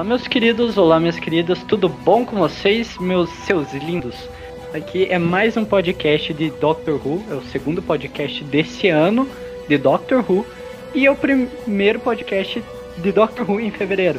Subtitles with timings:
[0.00, 4.16] Olá, meus queridos, olá, minhas queridas, tudo bom com vocês, meus seus lindos?
[4.72, 9.28] Aqui é mais um podcast de Doctor Who, é o segundo podcast desse ano
[9.68, 10.46] de Doctor Who
[10.94, 12.64] e é o primeiro podcast
[12.96, 14.18] de Doctor Who em fevereiro.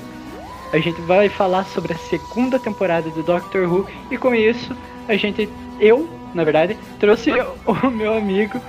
[0.71, 5.15] A gente vai falar sobre a segunda temporada de Doctor Who e com isso a
[5.15, 7.31] gente, eu, na verdade, trouxe
[7.65, 8.61] o meu amigo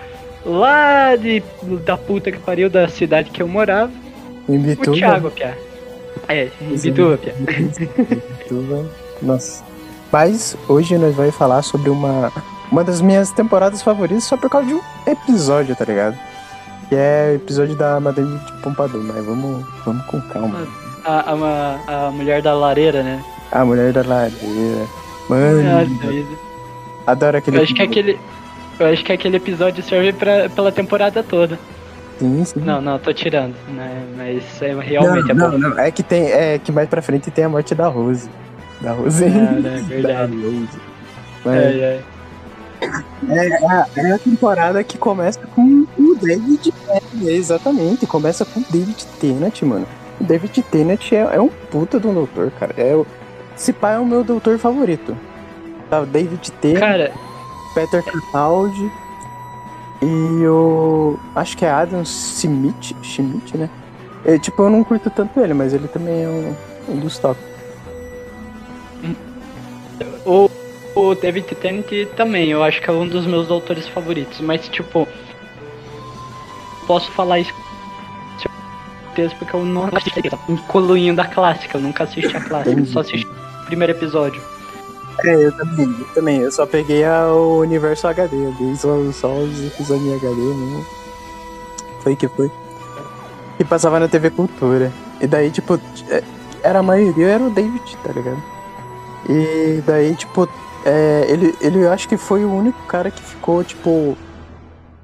[0.46, 1.42] lá de
[1.84, 3.92] da puta que pariu da cidade que eu morava,
[4.48, 5.71] o Thiago, Pia.
[6.28, 7.34] É, Bituba, Pia.
[7.38, 8.86] Bituba.
[9.20, 9.62] Nossa.
[10.10, 12.30] Mas hoje nós vamos falar sobre uma,
[12.70, 16.18] uma das minhas temporadas favoritas só por causa de um episódio, tá ligado?
[16.88, 20.66] Que é o episódio da Madame de Pompadour, mas vamos, vamos com calma.
[21.04, 23.24] A, a, a mulher da lareira, né?
[23.50, 24.86] A Mulher da Lareira.
[25.28, 26.28] Mano, Nossa vida.
[27.06, 28.18] adoro aquele Eu acho que aquele.
[28.78, 31.58] Eu acho que aquele episódio serve pra, pela temporada toda.
[32.18, 32.60] Sim, sim.
[32.60, 34.02] Não, não, tô tirando, né?
[34.16, 35.58] Mas é, realmente não, é bom.
[35.58, 38.28] não, não, é que tem, é que mais pra frente tem a morte da Rose.
[38.80, 39.24] Da Rose.
[39.26, 40.32] É, né, é verdade.
[41.44, 42.02] Mas É, é.
[43.28, 48.64] é, a, é a temporada que começa com o David Tennant, exatamente, começa com o
[48.70, 49.86] David Tennant, mano.
[50.20, 52.74] O David Tennant é, é um puta de um doutor, cara.
[52.76, 53.06] É, o-
[53.56, 55.16] esse pai é o meu doutor favorito.
[55.90, 57.12] Tá, o David Tennant, Cara,
[57.74, 58.90] Peter Capaldi
[60.02, 61.16] e o.
[61.34, 63.70] Acho que é Adam Schmidt, Schmidt né?
[64.24, 66.54] É, tipo, eu não curto tanto ele, mas ele também é um,
[66.88, 67.38] um dos top.
[70.24, 70.50] o,
[70.94, 71.86] o David Tennant
[72.16, 74.40] também, eu acho que é um dos meus doutores favoritos.
[74.40, 75.06] Mas, tipo,
[76.86, 77.52] posso falar isso
[79.38, 83.66] porque eu não assisti, incluindo a clássica, eu nunca assisti a clássica, só assisti o
[83.66, 84.42] primeiro episódio.
[85.20, 86.38] É, eu também, eu também.
[86.40, 90.86] Eu só peguei a- o universo HD, ali, só, só os episódios HD mesmo.
[92.02, 92.48] Foi que foi.
[93.56, 94.92] Que passava na TV Cultura.
[95.20, 95.74] E daí, tipo,
[96.08, 96.22] é,
[96.62, 98.42] era a maioria, era o David, tá ligado?
[99.28, 100.48] E daí, tipo,
[100.84, 104.16] é, ele, ele eu acho que foi o único cara que ficou, tipo,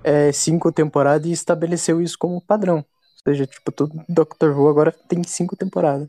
[0.05, 2.79] é, cinco temporadas e estabeleceu isso como padrão.
[2.79, 2.85] Ou
[3.33, 6.09] seja, tipo, todo Doctor Who agora tem cinco temporadas.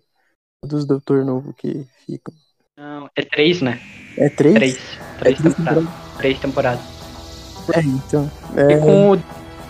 [0.65, 2.33] Dos Doutor Novo que ficam.
[2.79, 3.77] Não, é três, né?
[4.17, 4.55] É três?
[4.55, 4.77] Três.
[5.19, 5.89] Três três temporadas.
[6.17, 6.81] Três temporadas.
[7.73, 8.31] É, então.
[8.55, 9.17] E É, com o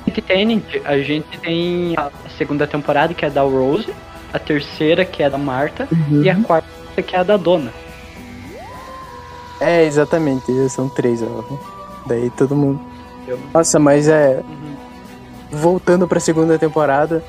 [0.05, 3.91] David Tennant, a gente tem a segunda temporada, que é da Rose,
[4.31, 6.21] a terceira, que é da Marta, uhum.
[6.21, 7.73] e a quarta, que é a da Dona.
[9.59, 11.43] É, exatamente, são três, ó.
[12.05, 12.79] Daí todo mundo.
[13.51, 14.35] Nossa, mas é.
[14.47, 14.75] Uhum.
[15.51, 17.23] Voltando pra segunda temporada,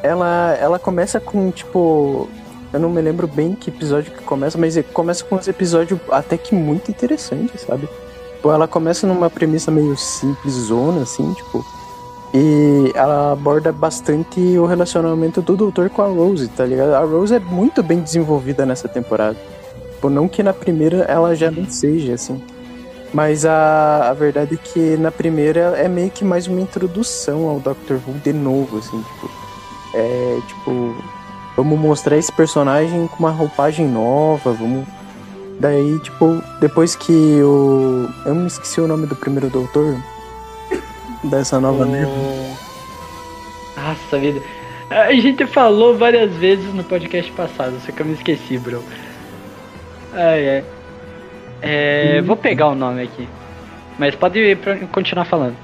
[0.00, 2.30] ela, ela começa com, tipo.
[2.74, 6.36] Eu não me lembro bem que episódio que começa, mas começa com uns episódios até
[6.36, 7.88] que muito interessantes, sabe?
[8.34, 11.64] Tipo, ela começa numa premissa meio simples, zona, assim, tipo.
[12.34, 16.94] E ela aborda bastante o relacionamento do doutor com a Rose, tá ligado?
[16.94, 19.36] A Rose é muito bem desenvolvida nessa temporada.
[19.92, 22.42] Tipo, não que na primeira ela já não seja, assim.
[23.12, 27.60] Mas a, a verdade é que na primeira é meio que mais uma introdução ao
[27.60, 29.30] Doctor Who de novo, assim, tipo.
[29.94, 31.13] É, tipo.
[31.56, 34.86] Vamos mostrar esse personagem com uma roupagem nova, vamos.
[35.60, 38.08] Daí, tipo, depois que o.
[38.26, 39.96] Eu me esqueci o nome do primeiro doutor.
[41.22, 42.10] Dessa nova leva.
[42.10, 42.56] O-
[43.76, 44.40] Nossa vida.
[44.90, 48.82] A gente falou várias vezes no podcast passado, só que eu me esqueci, bro.
[50.12, 50.64] Ai, é.
[51.62, 53.26] É, Vou pegar o nome aqui.
[53.98, 55.56] Mas pode ir pra- continuar falando.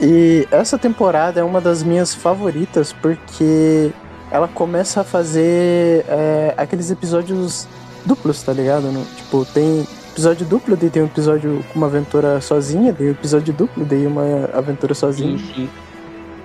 [0.00, 3.90] E essa temporada é uma das minhas favoritas porque
[4.34, 7.68] ela começa a fazer é, aqueles episódios
[8.04, 8.82] duplos, tá ligado?
[8.90, 13.12] No- tipo, tem episódio duplo, daí tem um episódio com uma aventura sozinha, daí um
[13.12, 15.38] episódio duplo, daí uma aventura sozinha.
[15.38, 15.70] Sim, sim.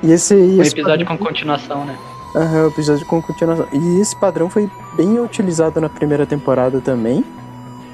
[0.03, 1.97] E esse, e Um esse episódio com padrão, continuação, né?
[2.35, 3.67] Aham, o episódio com continuação.
[3.73, 7.25] E esse padrão foi bem utilizado na primeira temporada também.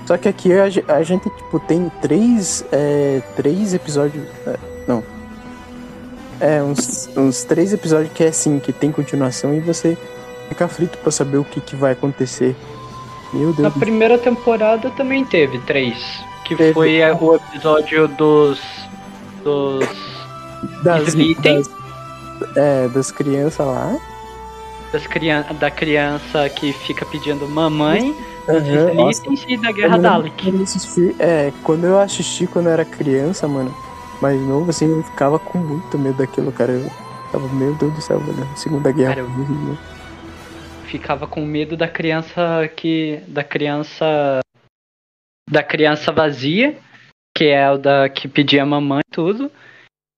[0.05, 4.23] Só que aqui a, a gente, tipo, tem três, é, três episódios.
[4.45, 4.57] é,
[4.87, 5.01] não.
[6.39, 9.97] É, uns, uns três episódios que é assim, que tem continuação e você
[10.49, 12.55] fica frito pra saber o que, que vai acontecer.
[13.33, 13.73] Meu Na Deus.
[13.75, 15.97] primeira temporada também teve três.
[16.45, 16.73] Que Teve.
[16.73, 18.59] foi é, o episódio dos.
[19.43, 19.85] dos.
[20.83, 21.61] das, Slitten.
[21.61, 23.97] das, é, das crianças lá.
[24.91, 28.15] das crian da criança que fica pedindo mamãe,
[28.47, 29.11] dos Aham, nossa.
[29.23, 30.53] Slitens e da Guerra Dalek.
[31.17, 33.75] é, quando eu assisti quando eu era criança, mano,
[34.21, 36.71] mais novo, assim, eu ficava com muito medo daquilo, cara.
[36.71, 36.89] Eu
[37.31, 38.47] tava, meu Deus do céu, velho.
[38.57, 39.77] Segunda Guerra Cara, eu-
[40.87, 44.39] ficava com medo da criança que da criança
[45.49, 46.77] da criança vazia,
[47.37, 49.51] que é o da que pedia mamãe e tudo,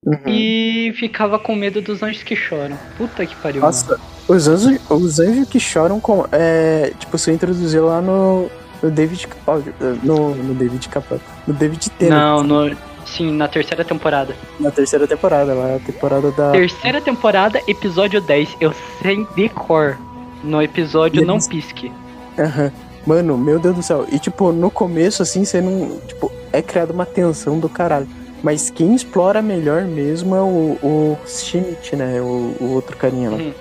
[0.06, 0.22] Uhum.
[0.28, 2.78] e ficava com medo dos anjos que choram.
[2.98, 3.62] Puta que pariu.
[3.62, 6.26] Nossa, os anjos, os anjos que choram com.
[6.32, 8.50] É, tipo, se eu introduzir lá no.
[8.82, 9.74] No David Capaldi.
[10.04, 11.24] No, no David Capaldi.
[11.48, 11.98] No David mano.
[11.98, 12.22] Tennant.
[12.22, 12.78] Não, no,
[13.16, 14.36] sim, na terceira temporada.
[14.60, 16.52] Na terceira temporada, lá a temporada da.
[16.52, 18.58] Terceira temporada, episódio 10.
[18.60, 19.98] Eu sei de cor.
[20.44, 21.92] No episódio Não Pisque.
[22.38, 22.72] Aham.
[23.06, 24.06] Mano, meu Deus do céu.
[24.12, 25.98] E tipo, no começo, assim, você não.
[26.08, 28.08] Tipo, é criada uma tensão do caralho.
[28.44, 32.22] Mas quem explora melhor mesmo é o, o Schmidt, né?
[32.22, 33.38] O, o outro carinha lá.
[33.38, 33.54] Uhum.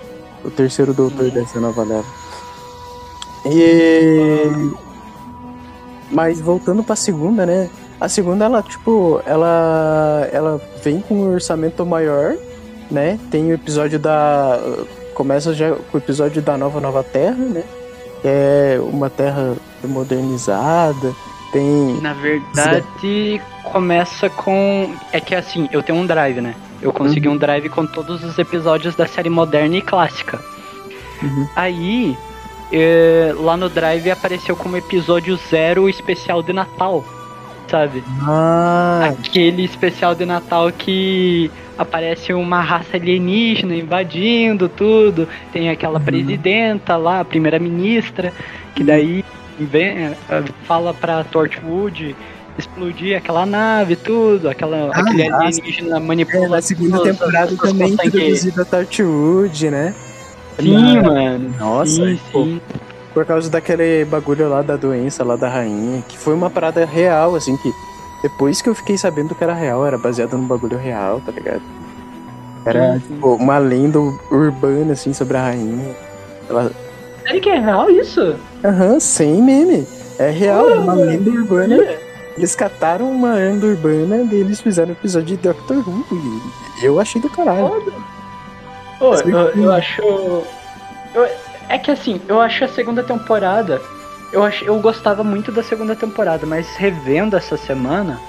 [0.45, 2.05] O terceiro doutor dessa nova leva.
[3.47, 4.75] E.
[6.11, 7.71] Mas voltando pra segunda, né?
[8.01, 10.29] A segunda, ela, tipo, ela.
[10.33, 12.37] Ela vem com um orçamento maior,
[12.91, 13.19] né?
[13.31, 14.59] Tem o episódio da.
[15.15, 17.65] Começa já com o episódio da Nova Nova Terra, né?
[18.21, 21.15] Que é uma terra modernizada.
[21.53, 21.99] Tem.
[22.03, 24.95] Na verdade, começa com.
[25.11, 26.55] É que assim, eu tenho um drive, né?
[26.83, 30.39] Eu consegui um drive com todos os episódios da série moderna e clássica.
[31.23, 31.49] Uhum.
[31.57, 32.19] Aí,
[32.71, 37.03] eh, lá no drive apareceu como episódio zero o especial de Natal,
[37.69, 38.03] sabe?
[38.23, 45.29] Ah, Aquele especial de Natal que aparece uma raça alienígena invadindo tudo.
[45.53, 46.05] Tem aquela Uhum.
[46.05, 48.33] presidenta lá, a primeira-ministra,
[48.75, 49.25] que daí
[49.59, 50.15] vem, eh,
[50.65, 52.15] fala pra Torchwood
[52.59, 57.93] explodir aquela nave, tudo, aquela, Ah, aquele alienígena é, manipula na segunda todas temporada também
[57.93, 59.95] introduzida a Torchwood, né?
[60.59, 61.55] Sim, mano.
[61.59, 62.61] Nossa, sim, sim.
[63.17, 67.35] Por causa daquele bagulho lá da doença lá da rainha, que foi uma parada real,
[67.35, 67.73] assim, que
[68.23, 71.63] depois que eu fiquei sabendo que era real, era baseado num bagulho real, tá ligado?
[72.67, 73.99] Era, tipo, uma lenda
[74.31, 75.97] urbana, assim, sobre a rainha.
[76.51, 76.71] Ela,
[77.23, 78.37] Sério que é real isso?
[78.63, 79.87] aham, sem meme.
[80.19, 81.79] É real, é uma lenda urbana.
[82.37, 86.05] Eles cataram uma lenda urbana e eles fizeram um episódio de Doctor Who.
[86.83, 87.83] E eu achei do caralho.
[88.99, 90.03] Pô, eu, eu acho.
[90.03, 90.47] eu-
[91.69, 93.83] é que assim, eu acho a segunda temporada.
[94.33, 98.25] Eu, ach, eu gostava muito da segunda temporada, mas revendo essa semana,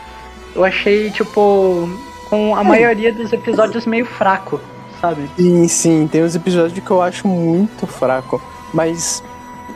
[0.55, 2.63] eu achei, tipo, com a É.
[2.63, 4.61] maioria dos episódios meio fraco,
[5.01, 5.31] sabe?
[5.37, 8.41] Sim, sim, tem uns episódios que eu acho muito fraco.
[8.73, 9.23] Mas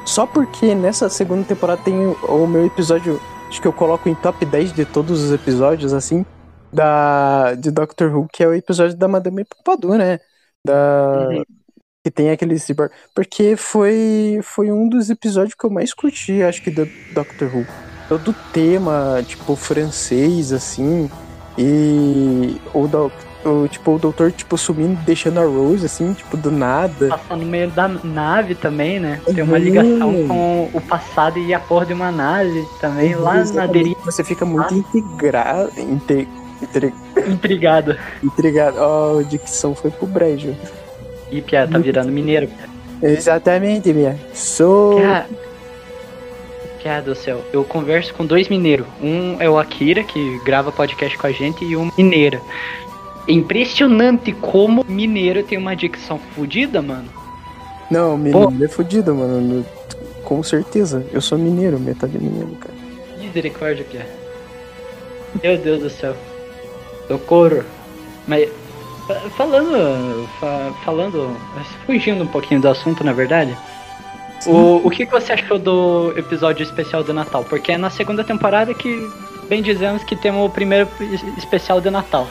[0.05, 4.45] só porque nessa segunda temporada tem o, meu episódio, acho que eu coloco em top
[4.45, 6.25] 10 de todos os episódios, assim,
[6.71, 10.19] da de Doctor Who, que é o episódio da Madame Pompadour, né?
[10.65, 11.29] Da.
[11.29, 11.43] Uhum.
[12.03, 12.91] Que tem aquele cyborg.
[13.13, 17.65] Porque foi, foi um dos episódios que eu mais curti, acho que, do Doctor Who.
[18.09, 21.09] Todo o tema, tipo, francês, assim.
[21.57, 23.13] E o, doc-
[23.45, 27.09] o, tipo, o doutor, tipo, sumindo, deixando a Rose, assim, tipo, do nada.
[27.09, 29.21] Passar no meio da nave também, né?
[29.25, 29.63] Tem uma Uhum.
[29.63, 34.01] ligação com o passado e a porra de uma nave também, lá na deriva.
[34.05, 35.71] Você fica muito integrado.
[35.79, 36.27] Inte,
[37.27, 37.95] Intrigado.
[38.23, 38.77] intrigado.
[38.79, 40.55] Ó, a dicção foi pro brejo.
[41.31, 42.47] Ih, Pia, tá virando mineiro.
[42.47, 43.09] Pia.
[43.09, 44.19] Exatamente, minha.
[44.33, 44.99] Sou.
[45.01, 45.25] Cara,
[46.81, 48.87] Piada do céu, eu converso com dois mineiros.
[49.01, 52.41] Um é o Akira, que grava podcast com a gente, e uma mineira.
[53.27, 57.07] É impressionante como mineiro tem uma dicção fodida, mano.
[57.89, 59.39] Não, mineiro é fudido, mano.
[59.41, 59.65] No-
[60.23, 61.05] Com certeza.
[61.13, 62.73] Eu sou mineiro, metade mineiro, cara.
[63.19, 64.07] Misericórdia, Pia.
[65.43, 66.15] Meu Deus do céu.
[67.07, 67.63] Socorro.
[68.27, 68.49] Mas,
[69.37, 71.35] falando, fa- falando,
[71.85, 73.55] fugindo um pouquinho do assunto, na verdade.
[74.47, 77.43] O, o que, que você achou do episódio especial de Natal?
[77.43, 79.07] Porque é na segunda temporada que,
[79.47, 82.27] bem dizemos, que temos o primeiro es- especial de Natal.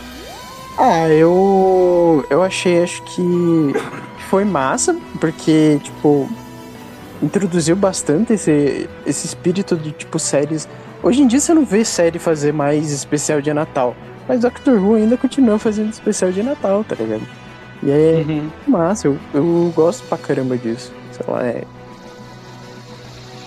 [0.78, 2.24] Ah, eu.
[2.30, 3.72] Eu achei, acho que
[4.28, 6.28] foi massa, porque, tipo,
[7.22, 10.68] introduziu bastante esse, esse espírito de, tipo, séries.
[11.02, 13.94] Hoje em dia você não vê série fazer mais especial de Natal.
[14.30, 17.26] Mas Doctor Who ainda continua fazendo especial de Natal, tá ligado?
[17.82, 18.48] E é Uhum.
[18.68, 20.92] massa, eu, eu gosto pra caramba disso.
[21.10, 21.64] Sei lá, é.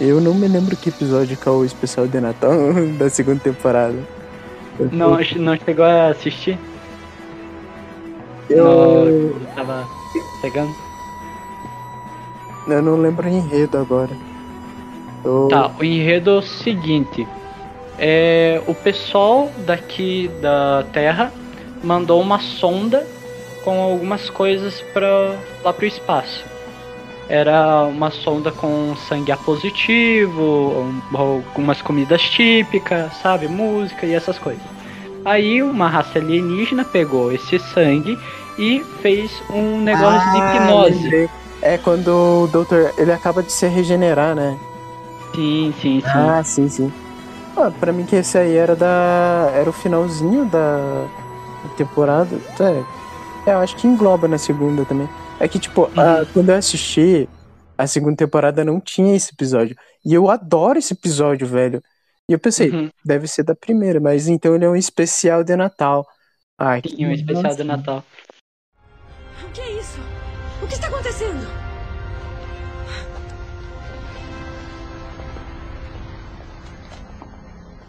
[0.01, 2.51] Eu não me lembro que episódio que é o especial de Natal
[2.99, 3.95] da segunda temporada.
[4.77, 6.59] Eu- Não, acho- não chegou a assistir?
[8.49, 9.87] eu, No- tava
[10.41, 10.75] pegando?
[12.67, 14.11] eu não lembro o enredo agora.
[15.23, 17.25] Eu- Tá, o enredo é o seguinte.
[17.97, 21.31] É, o pessoal daqui da Terra
[21.83, 23.05] mandou uma sonda
[23.63, 26.43] com algumas coisas para lá pro espaço.
[27.29, 30.41] Era uma sonda com sangue A positivo,
[31.13, 34.61] um- algumas comidas típicas, sabe, música e essas coisas.
[35.23, 38.17] Aí uma raça alienígena pegou esse sangue
[38.59, 41.03] e fez um negócio de Ah, hipnose.
[41.03, 41.29] lembrei.
[41.61, 42.93] É quando o doutor.
[42.97, 44.57] Ele acaba de se regenerar, né?
[45.33, 46.07] Sim, sim, sim.
[46.13, 46.91] Ah, sim, sim.
[47.55, 49.51] Ah, pra mim que esse aí era da.
[49.53, 51.07] Era o finalzinho da.
[51.77, 52.29] temporada.
[53.47, 55.07] É, eu acho que engloba na segunda também.
[55.39, 56.25] É que, tipo, a, Uhum.
[56.33, 57.27] quando eu assisti,
[57.77, 59.75] a segunda temporada não tinha esse episódio.
[60.05, 61.81] E eu adoro esse episódio, velho.
[62.29, 62.89] E eu pensei, Uhum.
[63.05, 66.07] deve ser da primeira, mas então ele é um especial de Natal.
[66.57, 68.03] Ah, que Sim, um especial de Natal.
[69.45, 69.99] O que é isso?
[70.63, 71.45] O que está acontecendo?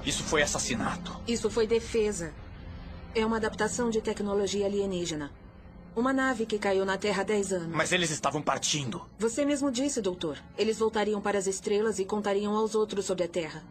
[0.05, 1.17] Isso foi assassinato.
[1.27, 2.33] Isso foi defesa.
[3.15, 5.31] É uma adaptação de tecnologia alienígena.
[5.97, 7.77] Uma nave que caiu na Terra há 10 anos.
[7.77, 9.07] Mas eles estavam partindo.
[9.19, 10.39] Você mesmo disse, doutor.
[10.59, 13.63] Eles voltariam para as estrelas e contariam aos outros sobre a Terra.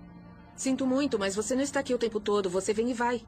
[0.56, 2.50] Sinto muito, mas você não está aqui o tempo todo.
[2.50, 3.22] Você vem e vai.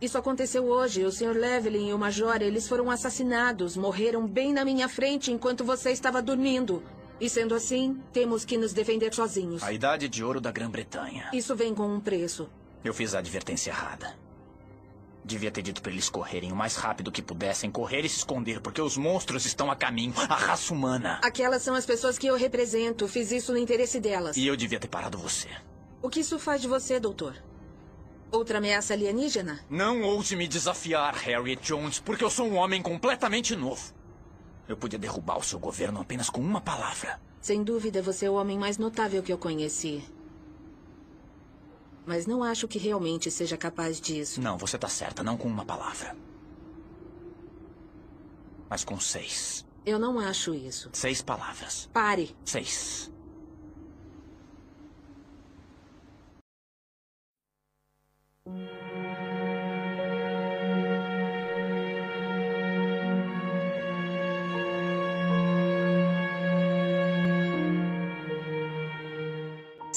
[0.00, 1.04] Isso aconteceu hoje.
[1.04, 1.36] O Sr.
[1.36, 3.76] Levelin e o Major, eles foram assassinados.
[3.76, 6.82] Morreram bem na minha frente enquanto você estava dormindo.
[7.20, 9.62] E sendo assim, temos que nos defender sozinhos.
[9.62, 11.28] A idade de ouro da Grã-Bretanha.
[11.32, 12.48] Isso vem com um preço.
[12.82, 14.16] Eu fiz a advertência errada.
[15.22, 18.60] Devia ter dito para eles correrem o mais rápido que pudessem, correr e se esconder,
[18.62, 21.20] porque os monstros estão a caminho, a raça humana.
[21.22, 23.06] Aquelas são as pessoas que eu represento.
[23.06, 24.36] Fiz isso no interesse delas.
[24.36, 25.48] E eu devia ter parado você.
[26.02, 27.36] O que isso faz de você, doutor?
[28.32, 29.60] Outra ameaça alienígena?
[29.68, 33.92] Não ouse me desafiar, Harriet Jones, porque eu sou um homem completamente novo.
[34.70, 37.20] Eu podia derrubar o seu governo apenas com uma palavra.
[37.40, 40.00] Sem dúvida, você é o homem mais notável que eu conheci.
[42.06, 44.40] Mas não acho que realmente seja capaz disso.
[44.40, 46.16] Não, você tá certa, não com uma palavra.
[48.68, 49.66] Mas com seis.
[49.84, 50.88] Eu não acho isso.
[50.92, 51.90] Seis palavras.
[51.92, 52.32] Pare.
[52.44, 53.10] Seis.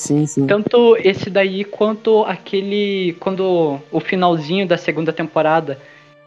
[0.04, 0.46] Sim, sim.
[0.46, 3.16] Tanto esse daí quanto aquele.
[3.22, 5.80] Quando o finalzinho da segunda temporada,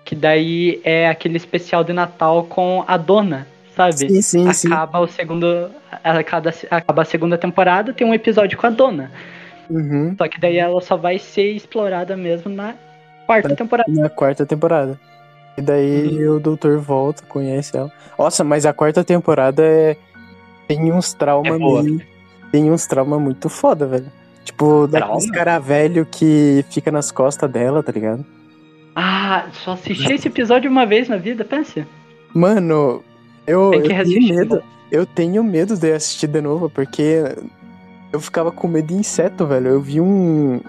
[0.03, 4.09] que daí é aquele especial de Natal com a dona, sabe?
[4.09, 4.69] Sim, sim, sim.
[4.73, 5.71] acaba o segundo.
[6.03, 9.11] Acaba, acaba a segunda temporada, tem um episódio com a dona.
[9.69, 10.15] Uhum.
[10.17, 12.75] Só que daí ela só vai ser explorada mesmo na
[13.27, 13.93] quarta temporada.
[13.93, 14.99] Na quarta temporada.
[15.59, 16.37] E daí Uhum.
[16.37, 17.93] o doutor volta, conhece ela.
[18.19, 19.97] Nossa, mas a quarta temporada é...
[20.67, 21.83] tem uns traumas É boa.
[21.83, 22.16] meio...
[22.51, 24.07] Tem uns traumas muito foda, velho.
[24.45, 28.25] Tipo, daqueles cara velho que fica nas costas dela, tá ligado?
[28.95, 31.85] Ah, só assisti esse episódio uma vez na vida, pense.
[32.33, 33.03] Mano,
[33.47, 34.63] eu, eu tenho medo.
[34.91, 37.25] Eu tenho medo de assistir de novo, porque
[38.13, 39.69] eu ficava com medo de inseto, velho.
[39.69, 40.61] Eu vi um.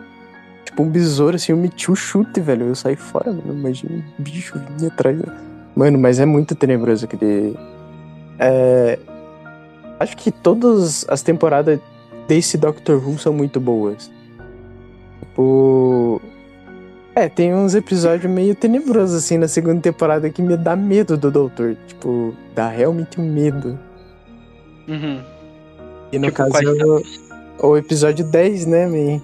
[0.65, 2.67] Tipo, um besouro assim, eu meti o chute, velho.
[2.67, 3.53] Eu saí fora, mano.
[3.53, 5.21] Imagina um bicho vindo atrás.
[5.75, 7.55] Mano, mas é muito tenebroso aquele.
[8.39, 8.99] É.
[9.99, 11.79] Acho que todas as temporadas
[12.27, 14.11] desse Doctor Who são muito boas.
[15.19, 16.21] Tipo.
[17.15, 21.31] É, tem uns episódios meio tenebrosos, assim, na segunda temporada que me dá medo do
[21.31, 21.75] Doutor.
[21.87, 23.77] Tipo, dá realmente um medo.
[24.87, 25.19] Uhum.
[26.11, 29.19] E no Tipo, caso, é o, o episódio 10, né, man?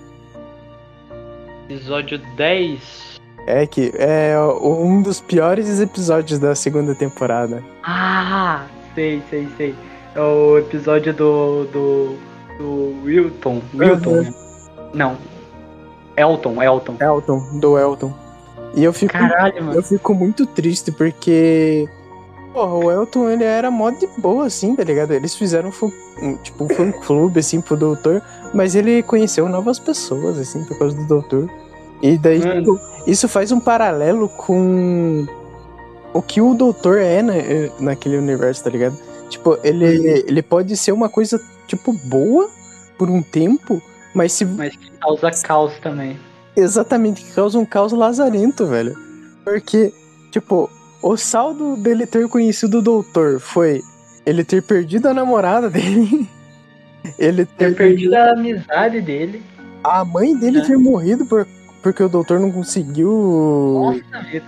[1.69, 3.19] Episódio 10.
[3.45, 7.63] É que é o- um dos piores episódios da segunda temporada.
[7.83, 8.65] Ah,
[8.95, 9.75] sei, sei, sei.
[10.15, 11.65] É o episódio do.
[11.65, 12.15] do.
[12.57, 13.61] do Wilton.
[13.73, 14.21] Wilton, Uhum.
[14.21, 14.33] né?
[14.93, 15.17] Não.
[16.15, 16.95] Elton, Elton.
[16.99, 18.13] Elton, do Elton.
[18.75, 19.77] E eu fico, Caralho, mano.
[19.77, 21.87] eu fico muito triste porque.
[22.53, 25.11] Porra, o Elton ele era mó de boa, assim, tá ligado?
[25.11, 25.71] Eles fizeram
[26.21, 28.21] um, tipo um fã clube, assim, pro doutor,
[28.53, 31.49] mas ele conheceu novas pessoas, assim, por causa do doutor.
[31.99, 35.25] E daí, tipo, isso faz um paralelo com
[36.13, 38.95] o que o doutor é né, naquele universo, tá ligado?
[39.33, 42.47] Tipo, ele, ele pode ser uma coisa, tipo, boa
[42.99, 43.81] por um tempo,
[44.13, 46.19] mas se Mas que causa caos também.
[46.55, 48.95] Exatamente, que causa um caos lazarento, velho.
[49.43, 49.91] Porque,
[50.31, 50.69] tipo,
[51.01, 53.81] o saldo dele ter conhecido o doutor foi
[54.23, 56.29] ele ter perdido a namorada dele,
[57.17, 59.41] ele ter, Ter perdido a amizade dele.
[59.83, 60.61] a mãe dele É.
[60.65, 61.47] ter morrido por,
[61.81, 63.09] porque o doutor não conseguiu.
[64.11, 64.45] Nossa vida.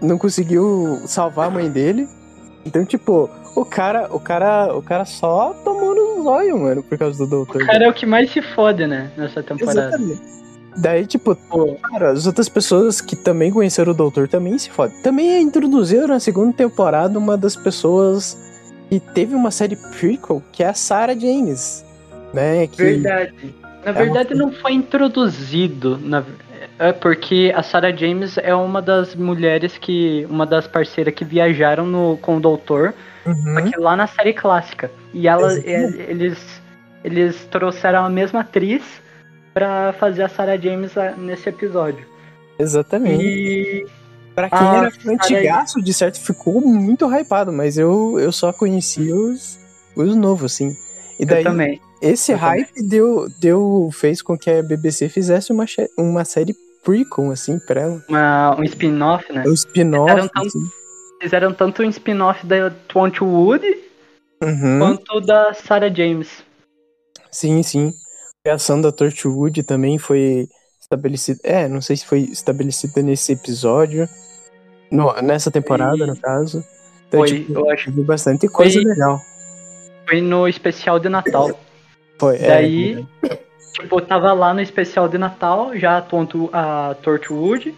[0.00, 2.08] Não conseguiu salvar a mãe dele.
[2.64, 7.24] Então, tipo, o cara, o cara, o cara só tomou no zóio, mano, por causa
[7.24, 7.62] do doutor.
[7.62, 9.10] O cara é o que mais se fode, né?
[9.16, 9.88] Nessa temporada.
[9.88, 10.36] Exatamente.
[10.76, 15.00] Daí, tipo, Pô, Cara, as outras pessoas que também conheceram o Doutor também se fodem.
[15.02, 18.36] Também introduziram na segunda temporada uma das pessoas
[18.90, 21.82] que teve uma série prequel, que é a Sarah James.
[22.34, 22.66] Né?
[22.66, 23.54] Que verdade.
[23.86, 25.96] Na verdade, não foi introduzido.
[25.96, 26.22] Na...
[26.78, 30.26] É porque a Sarah James é uma das mulheres que.
[30.28, 32.92] Uma das parceiras que viajaram no, com o doutor.
[33.26, 33.54] Uhum.
[33.54, 34.90] Só que lá na série clássica.
[35.12, 35.64] E ela, e-
[36.08, 36.38] eles,
[37.04, 38.82] eles trouxeram a mesma atriz
[39.54, 42.04] pra fazer a Sarah James a- nesse episódio.
[42.58, 43.22] Exatamente.
[43.24, 43.86] E,
[44.34, 49.10] Pra quem Ah, era antigaço, de certo, ficou muito hypado, mas eu, eu só conheci
[49.10, 49.58] os,
[49.96, 50.76] os novos, assim.
[51.18, 51.80] E Eu daí, também.
[52.02, 52.60] esse eu também.
[52.64, 55.64] hype deu, deu, fez com que a BBC fizesse uma,
[55.96, 56.54] uma série
[56.84, 58.04] prequel, assim, pra ela.
[58.10, 59.42] Uma, um spin-off, né?
[59.46, 60.70] Um spin-off, tão- assim.
[61.20, 63.64] Fizeram tanto um spin-off da Twenty Wood
[64.42, 64.78] Uhum.
[64.78, 66.44] quanto da Sarah James.
[67.30, 67.88] Sim, sim.
[67.88, 70.46] A criação da Torchwood também foi
[70.80, 71.40] estabelecida.
[71.42, 74.06] É, não sei se foi estabelecida nesse episódio.
[74.90, 76.64] No, nessa temporada, Foi- no caso.
[77.08, 79.20] Então, Foi, tipo, eu acho teve bastante coisa foi- legal.
[80.08, 81.58] Foi no especial de Natal.
[82.20, 83.06] Foi, é, Daí,
[83.72, 87.74] tipo, tava lá no especial de Natal, já a, Tonto, a Torchwood.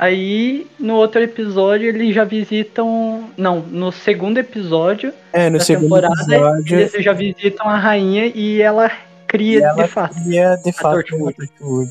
[0.00, 3.28] Aí, no outro episódio, eles já visitam.
[3.36, 8.32] Não, no segundo episódio é, no da segundo temporada, episódio, eles já visitam a rainha
[8.34, 8.90] e ela
[9.26, 10.14] cria E ela de fato.
[10.22, 11.90] cria de fato a Torchwood.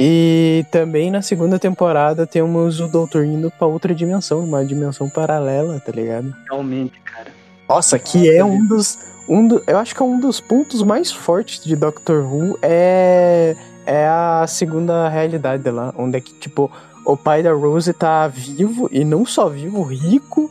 [0.00, 5.78] E também na segunda temporada temos o Doutor indo pra outra dimensão, uma dimensão paralela,
[5.78, 6.34] tá ligado?
[6.50, 7.30] Realmente, cara.
[7.68, 8.98] Nossa, que é um dos.
[9.28, 13.54] Um do, eu acho que é um dos pontos mais fortes de Doctor Who é,
[13.86, 16.70] é a segunda realidade lá, onde é que, tipo,
[17.06, 20.50] o pai da Rose tá vivo, e não só vivo, rico,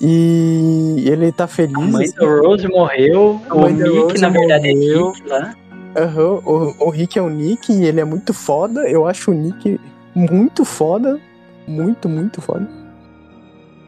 [0.00, 1.76] e ele tá feliz.
[1.76, 2.16] A mãe assim.
[2.16, 5.08] da Rose morreu, o Nick, na verdade, morreu.
[5.08, 5.54] é Nick lá.
[5.96, 8.80] Aham, o, o Rick é o Nick e ele é muito foda.
[8.88, 9.80] Eu acho o Nick
[10.14, 11.20] muito foda.
[11.68, 12.68] Muito, muito foda.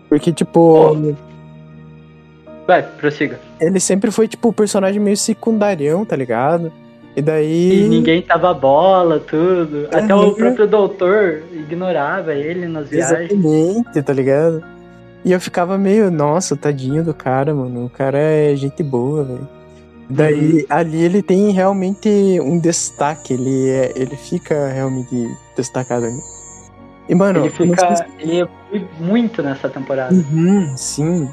[0.09, 1.15] Porque, tipo,
[2.67, 3.41] Vai, prossiga.
[3.61, 6.73] ele sempre foi, tipo, o personagem meio secundarião, tá ligado?
[7.17, 7.85] E daí.
[7.85, 9.89] E ninguém tava bola, tudo.
[9.91, 10.29] Até Uhum.
[10.29, 13.31] o próprio doutor ignorava ele nas viagens.
[13.33, 14.63] Exatamente, tá ligado?
[15.25, 17.87] E eu ficava meio, nossa, tadinho do cara, mano.
[17.87, 19.49] O cara é gente boa, velho.
[20.09, 20.65] Daí, Uhum.
[20.69, 22.09] ali ele tem realmente
[22.41, 23.33] um destaque.
[23.33, 25.27] Ele, é, ele fica realmente
[25.57, 26.21] destacado ali.
[27.09, 27.97] E, mano, Ele fica.
[27.97, 30.15] se- Ele evolui muito nessa temporada.
[30.15, 31.29] Uhum, sim.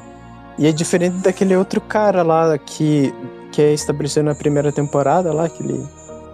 [0.58, 3.12] E é diferente daquele outro cara lá que,
[3.54, 5.84] que é estabelecido na primeira temporada lá, aquele.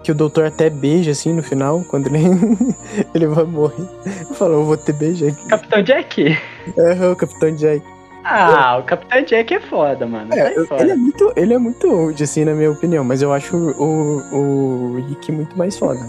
[0.03, 2.17] Que o doutor até beija assim no final, quando ele,
[3.13, 3.85] ele vai morrer.
[4.33, 5.45] Fala, eu vou te beijar aqui.
[5.47, 6.37] Capitão Jack?
[6.75, 7.85] É, o Capitão Jack.
[8.23, 10.33] Ah, o Capitão Jack é foda, mano.
[10.33, 10.81] É, eu- fora.
[10.81, 14.21] ele é muito, ele é muito old, assim, na minha opinião, mas eu acho o,
[14.33, 15.99] o, o Rick muito mais foda.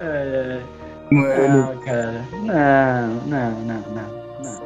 [0.00, 0.60] É,
[1.10, 2.24] Mano, Não, cara.
[2.32, 4.18] Não, não, não, não.
[4.44, 4.62] Não,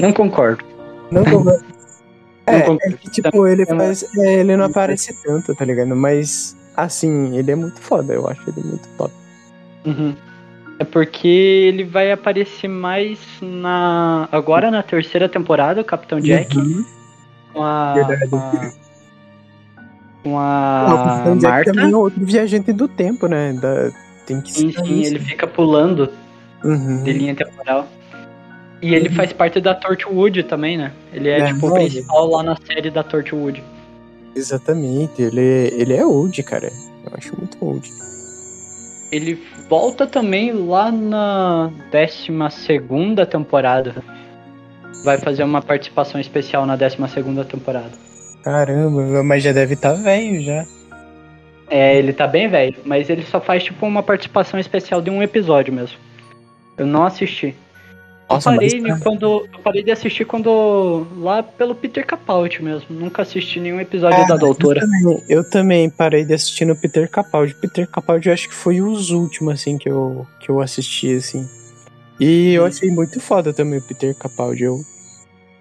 [0.00, 0.64] não concordo.
[1.10, 1.64] não concordo.
[2.46, 4.04] Não É, é que, tipo, ele Não- faz.
[4.18, 5.96] é, ele não aparece tanto, tá ligado?
[5.96, 9.12] Mas, assim, ele é muito foda, eu acho ele muito foda.
[9.86, 10.14] Uhum.
[10.78, 14.28] É porque ele vai aparecer mais na.
[14.32, 16.56] Agora na terceira temporada, o Capitão Jack.
[16.58, 16.84] Uhum.
[17.52, 17.94] Com a.
[17.94, 18.74] Verdade.
[20.22, 21.72] Com a, Ah, o a Capitão Jack Marta.
[21.72, 23.52] também é outro viajante do tempo, né?
[23.52, 23.90] Da,
[24.26, 26.10] tem que Sim, sim, ele fica pulando
[26.64, 27.02] Uhum.
[27.04, 27.86] de linha temporal.
[28.84, 29.14] E ele Uhum.
[29.14, 30.92] faz parte da Torchwood também, né?
[31.10, 33.64] Ele é, É, tipo o principal lá na série da Torchwood.
[34.36, 35.40] Exatamente, ele,
[35.72, 36.70] ele é old, cara.
[37.06, 37.90] Eu acho muito old.
[39.10, 44.04] Ele volta também lá na 12 temporada.
[45.02, 46.96] Vai fazer uma participação especial na 12
[47.48, 47.92] temporada.
[48.42, 50.66] Caramba, mas já deve estar velho já.
[51.70, 55.22] É, ele tá bem velho, mas ele só faz tipo uma participação especial de um
[55.22, 55.96] episódio mesmo.
[56.76, 57.54] Eu não assisti.
[58.28, 61.06] Nossa, eu, parei mas- de quando, eu parei de assistir quando.
[61.18, 62.86] lá pelo Peter Capaldi mesmo.
[62.90, 64.80] Nunca assisti nenhum episódio Ah, da Doutora.
[64.80, 67.54] Eu também, eu também parei de assistir no Peter Capaldi.
[67.54, 71.46] Peter Capaldi eu acho que foi os últimos, assim, que eu, que eu assisti, assim.
[72.18, 72.66] E eu Hum.
[72.66, 74.64] achei muito foda também o Peter Capaldi.
[74.64, 74.80] Eu,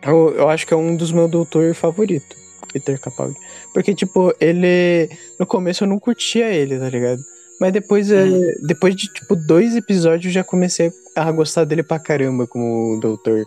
[0.05, 2.37] eu, eu acho que é um dos meus doutores favoritos,
[2.71, 3.35] Peter Capaldi.
[3.73, 5.09] Porque, tipo, ele.
[5.39, 7.21] No começo eu não curtia ele, tá ligado?
[7.59, 8.51] Mas depois, é, Uhum.
[8.67, 13.43] depois de, tipo, dois episódios eu já comecei a gostar dele pra caramba como doutor.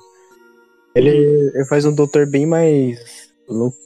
[0.94, 1.50] Ele, Uhum.
[1.54, 2.98] ele faz um doutor bem mais
[3.48, 3.76] louco.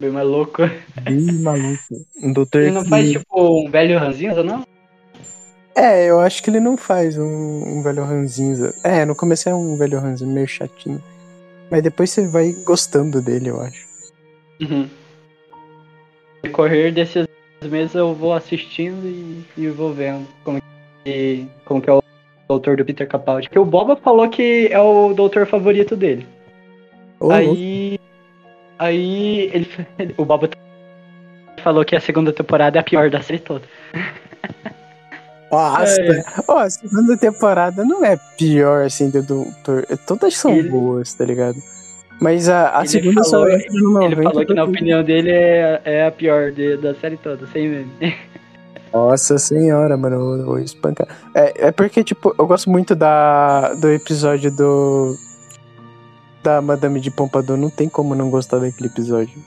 [0.00, 0.62] Bem mais louco.
[1.04, 2.06] Bem maluco.
[2.22, 3.26] Um doutor Ele não que- faz tipo
[3.66, 4.64] um velho ranzinza, não?
[5.76, 8.74] É, eu acho que ele não faz um, um velho ranzinza.
[8.84, 11.02] É, no começo é um velho ranzinza meio chatinho.
[11.70, 13.86] Mas depois você vai gostando dele, eu acho.
[14.60, 14.88] Uhum.
[16.42, 17.26] Decorrer desses
[17.66, 20.60] meses eu vou assistindo e, e vou vendo como
[21.04, 22.02] que, como que é o
[22.48, 23.48] doutor do Peter Capaldi.
[23.48, 26.26] Porque o Boba falou que é o doutor favorito dele.
[27.20, 27.34] Louco.
[27.36, 27.98] aí.
[28.78, 29.68] Aí ele,
[30.16, 30.48] o Boba
[31.62, 33.62] falou que a segunda temporada é a pior da série toda.
[35.50, 36.22] Nossa, É.
[36.48, 39.86] ó, a segunda temporada não é pior assim do doutor.
[40.06, 41.56] Todas são Ele- boas, tá ligado?
[42.22, 45.02] Mas a, a Ele segunda falou- só entra no Ele 90 falou que na opinião
[45.02, 47.90] dele é, é a pior de- da série toda, sem meme.
[48.92, 51.08] Nossa senhora, mano, eu vou espancar.
[51.34, 55.16] É, é porque, tipo, eu gosto muito da, do episódio do.
[56.42, 57.56] Da Madame de Pompadour.
[57.56, 59.38] Não tem como não gostar daquele episódio.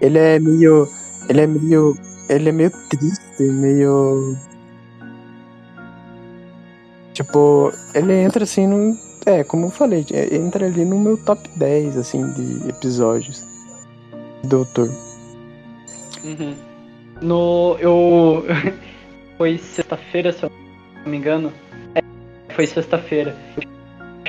[0.00, 0.88] Ele é meio.
[1.28, 1.94] Ele é meio.
[2.30, 4.36] Ele é meio triste, meio.
[7.12, 8.96] Tipo, ele entra assim no.
[9.26, 13.42] É, como eu falei, é, entra ali no meu top 10, assim, de episódios.
[14.44, 14.88] Doutor.
[16.24, 16.54] Uhum.
[17.22, 17.76] No.
[17.80, 18.44] Eu.
[19.38, 20.52] Foi sexta-feira, se eu
[21.04, 21.52] não me engano.
[21.94, 22.00] É,
[22.54, 23.34] foi sexta-feira.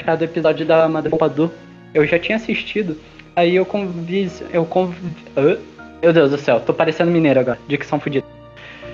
[0.04, 1.52] Cada episódio da Madame Pompadour.
[1.94, 2.98] Eu já tinha assistido.
[3.36, 4.42] Aí eu conviz.
[4.52, 4.96] Eu conv...
[5.38, 5.60] Hã?
[6.02, 7.60] Meu Deus do céu, tô parecendo mineiro agora.
[7.68, 8.26] Dicção fodida.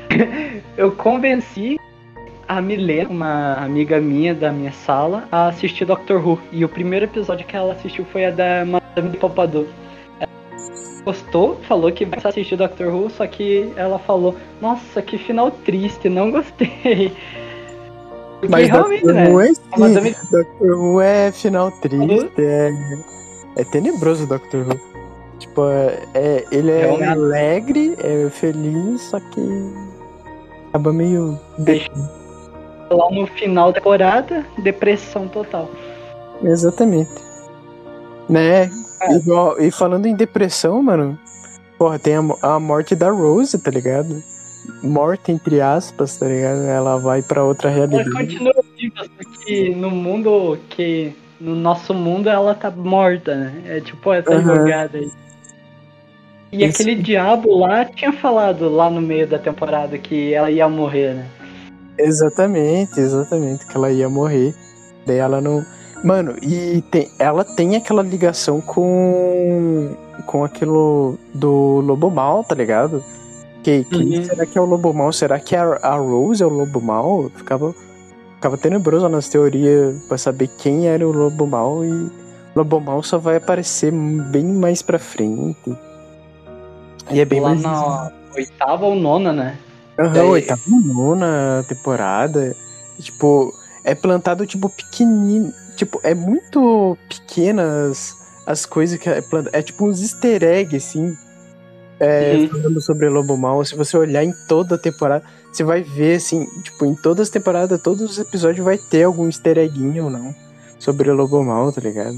[0.75, 1.77] eu convenci
[2.51, 6.37] a Milena, uma amiga minha da minha sala, a assistir Doctor Who.
[6.51, 9.65] E o primeiro episódio que ela assistiu foi a da Madame Pompadour
[11.05, 16.09] gostou, falou que vai assistir Doctor Who, só que ela falou, nossa, que final triste,
[16.09, 17.13] não gostei.
[18.41, 19.29] Porque Mas realmente, Doctor né?
[19.29, 19.51] Who é.
[19.77, 20.15] Madame...
[20.31, 22.71] Doctor Who é final triste, é,
[23.55, 24.79] é tenebroso Doctor Who.
[25.39, 27.07] Tipo, é, é ele é realmente.
[27.07, 29.73] alegre, é feliz, só que
[30.69, 31.39] acaba meio...
[32.91, 35.69] Lá no final da temporada, depressão total.
[36.43, 37.11] Exatamente.
[38.27, 38.69] Né?
[39.09, 41.17] Igual, e falando em depressão, mano,
[41.77, 44.21] porra, tem a, a, morte da Rose, tá ligado?
[44.83, 46.63] Morte entre aspas, tá ligado?
[46.63, 48.09] Ela vai pra outra realidade.
[48.09, 51.15] Ela continua viva, só que no mundo que.
[51.39, 53.61] No nosso mundo ela tá morta, né?
[53.65, 54.43] É tipo essa uhum.
[54.43, 55.11] jogada aí.
[56.51, 56.81] E Isso.
[56.81, 61.25] aquele diabo lá tinha falado lá no meio da temporada que ela ia morrer, né?
[62.03, 64.53] Exatamente, exatamente, que ela ia morrer.
[65.05, 65.65] Daí ela não
[66.03, 69.95] Mano, e tem, ela tem aquela ligação com.
[70.25, 73.03] com aquilo do Lobo Mal, tá ligado?
[73.63, 74.25] Que, que uhum.
[74.25, 75.13] será que é o Lobo Mal?
[75.13, 77.29] Será que a, a Rose é o Lobo Mal?
[77.35, 77.75] Ficava,
[78.35, 82.11] ficava tenebroso nas teorias pra saber quem era o Lobo Mal e o
[82.55, 83.93] Lobo Mal só vai aparecer
[84.31, 85.77] bem mais pra frente.
[87.11, 87.61] E é bem Lá mais.
[87.61, 89.57] na oitava ou nona, né?
[90.01, 92.55] Aham, uhum, oitava nona temporada.
[92.99, 99.49] Tipo, é plantado tipo pequenininho tipo, é muito pequenas as coisas que é planta.
[99.53, 101.15] É tipo uns easter eggs, assim.
[101.99, 102.49] É, uhum.
[102.49, 103.63] Falando sobre Lobo Mal.
[103.65, 107.29] Se você olhar em toda a temporada, você vai ver, assim, tipo, em todas as
[107.29, 110.33] temporadas, todos os episódios vai ter algum easter egginho ou não.
[110.79, 112.17] Sobre o Lobo Mal, tá ligado?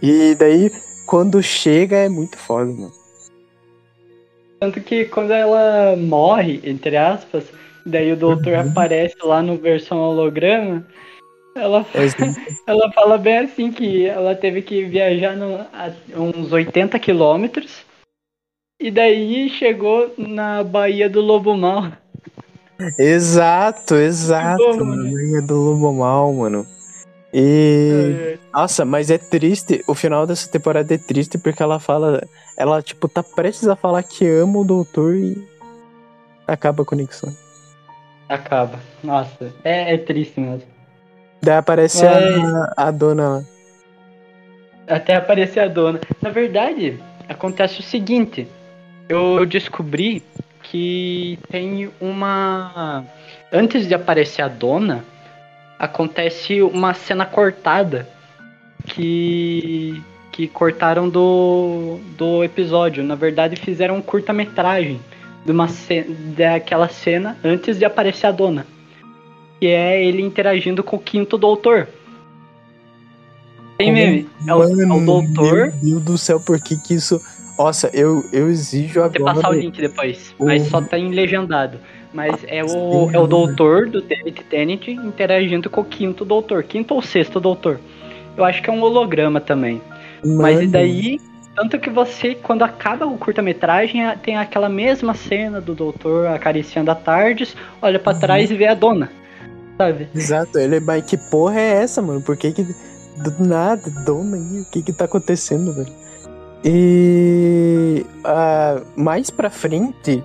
[0.00, 0.70] E daí,
[1.06, 2.92] quando chega, é muito foda, mano.
[4.62, 7.42] Tanto que quando ela morre, entre aspas,
[7.84, 8.60] daí o doutor uhum.
[8.70, 10.86] aparece lá no versão holograma,
[11.56, 11.84] ela,
[12.64, 17.84] ela fala bem assim que ela teve que viajar no, a, uns 80 quilômetros
[18.80, 21.90] e daí chegou na Baía do Lobo Mal.
[23.00, 24.78] Exato, exato.
[24.78, 26.64] Baía do Lobo Mal, mano.
[27.32, 28.36] E.
[28.36, 28.38] É.
[28.52, 29.82] Nossa, mas é triste.
[29.86, 32.26] O final dessa temporada é triste porque ela fala.
[32.56, 35.48] Ela, tipo, tá prestes a falar que ama o doutor e.
[36.46, 37.34] Acaba a conexão.
[38.28, 38.78] Acaba.
[39.02, 40.68] Nossa, é, é triste mesmo.
[41.40, 42.08] Daí aparece é...
[42.08, 43.44] a, a dona lá.
[44.86, 46.00] Até aparecer a dona.
[46.20, 48.46] Na verdade, acontece o seguinte.
[49.08, 50.22] Eu, eu descobri
[50.62, 53.04] que tem uma.
[53.52, 55.04] Antes de aparecer a dona,
[55.82, 58.08] acontece uma cena cortada
[58.86, 63.04] que que cortaram do, do episódio.
[63.04, 64.98] Na verdade, fizeram um curta-metragem
[65.44, 65.68] de uma
[66.34, 68.66] daquela cena antes de aparecer a dona
[69.62, 71.86] que é ele interagindo com o quinto doutor.
[73.78, 74.28] Tem meme?
[74.44, 75.72] É o, é o doutor.
[75.80, 77.20] Meu Deus do céu, por que que isso.
[77.56, 79.22] Nossa, eu, eu exijo agora.
[79.22, 80.46] Vou passar o link depois, o...
[80.46, 81.78] mas só tá em legendado.
[82.12, 86.62] Mas é o, é o doutor do David Tennant interagindo com o quinto doutor.
[86.62, 87.80] Quinto ou sexto doutor.
[88.36, 89.80] Eu acho que é um holograma também.
[90.22, 90.42] Mano.
[90.42, 91.20] Mas e daí,
[91.54, 96.94] tanto que você, quando acaba o curta-metragem, tem aquela mesma cena do doutor acariciando a
[96.94, 98.20] Tardes, olha para uhum.
[98.20, 99.10] trás e vê a dona
[99.82, 100.08] sabe?
[100.14, 102.22] Exato, ele, mas que porra é essa, mano?
[102.22, 102.62] Por que que.
[102.62, 105.92] Do nada, dona aí, o que que tá acontecendo, velho?
[106.64, 108.06] E.
[108.24, 110.22] Uh, mais pra frente,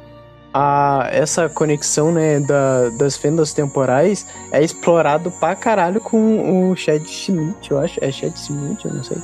[0.58, 7.06] a, essa conexão, né, da, das fendas temporais é explorado pra caralho com o Chad
[7.06, 8.04] Schmidt, eu acho.
[8.04, 9.17] É Chad Schmidt, eu não sei.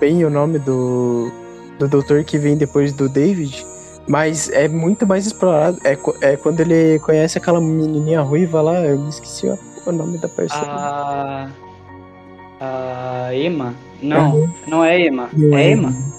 [0.00, 1.30] Bem o nome do,
[1.78, 3.62] do doutor que vem depois do David.
[4.08, 5.78] Mas é muito mais explorado.
[5.84, 10.16] É, é quando ele conhece aquela menininha ruiva lá, eu me esqueci ó, o nome
[10.16, 10.72] da personagem.
[10.78, 11.48] A.
[12.60, 13.74] A Emma?
[14.02, 14.54] Não, uhum.
[14.66, 15.28] não é Emma.
[15.34, 16.13] Não é, é Emma?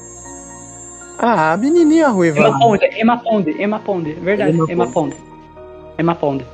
[1.17, 2.39] Ah, a menininha ruiva.
[2.39, 5.15] Emma Pond, Emma Pond, Emma Pond, verdade, Emma, Emma Pond.
[5.97, 6.45] Emma Pond.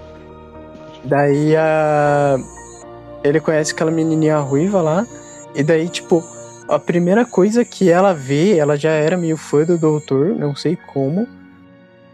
[1.03, 2.37] Daí a.
[3.23, 5.05] Ele conhece aquela menininha ruiva lá.
[5.55, 6.23] E daí, tipo,
[6.67, 10.77] a primeira coisa que ela vê, ela já era meio fã do doutor, não sei
[10.93, 11.27] como.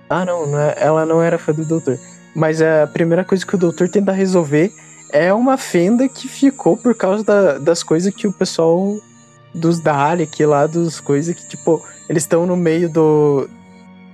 [0.10, 1.98] Ah, não, não é- ela não era fã do doutor.
[2.36, 4.72] Mas a primeira coisa que o doutor tenta resolver
[5.12, 8.98] é uma fenda que ficou por causa da- das coisas que o pessoal
[9.54, 13.50] dos Dalek lá, dos coisas que, tipo, eles estão no meio do.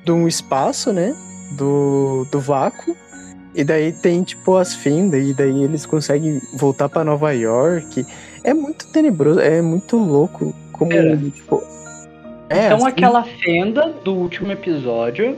[0.03, 1.15] de um espaço, né?
[1.57, 2.95] Do, do vácuo.
[3.55, 8.05] E daí tem, tipo, as fendas, e daí eles conseguem voltar pra Nova York.
[8.43, 11.17] É muito tenebroso, é muito louco como, Pera.
[11.17, 11.61] tipo...
[12.49, 15.37] É, então assim, aquela fenda do último episódio,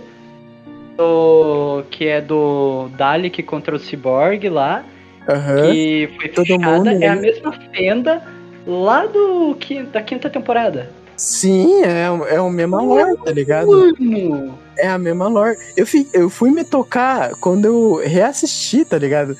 [0.97, 4.83] do, que é do Dalek contra o Cyborg lá,
[5.27, 5.71] aham.
[5.71, 7.21] que foi Todo fechada, mundo, é a né?
[7.21, 8.23] mesma fenda
[8.65, 9.57] lá do
[9.91, 10.89] da quinta temporada.
[11.17, 13.67] Sim, é, é o mesmo lore, tá ligado?
[13.67, 14.59] Mano!
[14.77, 15.57] É a mesma lore.
[15.77, 19.37] Eu, fi, eu fui me tocar quando eu reassisti, tá ligado?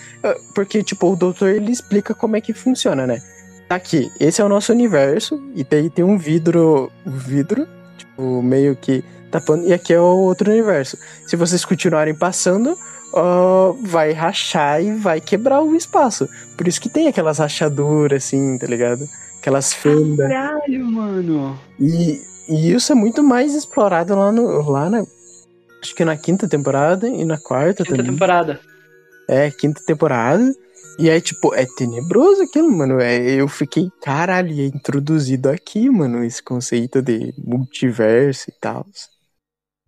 [0.53, 3.21] Porque, tipo, o doutor ele explica como é que funciona, né?
[3.67, 8.41] Tá Aqui, esse é o nosso universo, e daí tem um vidro, um vidro, tipo,
[8.41, 10.97] meio que tapando, e aqui é o outro universo.
[11.27, 12.77] Se vocês continuarem passando,
[13.15, 16.27] ó, vai rachar e vai quebrar o espaço.
[16.57, 19.07] Por isso que tem aquelas rachaduras, assim, tá ligado?
[19.39, 20.27] Aquelas fendas.
[20.29, 21.59] Caralho, mano!
[21.79, 25.03] E, e isso é muito mais explorado lá, no, lá na.
[25.81, 28.11] Acho que na quinta temporada e na quarta Quinta também.
[28.11, 28.59] temporada.
[29.29, 30.51] É, quinta temporada.
[30.97, 32.99] E é tipo, é tenebroso aquilo, mano.
[32.99, 38.85] É, eu fiquei, caralho, é introduzido aqui, mano, esse conceito de multiverso e tal.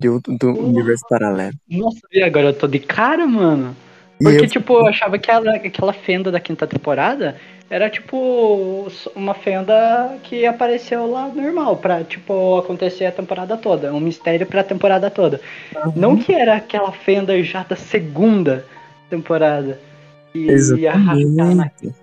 [0.06, 1.54] Outro- do universo paralelo.
[1.68, 3.76] Nossa, e agora eu tô de cara, mano.
[4.20, 7.36] E Porque, eu- tipo, eu achava que ela- aquela fenda da quinta temporada
[7.68, 13.92] era, tipo, uma fenda que apareceu lá normal, pra, tipo, acontecer a temporada toda.
[13.92, 15.42] Um mistério pra temporada toda.
[15.96, 18.64] Não que era aquela fenda já da segunda
[19.10, 19.80] temporada.
[20.36, 20.52] Na...
[20.54, 21.96] Exatamente.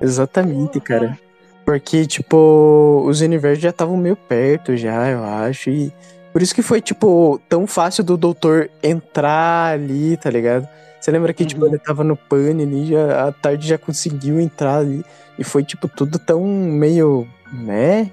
[0.00, 1.18] Exatamente, cara.
[1.64, 5.70] Porque, tipo, os universos já estavam meio perto já, eu acho.
[5.70, 5.92] E
[6.34, 10.68] por isso que foi, tipo, tão fácil do doutor entrar ali, tá ligado?
[11.00, 11.68] Você lembra que, tipo, Uhum.
[11.68, 15.04] ele tava no pane ali, já, à tarde já conseguiu entrar ali.
[15.38, 17.26] E foi, tipo, tudo tão meio.
[17.52, 18.10] né?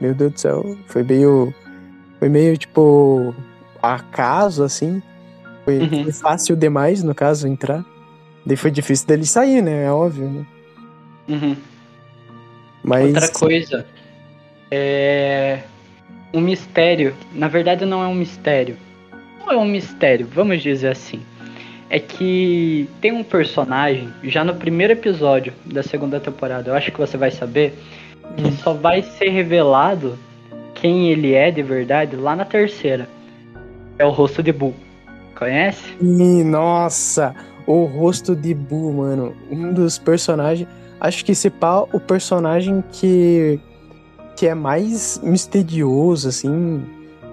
[0.00, 0.76] Meu Deus do céu.
[0.86, 1.52] Foi meio.
[2.20, 3.34] Foi meio, tipo.
[3.82, 5.02] acaso, assim.
[5.64, 6.04] Foi, Uhum.
[6.04, 7.84] foi fácil demais, no caso, entrar.
[8.46, 9.84] Daí foi difícil dele sair, né?
[9.86, 10.46] É óbvio, né?
[11.28, 11.56] Uhum.
[12.84, 13.06] Mas.
[13.14, 13.84] Outra coisa
[14.70, 15.60] é
[16.32, 17.14] um mistério.
[17.32, 18.76] Na verdade, não é um mistério.
[19.40, 21.20] Não é um mistério, vamos dizer assim.
[21.88, 26.98] É que tem um personagem, já no primeiro episódio da segunda temporada, eu acho que
[26.98, 27.74] você vai saber,
[28.36, 28.52] que Hum.
[28.62, 30.16] só vai ser revelado
[30.74, 33.08] quem ele é de verdade lá na terceira.
[33.98, 34.74] É o rosto de Boo.
[35.36, 35.82] Conhece?
[36.00, 37.34] Ih, nossa!
[37.66, 39.34] O rosto de Boo, mano.
[39.50, 40.68] Um dos personagens.
[41.00, 43.58] Acho que esse pá, o personagem que.
[44.40, 46.82] Que é mais misterioso, assim.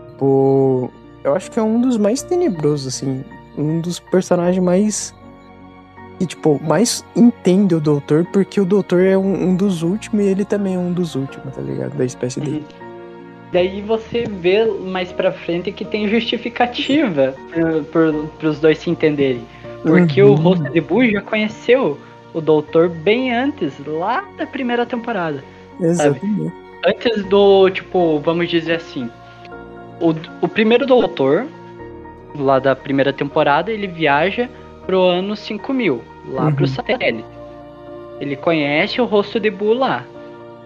[0.10, 0.92] Tipo.
[1.24, 3.24] Eu acho que é um dos mais tenebrosos, assim.
[3.58, 5.16] Um dos personagens mais.
[6.20, 10.28] Que, tipo, mais entende o doutor, porque o doutor é um, um dos últimos e
[10.28, 11.96] ele também é um dos últimos, tá ligado?
[11.96, 12.66] Da espécie dele.
[13.54, 17.34] Daí você vê mais pra frente que tem justificativa
[17.94, 19.42] por, pros dois se entenderem.
[19.82, 20.32] Porque Uhum.
[20.32, 21.98] o rosto de Boo já conheceu
[22.34, 25.42] o doutor bem antes, lá da primeira temporada.
[25.80, 26.67] Exatamente.
[26.86, 29.10] Antes do, tipo, vamos dizer assim.
[30.00, 31.48] O, o primeiro doutor,
[32.36, 34.50] lá da primeira temporada, ele viaja
[34.86, 36.56] pro ano 5000, lá Uhum.
[36.56, 37.26] pro satélite.
[38.20, 40.06] Ele conhece o rosto de Boo lá.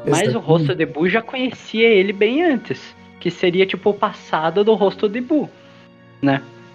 [0.07, 2.95] Mas o rosto de Boo já conhecia ele bem antes.
[3.19, 5.49] Que seria tipo o passado do rosto de Boo.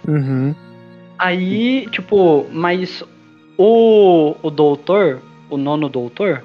[0.07, 0.55] Uhum.
[1.17, 3.03] Aí, tipo, mas
[3.57, 6.43] o, o doutor, o nono doutor,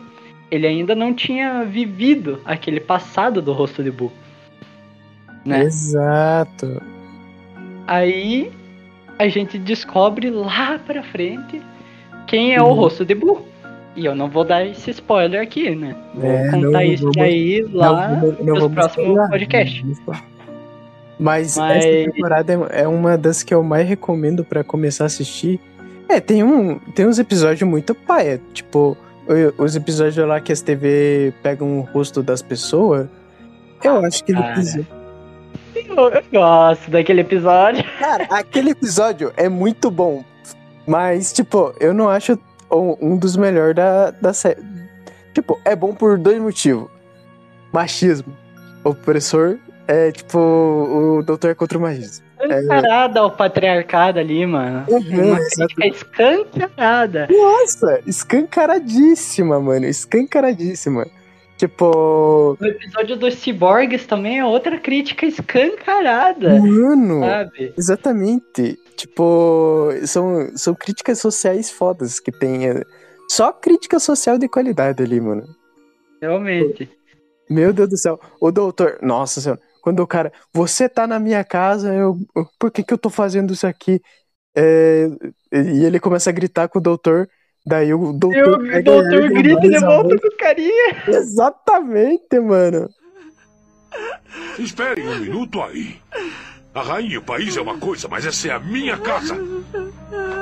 [0.52, 4.12] ele ainda não tinha vivido aquele passado do rosto de Boo.
[5.46, 5.62] Né?
[5.62, 6.80] Exato.
[7.86, 8.52] Aí
[9.18, 11.60] a gente descobre lá pra frente
[12.26, 12.74] quem é o Uhum.
[12.74, 13.48] rosto de Boo.
[13.96, 15.96] E eu não vou dar esse spoiler aqui, né?
[16.14, 18.08] Vou É, contar não isso vamos- aí lá
[18.42, 19.98] Não, nos próximos podcasts.
[21.18, 25.06] Mas, Mas- essa temporada é é uma das que eu mais recomendo pra começar a
[25.06, 25.60] assistir.
[26.08, 28.40] É, tem, um, tem uns episódios muito paia.
[28.52, 28.96] Tipo, o-
[29.58, 33.08] os episódios lá que as TV pegam o rosto das pessoas.
[33.82, 34.86] Eu acho que ele precisa.
[35.74, 37.84] Eu, eu gosto daquele episódio.
[37.98, 40.24] Cara, aquele episódio é muito bom.
[40.86, 42.38] Mas, tipo, eu não acho
[42.70, 44.62] um dos melhores da, da série.
[45.34, 46.88] Tipo, é bom por dois motivos:
[47.72, 48.36] machismo.
[48.84, 52.24] Opressor é tipo o doutor contra o machismo.
[52.54, 54.84] Eu escancarada ao patriarcado ali, mano.
[54.88, 57.28] Uhum, Uma crítica escancarada.
[57.30, 59.86] Nossa, escancaradíssima, mano.
[59.86, 61.06] Escancaradíssima.
[61.56, 67.72] Tipo, O episódio dos ciborgues também é outra crítica escancarada, mano, sabe?
[67.78, 68.78] exatamente.
[68.96, 72.68] Tipo, são, são críticas sociais fodas que tem.
[72.68, 72.82] é,
[73.28, 75.44] Só crítica social de qualidade ali, mano.
[76.20, 76.90] Realmente.
[77.48, 78.18] Meu Deus do céu.
[78.40, 78.98] O doutor.
[79.02, 79.60] Nossa senhora.
[79.82, 80.32] Quando o cara.
[80.54, 82.16] Você tá na minha casa, eu.
[82.34, 84.00] eu- Por que que eu tô fazendo isso aqui?
[84.56, 85.08] É,
[85.52, 87.28] E ele começa a gritar com o doutor.
[87.66, 88.58] Daí o E doutor.
[88.58, 90.96] o pega doutor ele, grita a volta com o carinha.
[91.08, 92.88] Exatamente, mano.
[94.58, 95.96] Esperem um minuto aí.
[96.74, 99.36] A rainha e o país é uma coisa, mas essa é a minha casa.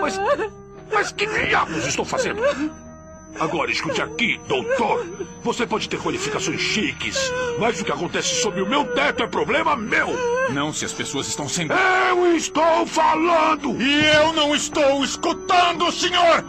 [0.00, 0.18] Mas.
[0.92, 2.40] Mas que diabos estou fazendo?
[3.38, 5.06] Agora escute aqui, doutor.
[5.42, 7.16] Você pode ter qualificações chiques,
[7.58, 10.08] mas o que acontece sob o meu teto é problema meu.
[10.52, 11.72] Não se as pessoas estão sendo.
[11.72, 13.80] Eu estou falando!
[13.80, 16.44] E eu não estou escutando, senhor!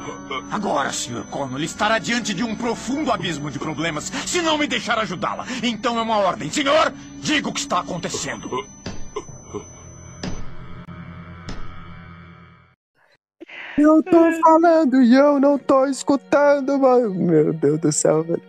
[0.52, 4.98] Agora, senhor Connolly estará diante de um profundo abismo de problemas se não me deixar
[5.00, 5.46] ajudá-la.
[5.64, 6.52] Então é uma ordem.
[6.52, 8.66] Senhor, diga o que está acontecendo.
[13.82, 17.14] Eu tô falando e eu não tô escutando, mano.
[17.14, 18.42] Meu Deus do céu, velho.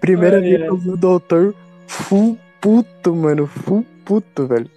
[0.00, 1.54] Primeira Ai, vez que eu vi o doutor
[1.86, 3.46] full puto, mano.
[3.46, 4.70] Full puto, velho.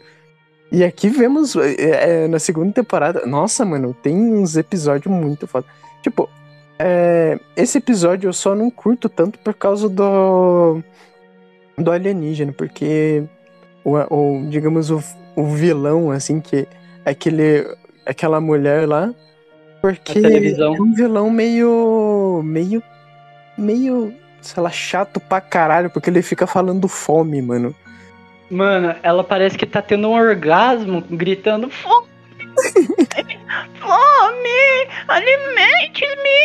[0.72, 3.26] E aqui vemos é, é, na segunda temporada.
[3.26, 5.66] Nossa, mano, tem uns episódios muito foda.
[6.02, 6.30] Tipo,
[6.80, 10.82] é, esse episódio eu só não curto tanto por causa do.
[11.78, 13.24] do alienígena, porque.
[13.86, 15.02] O, o- digamos, o,
[15.36, 16.68] o vilão, assim, que.
[17.06, 17.68] Aquele,
[18.06, 19.14] aquela mulher lá.
[19.84, 22.42] Porque é um vilão meio.
[22.42, 22.82] meio.
[23.58, 24.14] meio.
[24.40, 27.76] sei lá, chato pra caralho, porque ele fica falando fome, mano.
[28.50, 32.08] Mano, ela parece que tá tendo um orgasmo, gritando fome!
[33.82, 34.88] fome!
[35.10, 36.40] Alimente-me!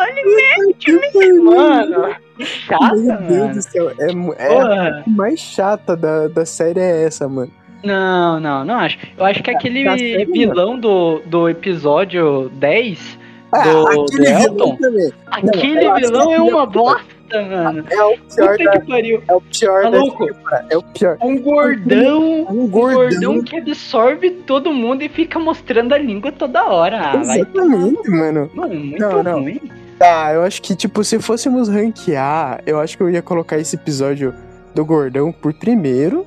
[0.00, 1.38] Alimente-me!
[1.40, 3.54] Mano, chata, Meu Deus mano.
[3.54, 7.52] do céu, é, é a mais chata da, da série é essa, mano.
[7.84, 8.98] Não, não, não acho.
[9.16, 9.94] Eu acho que aquele tá
[10.32, 13.18] vilão do, do episódio 10,
[13.52, 14.48] Ah, Do- do aquele Elton?
[14.54, 15.12] vilão também.
[15.30, 17.84] aquele acho vilão é uma é- bosta, mano.
[17.90, 19.22] É o pior Puta da, que pariu.
[19.28, 20.26] é o pior da Maluco.
[20.26, 20.66] temporada.
[20.70, 21.16] É o pior.
[21.22, 23.08] Um gordão, Um um gordão.
[23.08, 26.98] gordão que absorve todo mundo e fica mostrando a língua toda hora.
[27.00, 28.50] Ah, vai Exatamente, mano.
[28.54, 29.40] Mano, muito Não, não.
[29.42, 29.60] ruim.
[29.98, 33.74] Tá, eu acho que, tipo, se fôssemos ranquear, eu acho que eu ia colocar esse
[33.76, 34.32] episódio
[34.74, 36.24] do Gordão por primeiro.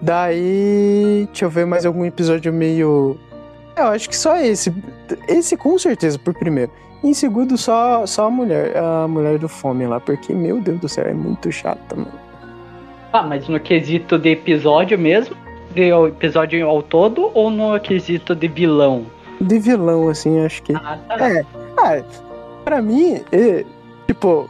[0.00, 1.26] Daí.
[1.26, 3.16] Deixa eu ver mais algum episódio meio.
[3.76, 4.72] Eu acho que só esse.
[5.28, 6.70] Esse com certeza por primeiro.
[7.02, 8.76] Em segundo, só, só a mulher.
[8.76, 10.00] A mulher do fome lá.
[10.00, 12.12] Porque, meu Deus do céu, é muito chata, mano.
[13.12, 15.36] Ah, mas no quesito de episódio mesmo?
[15.74, 19.06] De episódio ao todo ou no quesito de vilão?
[19.40, 20.74] De vilão, assim, acho que.
[20.74, 21.30] Ah, tá.
[21.30, 21.44] É.
[21.78, 22.02] Ah,
[22.64, 23.64] pra mim, é,
[24.06, 24.48] tipo.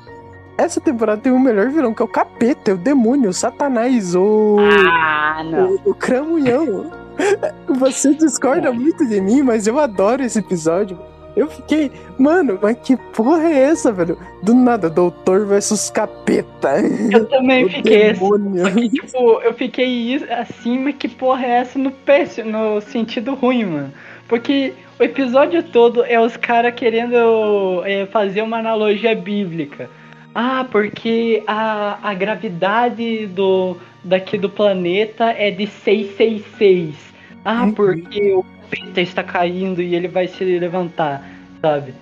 [0.59, 4.15] Essa temporada tem o melhor vilão, que é o capeta, é o demônio, o satanás,
[4.15, 4.57] o.
[4.59, 5.77] Ah, não.
[5.85, 6.91] O, o Cramunhão.
[7.79, 10.99] Você discorda muito de mim, mas eu adoro esse episódio.
[11.37, 14.19] Eu fiquei, mano, mas que porra é essa, velho?
[14.43, 16.81] Do nada, doutor versus capeta.
[17.13, 18.89] Eu também fiquei assim.
[18.89, 23.93] tipo, eu fiquei assim, mas que porra é essa no péssimo, no sentido ruim, mano.
[24.27, 29.91] Porque o episódio todo é os caras querendo é, fazer uma analogia bíblica.
[30.39, 36.95] Ah, porque a, a gravidade do daqui do planeta é de 666.
[37.43, 37.73] Ah, Uhum.
[37.73, 41.27] porque o planeta está caindo e ele vai se levantar,
[41.63, 41.95] sabe?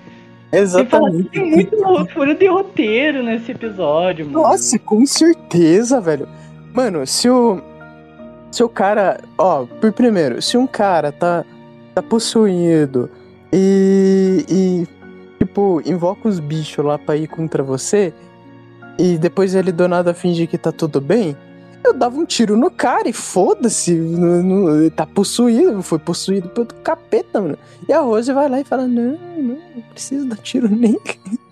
[0.52, 1.28] Exatamente.
[1.30, 4.40] Tem muito furo de roteiro nesse episódio, mano.
[4.48, 6.26] Nossa, com certeza, velho.
[6.72, 7.60] Mano, se o.
[8.50, 9.20] Se o cara.
[9.38, 11.44] Ó, por primeiro, se um cara tá,
[11.94, 13.08] tá possuído
[13.52, 14.44] e.
[14.48, 14.94] e.
[15.38, 18.12] Tipo, invoca os bichos lá pra ir contra você.
[18.98, 21.36] E depois ele do nada finge que tá tudo bem.
[21.84, 24.00] Eu dava um tiro no cara e foda-se.
[24.96, 27.58] tá possuído, foi possuído pelo capeta, mano.
[27.86, 30.98] E a Rose vai lá e fala: Não, não, não preciso dar tiro nele.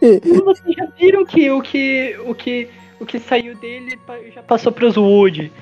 [0.00, 2.66] E- Vocês já viram que o que o que
[2.98, 3.98] o que saiu dele
[4.34, 5.52] já passou pros Wood.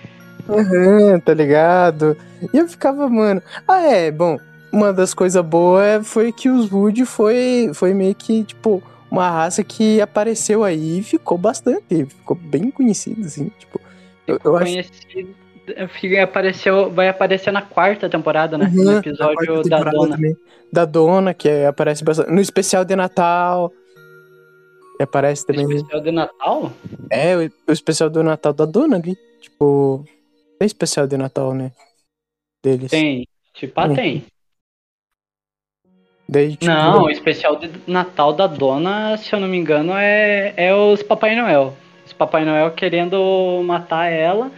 [0.49, 2.17] Aham, tá ligado?
[2.53, 3.43] E eu ficava, mano.
[3.67, 4.39] Ah, é, bom.
[4.73, 8.81] Uma das coisas boas foi que os Wood foi, foi meio que, tipo,
[9.15, 12.05] uma raça que apareceu aí e ficou bastante.
[12.07, 13.51] Ficou bem conhecido, assim.
[13.59, 13.81] Tipo,
[14.27, 15.35] eu, eu acho Conhecido.
[15.99, 18.71] Fica- Apareceu, vai aparecer na quarta temporada, né?
[18.75, 20.17] Uhum, no episódio da dona.
[20.17, 20.37] também.
[20.71, 22.31] Da dona, que é- aparece bastante.
[22.31, 23.73] No especial de Natal.
[25.01, 25.65] Aparece também.
[25.71, 26.73] Especial de Natal?
[27.11, 29.17] É, o, o especial do Natal da dona ali.
[29.41, 30.05] Tipo.
[30.59, 31.73] Tem especial de Natal, né?
[32.63, 32.91] deles?
[32.91, 33.27] Tem.
[33.53, 34.25] Tipo, ah, tem.
[36.29, 40.55] Daí, tipo, Não, o especial de Natal da dona, se eu não me engano, é,
[40.57, 41.75] é os Papai Noel.
[42.07, 44.51] Os Papai Noel querendo matar ela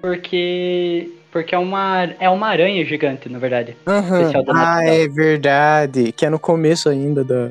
[0.00, 3.76] porque porque é uma é uma aranha gigante, na verdade.
[3.84, 6.12] do Ah, é verdade.
[6.12, 7.50] Que é no começo ainda da.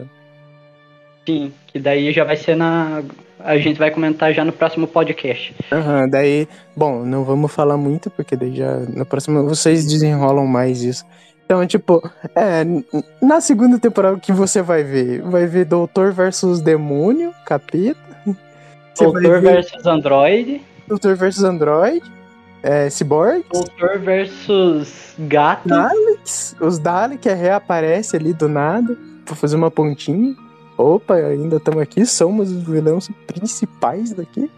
[1.25, 3.03] Sim, que daí já vai ser na
[3.43, 5.53] a gente vai comentar já no próximo podcast.
[5.71, 6.47] Aham, daí.
[6.75, 8.77] Bom, não vamos falar muito, porque daí já.
[8.79, 11.05] No próximo vocês desenrolam mais isso.
[11.45, 12.01] Então, tipo,
[12.35, 12.63] é.
[13.21, 15.21] Na segunda temporada o que você vai ver?
[15.21, 17.99] Vai ver Doutor versus Demônio, capeta.
[18.93, 22.03] Você Doutor ver versus Android, Doutor versus Android,
[22.61, 25.67] é, Cyborg, Doutor versus Gato.
[25.67, 30.35] Daleks, os Daleks reaparece ali do nada pra fazer uma pontinha.
[30.77, 34.49] Opa, ainda estamos aqui, somos os vilões principais daqui.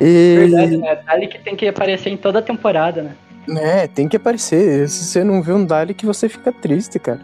[0.00, 0.96] E, Verdade, né?
[1.06, 3.16] Dalek tem que aparecer em toda a temporada, né?
[3.46, 4.88] Né, tem que aparecer.
[4.88, 7.20] Se você não vê um Dalek, você fica triste, cara.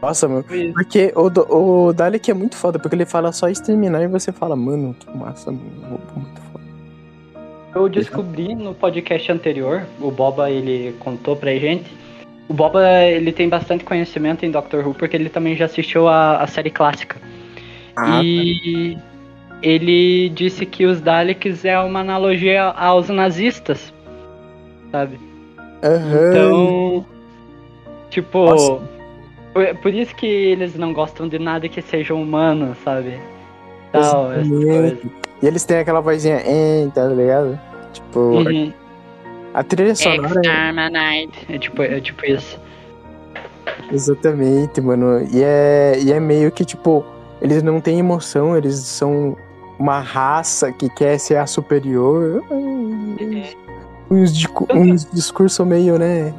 [0.00, 0.44] Nossa, mano.
[0.72, 4.56] Porque o, o Dalek é muito foda, porque ele fala só exterminar e você fala,
[4.56, 5.70] mano, que massa, mano.
[5.82, 6.64] robô Muito foda.
[7.74, 11.90] Eu descobri no podcast anterior, o Boba ele contou pra gente.
[12.48, 16.38] O Boba ele tem bastante conhecimento em Doctor Who porque ele também já assistiu a,
[16.38, 17.16] a série clássica.
[17.96, 18.98] Ah, e
[19.62, 23.92] ele disse que os Daleks é uma analogia aos nazistas,
[24.90, 25.18] sabe?
[25.82, 26.30] aham.
[26.30, 27.06] Então,
[28.10, 28.82] tipo, Nossa.
[29.52, 33.18] por, por isso que eles não gostam de nada que seja humano, sabe?
[33.92, 34.30] Tal.
[35.42, 37.58] E eles têm aquela vozinha, hein, tá ligado?
[37.92, 38.72] Tipo, Uhum.
[39.54, 40.40] a trilha sonora.
[41.48, 42.60] É tipo, é tipo isso.
[43.90, 45.26] Exatamente, mano.
[45.32, 47.04] E é, e é meio que, tipo,
[47.40, 49.36] eles não têm emoção, eles são
[49.78, 52.44] uma raça que quer ser a superior.
[54.10, 56.34] Uns, dicu- uns discursos meio, né?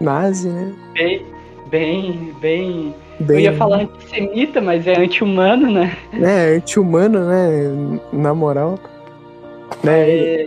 [0.00, 0.72] Nazi, né?
[0.92, 1.26] Bem,
[1.70, 2.94] bem, bem.
[3.20, 5.96] Eu Bem, ia falar antissemita, mas é anti-humano, né?
[6.14, 8.00] É, anti-humano, né?
[8.12, 8.78] Na moral.
[9.84, 10.10] Né?
[10.10, 10.46] É,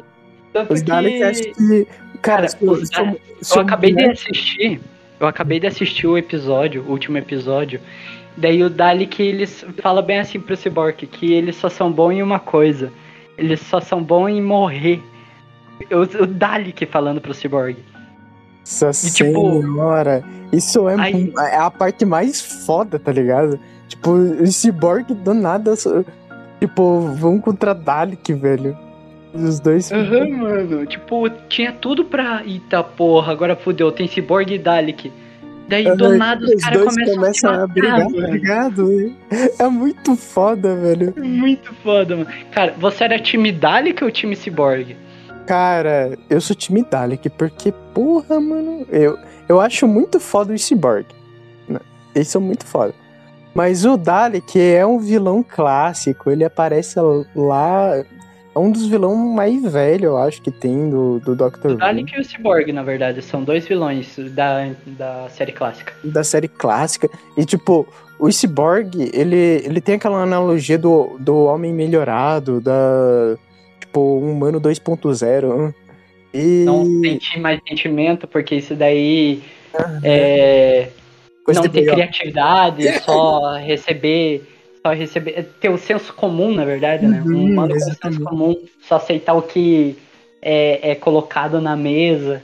[0.52, 1.88] tanto Os que Daleks acho que.
[2.22, 4.82] Cara, Cara, se eu acabei de mulher- assistir.
[5.20, 7.80] Eu acabei de assistir o episódio, o último episódio.
[8.36, 12.22] Daí o Dalek eles fala bem assim pro Cyborg que eles só são bons em
[12.22, 12.92] uma coisa.
[13.38, 15.02] Eles só são bons em morrer.
[15.92, 17.78] O, o Dalek falando pro Cyborg.
[18.82, 20.24] Nossa E, tipo, senhora.
[20.52, 23.60] Isso é, aí- é a parte mais foda, tá ligado?
[23.88, 25.74] Tipo, o Cyborg do nada.
[26.60, 28.78] Tipo, vão contra Dalek, velho.
[29.34, 29.92] Os dois.
[29.92, 30.86] Aham, mano.
[30.86, 32.42] Tipo, tinha tudo pra.
[32.46, 35.12] Eita porra, agora fudeu, tem Cyborg e Dalek.
[35.70, 39.14] Daí do nada os caras começam, começam a, a brigar, tá ligado?
[39.60, 41.14] É muito foda, velho.
[41.18, 42.30] Muito foda, mano.
[42.52, 44.96] Cara, você era time Dalek ou time Cyborg?
[45.48, 49.18] Cara, eu sou time Dalek, porque, porra, mano, eu,
[49.48, 51.06] eu acho muito foda o Cyborg.
[51.68, 51.80] né?
[52.14, 52.94] Eles são muito foda.
[53.56, 57.00] Mas o Dalek é um vilão clássico, ele aparece
[57.36, 58.04] lá.
[58.54, 61.80] É um dos vilões mais velhos, eu acho, que tem do, do Doctor O Who.
[61.80, 65.94] Dalek e o Cyborg, na verdade, são dois vilões da, da série clássica.
[66.04, 67.10] da série clássica.
[67.38, 67.88] E, tipo,
[68.20, 73.38] o Cyborg, ele, ele tem aquela analogia do, do homem melhorado, da.
[73.98, 75.74] Tipo, um humano 2.0.
[76.34, 76.64] E.
[76.66, 79.42] Não sentir mais sentimento, porque isso daí
[80.04, 80.90] é,
[81.44, 81.96] coisa não ter melhor.
[81.96, 84.48] criatividade, só receber.
[84.86, 85.40] Só receber.
[85.40, 87.22] é Ter o senso comum, na verdade, né?
[87.24, 89.98] Um Uhum, humano com senso comum, só aceitar o que
[90.42, 92.44] é, é colocado na mesa.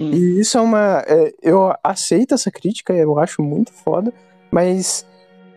[0.00, 1.02] E isso é uma.
[1.06, 4.12] é, eu aceito essa crítica, eu acho muito foda,
[4.52, 5.04] mas.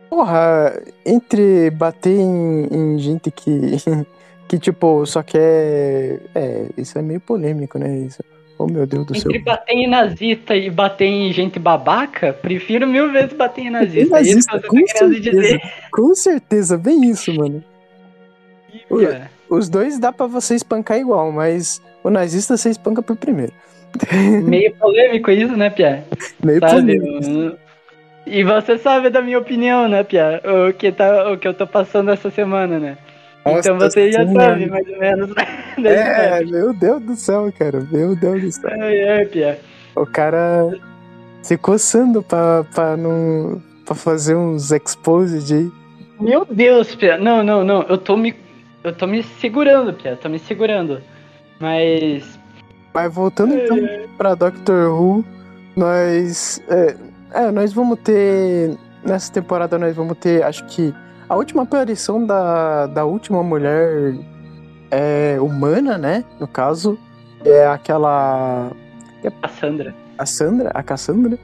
[0.09, 3.51] Porra, entre bater em, em gente que.
[4.47, 6.21] que, tipo, só quer.
[6.33, 7.97] É, isso é meio polêmico, né?
[7.99, 8.23] Isso.
[8.57, 9.31] Oh, meu Deus do céu.
[9.31, 14.17] Entre bater em nazista e bater em gente babaca, prefiro mil vezes bater em nazista.
[14.17, 15.19] É isso que nazista, tô com certeza.
[15.19, 15.61] dizer.
[15.91, 17.63] Com certeza, bem isso, mano.
[18.87, 19.29] Pia.
[19.49, 23.53] Os dois dá pra você espancar igual, mas o nazista você espanca por primeiro.
[24.43, 26.05] Meio polêmico isso, né, Pia?
[26.43, 26.97] Meio Sabe?
[26.97, 27.57] polêmico.
[28.25, 30.41] E você sabe da minha opinião, né, Pia?
[30.69, 32.97] O que, tá, o que eu tô passando essa semana, né?
[33.45, 35.29] Então Nossa você já sabe, mais ou menos.
[35.77, 37.85] da É, meu Deus do céu, cara.
[37.91, 38.71] Meu Deus do céu.
[38.71, 39.59] Ai, ai, Pia.
[39.95, 40.71] O cara
[41.43, 45.71] se coçando pra, pra, não, pra fazer uns exposed aí.
[46.19, 47.17] Meu Deus, Pia.
[47.17, 47.83] Não, não, não.
[47.83, 48.35] Eu tô me.
[48.83, 50.15] Eu tô me segurando, Pia.
[50.15, 51.01] Tô me segurando.
[51.59, 52.39] Mas.
[52.93, 53.77] Mas voltando então
[54.17, 55.23] pra Doctor Who,
[55.75, 56.61] nós.
[56.67, 56.95] É,
[57.33, 58.75] é, nós vamos ter.
[59.03, 60.91] Nessa temporada nós vamos ter, acho que.
[61.27, 64.13] A última aparição da, da última mulher
[64.91, 66.23] é, humana, né?
[66.39, 66.97] No caso.
[67.43, 68.71] É aquela.
[69.21, 69.95] que é A Sandra.
[70.17, 71.37] a Sandra, a Cassandra,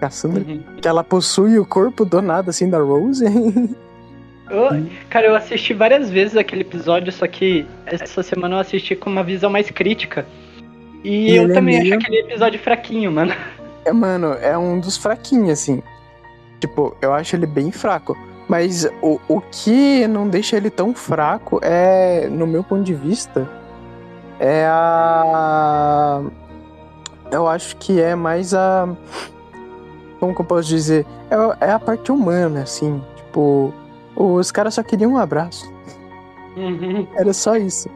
[0.00, 0.62] Cassandra, Uhum.
[0.80, 3.24] que ela possui o corpo do nada, assim, da Rose.
[4.50, 9.08] Eu- cara, eu assisti várias vezes aquele episódio, só que essa semana eu assisti com
[9.08, 10.26] uma visão mais crítica.
[11.04, 13.32] E E eu é também meio- acho aquele episódio fraquinho, mano.
[13.84, 15.80] é, mano, é um dos fraquinhos, assim.
[16.58, 18.16] Tipo, eu acho ele bem fraco.
[18.50, 23.48] Mas o, o que não deixa ele tão fraco é, no meu ponto de vista,
[24.40, 26.20] é a.
[27.30, 28.88] Eu acho que é mais a.
[30.18, 31.06] Como que eu posso dizer?
[31.30, 33.00] É, é a parte humana, assim.
[33.14, 33.72] Tipo,
[34.16, 35.72] os caras só queriam um abraço.
[36.56, 37.06] Uhum.
[37.14, 37.88] Era só isso.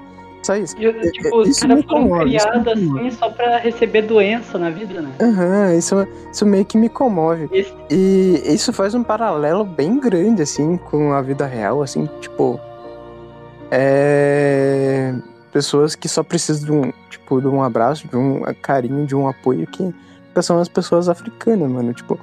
[0.45, 0.76] Só isso.
[0.78, 5.01] E, tipo, os Isso caras me foram criados assim só pra receber doença na vida,
[5.01, 5.11] né?
[5.18, 7.49] Aham, isso, isso meio que me comove.
[7.51, 12.61] Esse- E isso faz um paralelo bem grande, assim, com a vida real, assim, tipo.
[13.70, 15.14] É.
[15.53, 19.26] Pessoas que só precisam de um, tipo, de um abraço, de um carinho, de um
[19.28, 19.95] apoio, que
[20.42, 21.95] são as pessoas africanas, mano.
[21.95, 22.18] Tipo,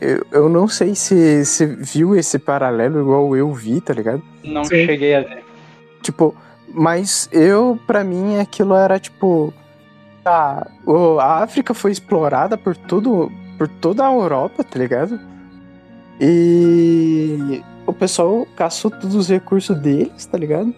[0.00, 4.22] eu, eu não sei se você viu esse paralelo igual eu vi, tá ligado?
[4.44, 4.84] Não Sim.
[4.86, 5.42] cheguei a ver.
[6.02, 6.34] Tipo,
[6.72, 9.52] mas eu, pra mim, aquilo era tipo.
[10.22, 10.66] Tá,
[11.20, 15.20] a África foi explorada por todo, por toda a Europa, tá ligado?
[16.20, 20.74] E o pessoal caçou todos os recursos deles, tá ligado?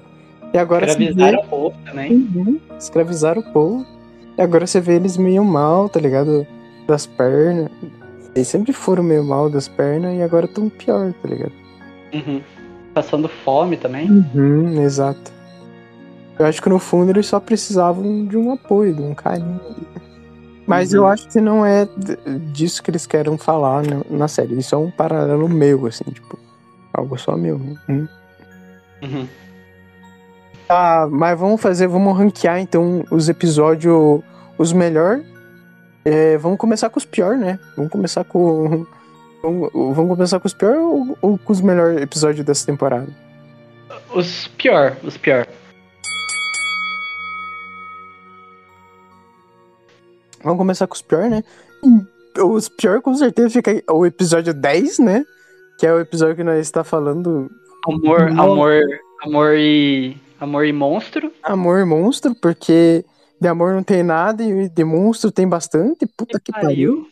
[0.53, 2.13] E agora se vê, Escravizaram o povo também.
[2.13, 3.87] Uhum, escravizaram o povo.
[4.37, 6.47] E agora você vê eles meio mal, tá ligado?
[6.87, 7.71] Das pernas.
[8.35, 11.53] Eles sempre foram meio mal das pernas e agora tão pior, tá ligado?
[12.13, 12.41] Uhum.
[12.95, 14.11] Passando fome também.
[14.11, 15.38] Uhum, exato.
[16.39, 19.61] Eu acho que no fundo eles só precisavam de um apoio, de um carinho.
[20.67, 21.09] Mas eu Uhum.
[21.09, 21.89] acho que não é
[22.53, 24.59] disso que eles querem falar na, na série.
[24.59, 26.39] Isso é um paralelo meu, assim, tipo.
[26.93, 27.57] Algo só meu.
[27.89, 28.07] Hum.
[29.03, 29.29] Uhum.
[30.67, 34.21] Tá, mas vamos fazer, vamos ranquear então os episódios,
[34.59, 35.21] os melhor.
[36.05, 37.59] É, vamos começar com os pior, né?
[37.77, 38.85] Vamos começar com.
[39.43, 43.07] Vamos, vamos começar com os pior ou, ou com os melhores episódios dessa temporada?
[44.15, 45.47] Os pior, os pior.
[50.43, 51.43] Vamos começar com os pior, né?
[51.83, 55.25] E Os pior com certeza fica o episódio 10, né?
[55.79, 57.51] Que é o episódio que nós está falando
[57.87, 58.83] Amor, amor,
[59.23, 60.17] amor e.
[60.41, 61.33] Amor e monstro.
[61.43, 63.05] amor e monstro, porque
[63.41, 66.07] de amor não tem nada e de monstro tem bastante.
[66.07, 67.09] Puta que pariu.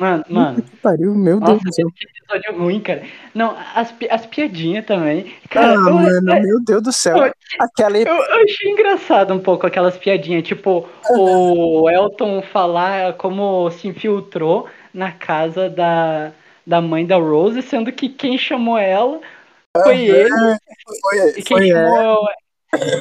[0.00, 0.62] Mano, mano.
[0.62, 1.86] Que pariu, meu Deus Nossa, do céu.
[1.94, 3.02] que episódio ruim, cara.
[3.34, 5.26] Não, as, as piadinhas também.
[5.44, 7.18] Ah, Cara, eu, mano, meu Deus do céu.
[7.18, 10.42] eu- Aquela eu, eu achei engraçado um pouco aquelas piadinhas.
[10.42, 16.32] Tipo, o Elton falar como se infiltrou na casa da,
[16.66, 19.20] da mãe da Rose, sendo que quem chamou ela
[19.82, 20.30] foi ele.
[20.30, 21.74] foi, E quem foi é.
[21.74, 22.26] chamou.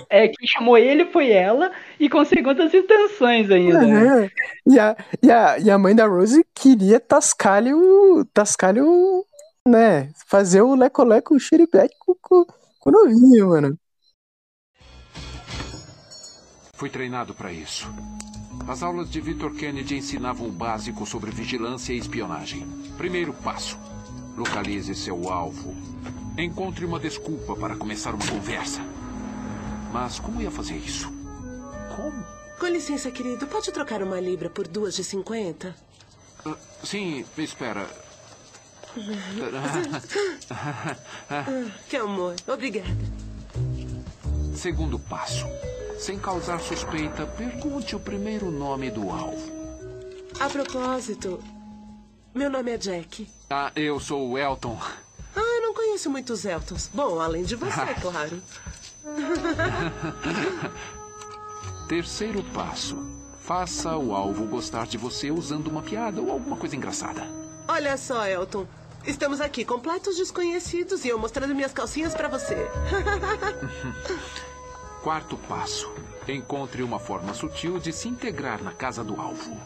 [0.09, 3.79] É, quem chamou ele foi ela, e com segundas intenções ainda.
[3.79, 4.29] Aham.
[4.65, 8.25] E, a, e, a, e a mãe da Rose queria tascar-lhe o.
[8.33, 9.25] tascar-lhe o.
[9.67, 10.11] né?
[10.27, 12.45] Fazer o leco-leco, o xiribeque com, com,
[12.79, 13.77] com o novinho, mano.
[16.73, 17.87] Fui treinado para isso.
[18.67, 22.65] As aulas de Victor Kennedy ensinavam o básico sobre vigilância e espionagem.
[22.97, 23.77] Primeiro passo:
[24.37, 25.75] localize seu alvo.
[26.37, 28.81] Encontre uma desculpa para começar uma conversa.
[29.91, 31.11] Mas como ia fazer isso?
[31.95, 32.23] Como?
[32.59, 35.75] Com licença, querido, pode trocar uma libra por duas de 50?
[36.45, 37.87] Ah, sim, espera.
[41.87, 42.35] Que amor.
[42.47, 42.87] Obrigada.
[44.55, 45.45] Segundo passo:
[45.97, 49.59] sem causar suspeita, pergunte o primeiro nome do alvo.
[50.39, 51.41] A propósito,
[52.33, 53.27] meu nome é Jack.
[53.49, 54.77] Ah, eu sou o Elton.
[55.35, 56.89] Ah, eu não conheço muitos Eltons.
[56.93, 58.41] Bom, além de você, claro.
[61.87, 62.97] Terceiro passo:
[63.41, 67.27] faça o alvo gostar de você usando uma piada ou alguma coisa engraçada.
[67.67, 68.65] Olha só, Elton.
[69.05, 72.55] Estamos aqui, completos desconhecidos, e eu mostrando minhas calcinhas pra você.
[75.01, 75.89] Quarto passo:
[76.27, 79.57] encontre uma forma sutil de se integrar na casa do alvo.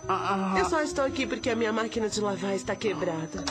[0.58, 3.44] Eu só estou aqui porque a minha máquina de lavar está quebrada.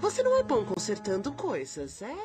[0.00, 2.16] Você não é bom consertando coisas, é?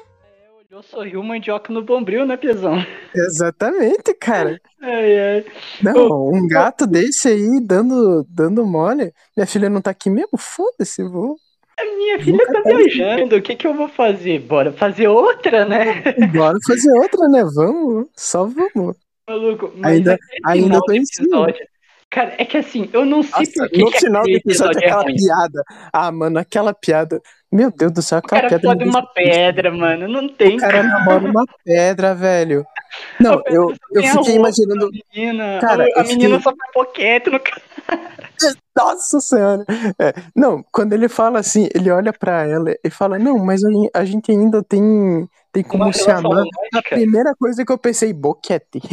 [0.73, 2.83] Eu sorriu mandioca no bombril, né, Piazão?
[3.13, 4.59] Exatamente, cara.
[4.81, 5.45] Ai, ai.
[5.83, 9.13] Não, um gato desse aí dando, dando mole.
[9.37, 10.35] Minha filha não tá aqui mesmo?
[10.35, 11.35] Foda-se, vou.
[11.79, 14.39] A minha filha tá viajando, o que que eu vou fazer?
[14.39, 16.01] Bora fazer outra, né?
[16.35, 17.43] Bora fazer outra, né?
[17.53, 18.97] Vamos, só vamos.
[19.29, 21.53] Maluco, mas Ainda- aquele ainda tô em cima.
[22.09, 24.79] Cara, é que assim, eu não sei Nossa, por que no que final do episódio,
[24.79, 25.15] é aquela ruim.
[25.15, 25.63] piada.
[25.91, 27.19] Ah, mano, aquela piada.
[27.53, 28.67] Meu Deus do céu, O aquela cara piada.
[28.67, 29.31] sobe me uma triste.
[29.31, 30.07] pedra, mano.
[30.07, 32.65] Não tem O cara namora uma pedra, velho.
[33.19, 34.89] Não, A pedra eu, eu a fiquei imaginando.
[35.13, 35.59] menina.
[35.61, 37.61] Cara, a, a menina fiquei- só faz poquete no cara.
[38.75, 39.63] Nossa senhora.
[39.99, 43.69] É, não, quando ele fala assim, ele olha pra ela e fala: Não, mas a,
[43.69, 46.25] gen- a gente ainda tem, tem como Uma se amar.
[46.25, 46.95] A romântica.
[46.95, 48.81] primeira coisa que eu pensei, boquete.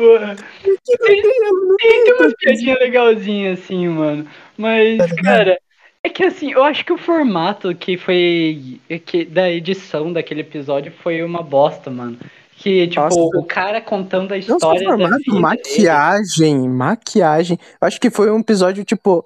[0.00, 0.34] Porra.
[0.64, 0.76] Não
[1.06, 4.26] tem, não Tem, umas piadinhas legalzinhas assim, mano.
[4.56, 5.60] Mas, Tá cara,
[6.02, 8.80] é que assim, eu acho que o formato que foi.
[9.06, 12.18] Que, da edição daquele episódio foi uma bosta, mano.
[12.56, 13.38] Que, tipo, Nossa.
[13.38, 15.40] o cara contando a Não história da formato, vida dele.
[15.40, 17.58] maquiagem, maquiagem.
[17.80, 19.24] Eu acho que foi um episódio, tipo.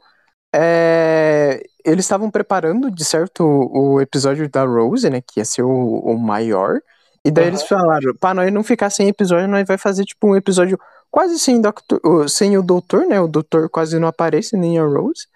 [0.54, 5.20] é, Eles estavam preparando, de certo, o, o episódio da Rose, né?
[5.20, 5.70] Que ia ser o,
[6.00, 6.80] o maior.
[7.24, 7.50] E daí Aham.
[7.52, 10.78] eles falaram, pra nós não ficar sem episódio, nós vai fazer, tipo, um episódio
[11.10, 13.20] quase sem, doctor, o- sem o doutor, né?
[13.20, 15.26] O doutor quase não aparece, nem a Rose.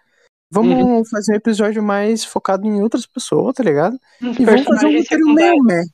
[0.50, 1.04] Vamos Uhum.
[1.04, 3.98] fazer um episódio mais focado em outras pessoas, tá ligado?
[4.22, 5.84] Uns E vamos fazer um roteiro meio meh.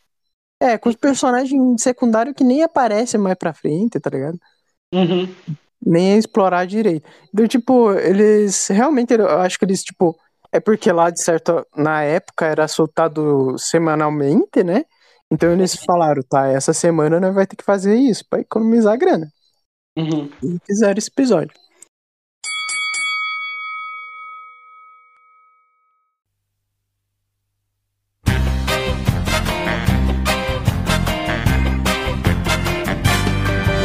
[0.61, 4.39] É, com os personagens secundários que nem aparecem mais pra frente, tá ligado?
[4.95, 5.29] Uhum.
[5.87, 7.07] nem a explorar direito.
[7.33, 10.17] Então, tipo, eles realmente, eu acho que eles, tipo,
[10.51, 14.85] é porque lá, de certo, na época era soltado semanalmente, né?
[15.35, 19.27] Então eles falaram, tá, essa semana nós vai ter que fazer isso pra economizar grana.
[19.99, 20.31] Uhum.
[20.41, 21.53] E fizeram esse episódio.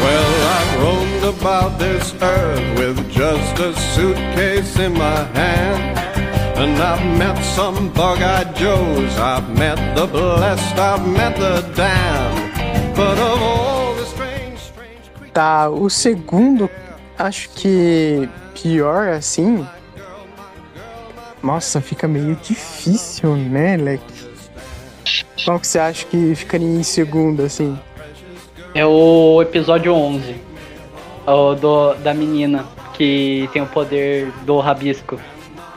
[0.03, 6.08] Well, I roamed about this earth with just a suitcase in my hand.
[6.61, 12.95] And I've met some bug eyed Joes, I've met the blessed, I've met the damned.
[12.97, 15.31] But of all the strange, strange.
[15.31, 16.69] Tá, o segundo,
[17.17, 19.65] acho que pior assim.
[21.41, 24.29] Nossa, fica meio difícil, né, Leque?
[25.45, 27.79] Qual que você acha que ficaria em segundo, assim?
[28.75, 30.35] É o episódio 11.
[31.25, 35.17] O do, da menina que tem o poder do rabisco.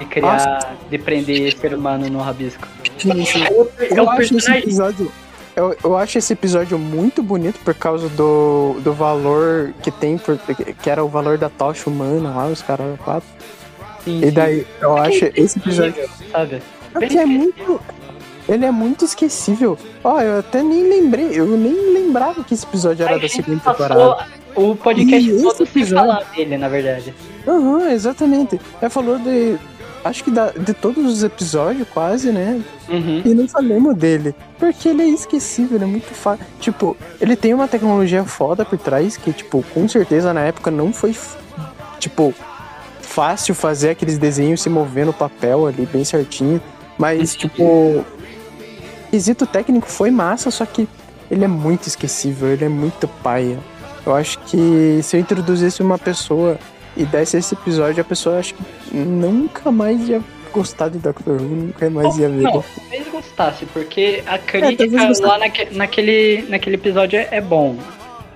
[0.02, 2.66] De criar, de prender ser humano no rabisco.
[3.04, 5.12] É Eu o acho esse episódio.
[5.54, 10.38] Eu, eu acho esse episódio muito bonito por causa do, do valor que tem, por,
[10.82, 13.28] que era o valor da tocha humana lá, os caras quatro.
[14.02, 15.90] Sim, E daí, eu É acho é esse episódio.
[16.02, 16.62] esquecível, Sabe?
[16.92, 17.80] Porque é muito.
[18.48, 19.78] Ele é muito esquecível.
[20.02, 23.36] Ó, eu até nem lembrei, eu nem lembrava que esse episódio era A da gente
[23.36, 24.26] segunda temporada.
[24.56, 27.14] O podcast E todo episódio- falar dele, na verdade.
[27.46, 28.60] Aham, exatamente.
[28.80, 29.56] Ela falou de.
[30.04, 32.60] Acho que da, de todos os episódios, quase, né?
[32.88, 33.22] Uhum.
[33.24, 34.34] E não falamos dele.
[34.58, 36.44] Porque ele é esquecível, ele é muito fácil.
[36.58, 40.92] Tipo, ele tem uma tecnologia foda por trás que, tipo, com certeza na época não
[40.92, 41.14] foi,
[42.00, 42.34] tipo,
[43.00, 46.60] fácil fazer aqueles desenhos se mover no papel ali bem certinho.
[46.98, 48.04] Mas, tipo,
[49.10, 50.88] quesito técnico foi massa, só que
[51.30, 53.58] ele é muito esquecível, ele é muito paia.
[54.04, 56.58] Eu acho que se eu introduzisse uma pessoa
[56.96, 58.62] e desse esse episódio, a pessoa acho que
[58.96, 60.20] nunca mais ia
[60.52, 62.42] gostar de Doctor Who, nunca mais ia ver.
[62.42, 65.22] Não, talvez gostasse, porque a crítica talvez gostasse.
[65.22, 67.76] lá naque, naquele, naquele episódio é, é bom,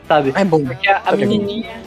[0.08, 0.32] sabe?
[0.34, 0.64] É bom.
[0.64, 1.30] Porque a, a Tá ligado?
[1.30, 1.86] menininha.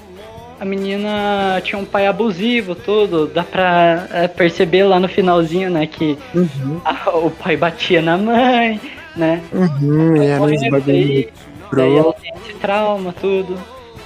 [0.59, 3.27] A menina tinha um pai abusivo, tudo.
[3.27, 5.87] Dá pra é, perceber lá no finalzinho, né?
[5.87, 8.79] Que Uhum, a- o pai batia na mãe,
[9.15, 9.41] né?
[9.53, 11.29] uhum, uns Morrendo, bagulho
[11.71, 13.57] daí, ela tem esse trauma, tudo.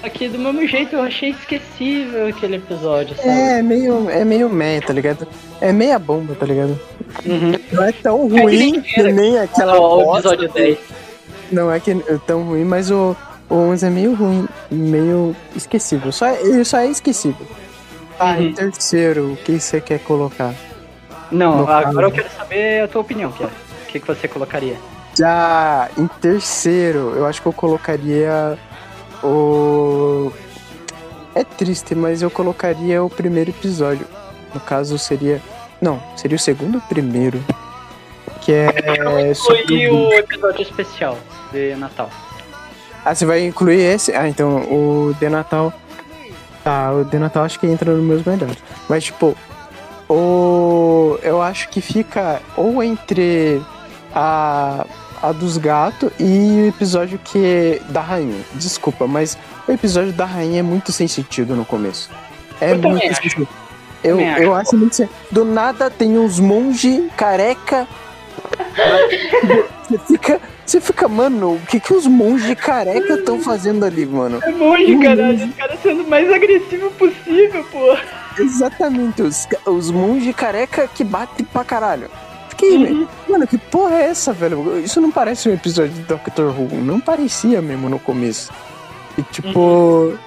[0.03, 3.29] Aqui do mesmo jeito eu achei esquecível aquele episódio, sabe?
[3.29, 5.25] É meio, é meio meh, tá ligado?
[5.61, 6.77] É meia bomba, tá ligado?
[7.25, 7.53] Uhum.
[7.71, 10.77] Não é tão ruim que nem aquela Ó, o episódio 10.
[11.51, 13.15] Não é que é tão ruim, mas o,
[13.49, 16.11] o 11 é meio ruim, meio esquecível.
[16.11, 17.45] Só, ele só é esquecível.
[18.19, 18.41] Ah, Uhum.
[18.43, 20.53] em terceiro, o que você quer colocar?
[21.31, 23.51] Não, agora eu quero saber a tua opinião, Kiara.
[23.83, 24.75] O que, que você colocaria?
[25.17, 28.57] Já em terceiro, eu acho que eu colocaria
[29.23, 30.31] o.
[31.35, 34.05] É triste, mas eu colocaria o primeiro episódio.
[34.53, 35.41] No caso, seria.
[35.81, 37.43] Não, seria o segundo primeiro.
[38.41, 39.33] Que é.
[39.35, 41.17] Foi o- o episódio especial
[41.51, 42.09] de Natal.
[43.05, 44.13] Ah, você vai incluir esse?
[44.13, 45.73] Ah, então o de Natal.
[46.63, 48.57] Tá, o de Natal acho que entra nos meus melhores.
[48.87, 49.35] Mas, tipo,
[50.09, 51.17] o.
[51.23, 53.61] Eu acho que fica ou entre
[54.13, 54.85] a.
[55.23, 58.43] A dos gatos e o episódio que é da rainha.
[58.55, 62.09] Desculpa, mas o episódio da rainha é muito sem sentido no começo.
[62.59, 63.05] É Eu muito acho.
[63.21, 63.47] sem sentido.
[64.03, 64.75] Eu, Também eu acho.
[64.75, 67.87] muito sem Do nada tem uns monge careca.
[69.89, 70.41] Você fica.
[70.65, 74.39] Você fica, mano, o que que os monges careca estão fazendo ali, mano?
[74.41, 75.45] É monge, caralho.
[75.45, 77.97] Os caras sendo o mais agressivo possível, pô.
[78.39, 82.09] Exatamente, os, os monges careca que batem pra caralho.
[82.53, 84.79] Fiquei, mano, que porra é essa, velho?
[84.79, 86.75] Isso não parece um episódio de Doctor Who.
[86.81, 88.51] Não parecia mesmo no começo.
[89.17, 90.17] E tipo,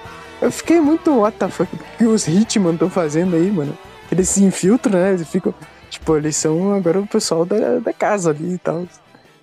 [0.41, 3.77] eu fiquei muito, what the fuck, o que os Hitman estão fazendo aí, mano?
[4.11, 5.13] Eles se infiltram, né?
[5.13, 5.53] Eles ficam,
[5.89, 8.85] tipo, eles são agora o pessoal da, da casa ali e tal.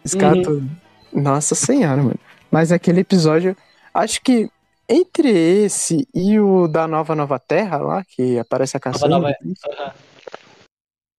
[0.04, 0.70] Os caras tão-
[1.12, 2.18] Nossa senhora, mano.
[2.50, 3.56] Mas aquele episódio,
[3.92, 4.48] acho que
[4.88, 9.34] entre esse e o da Nova Nova Terra lá, que aparece a caçamba, Nova-
[9.80, 9.92] Aham.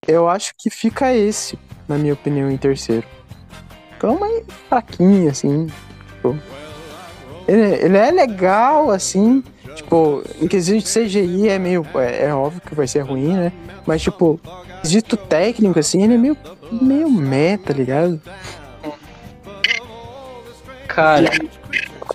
[0.07, 3.05] Eu acho que fica esse, na minha opinião, em terceiro.
[3.97, 5.67] Então, mais fraquinho, assim.
[6.07, 6.37] Tipo,
[7.47, 9.43] ele, ele é legal, assim.
[9.75, 11.85] Tipo, em quesito de CGI é meio.
[11.95, 13.51] É, é óbvio que vai ser ruim, né?
[13.85, 14.39] Mas, tipo,
[14.81, 16.37] quesito técnico, assim, ele é meio,
[16.71, 18.21] meio meta, tá ligado?
[20.87, 21.29] Cara,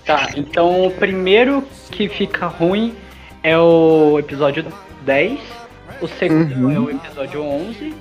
[0.07, 0.30] tá.
[0.36, 2.95] Então o primeiro que fica ruim
[3.43, 4.64] é o episódio
[5.03, 5.59] 10.
[6.01, 6.70] O segundo Uhum.
[6.72, 7.94] é o episódio 11.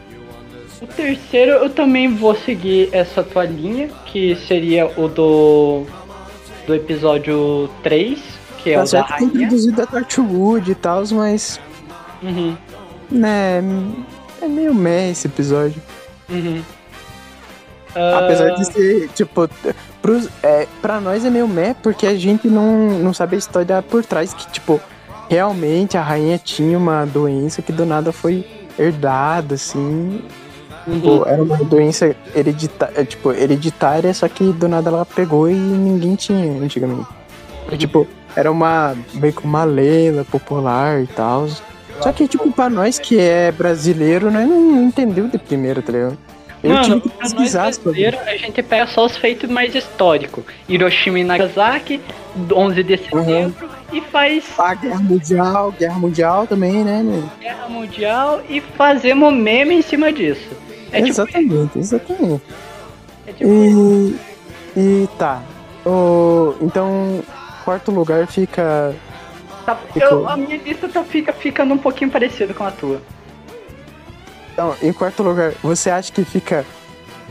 [0.82, 5.86] O terceiro eu também vou seguir essa tua linha, que seria o do,
[6.66, 8.18] do episódio 3,
[8.60, 9.44] que é tá o da certo tem rainha.
[9.46, 11.60] introduzido a Torchwood e tal, mas.
[12.24, 12.56] Uhum,
[13.12, 13.62] Né.
[14.42, 15.82] É meio meh esse episódio.
[16.30, 16.62] uhum.
[17.94, 19.50] Apesar Ah, de ser, tipo,
[20.02, 23.82] pros, é, pra nós é meio meh, porque a gente não, não sabe a história
[23.82, 24.80] por trás, que, tipo,
[25.30, 28.46] realmente a rainha tinha uma doença que do nada foi
[28.78, 30.22] herdada, assim.
[30.92, 35.54] Tipo, era uma doença heredita, é, tipo, hereditária, só que do nada ela pegou e
[35.54, 37.08] ninguém tinha antigamente.
[37.78, 41.48] Tipo, era uma meio que uma lenda popular e tal.
[42.02, 46.18] Só que, tipo, pra nós que é brasileiro, nós não entendeu de primeiro, tá ligado?
[46.64, 48.02] Eu Mano, tive que pesquisar sobre.
[48.02, 50.44] brasileiros, a gente pega só os feitos mais históricos.
[50.68, 52.02] Hiroshima e Nagasaki,
[52.52, 57.24] 11 de setembro, e faz A Guerra Mundial, Guerra Mundial também, né, meu?
[57.40, 60.50] Guerra Mundial e fazemos meme em cima disso.
[60.92, 62.42] É tipo, exatamente, exatamente.
[63.28, 64.16] é tipo E,
[64.78, 65.42] e tá.
[65.86, 67.24] O, então,
[67.64, 68.94] quarto lugar fica.
[69.66, 73.02] tá- eu- a minha lista tá, fica ficando um pouquinho parecida com a tua.
[74.54, 76.66] Então, em quarto lugar, você acha que fica,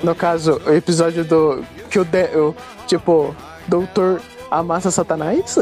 [0.02, 1.62] no caso, o episódio do.
[1.90, 2.54] Que o, de, o
[2.86, 3.34] tipo,
[3.66, 4.20] Doutor
[4.50, 5.56] amassa Satanás?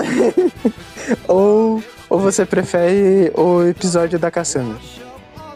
[1.29, 4.77] ou, ou você prefere o episódio da Cassandra?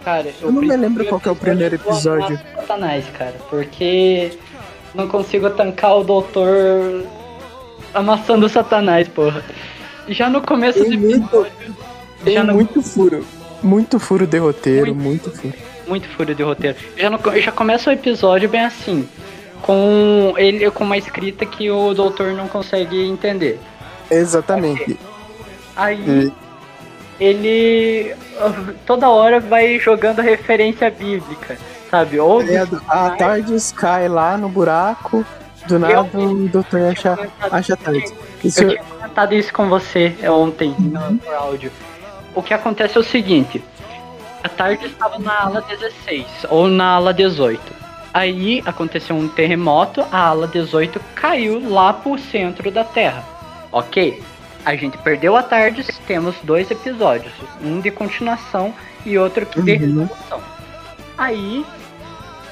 [0.04, 2.38] Cara, Eu não me lembro qual que é o primeiro do episódio.
[2.56, 4.32] Satanás, cara, porque
[4.94, 7.04] não consigo tancar o doutor
[7.92, 9.44] amassando o Satanás, porra.
[10.08, 11.76] Já no começo do Tem muito- episódio,
[12.24, 13.24] Tem já no muito furo.
[13.62, 15.54] Muito furo de roteiro, muito furo.
[15.86, 16.76] muito furo de roteiro.
[16.96, 19.06] Já, no, já começa o episódio bem assim,
[19.62, 23.58] com ele com uma escrita que o doutor não consegue entender.
[24.10, 24.98] Exatamente.
[25.76, 26.32] Aí
[27.20, 31.58] ele uh, toda hora vai jogando referência bíblica,
[31.90, 32.18] sabe?
[32.18, 35.24] Ou Aí a, Tardes cai lá no buraco,
[35.68, 37.18] do nada o doutor acha,
[37.50, 38.12] acha a Tardes.
[38.42, 41.70] Isso, Eu tinha comentado isso com você ontem no, por áudio.
[42.34, 43.62] O que acontece é o seguinte:
[44.42, 47.60] a tarde estava na ala 16 ou na ala 18.
[48.12, 53.24] Aí aconteceu um terremoto, a ala 18 caiu lá pro centro da Terra.
[53.70, 54.20] Ok?
[54.64, 57.32] A gente perdeu a tarde, temos dois episódios,
[57.62, 58.74] um de continuação
[59.06, 59.78] e outro que de Uhum.
[59.78, 60.42] resolução.
[61.16, 61.64] Aí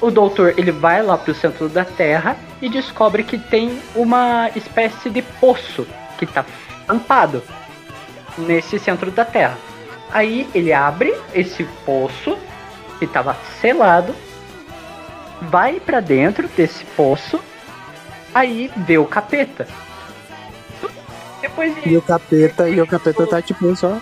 [0.01, 5.09] o doutor ele vai lá pro centro da Terra e descobre que tem uma espécie
[5.09, 5.85] de poço
[6.17, 6.45] que tá
[6.87, 7.43] tampado
[8.37, 9.57] nesse centro da Terra.
[10.11, 12.37] Aí ele abre esse poço
[12.97, 14.15] que tava selado,
[15.41, 17.39] vai pra dentro desse poço,
[18.33, 19.67] aí vê o capeta.
[21.41, 23.99] Depois e o capeta, e o capeta tá tipo só.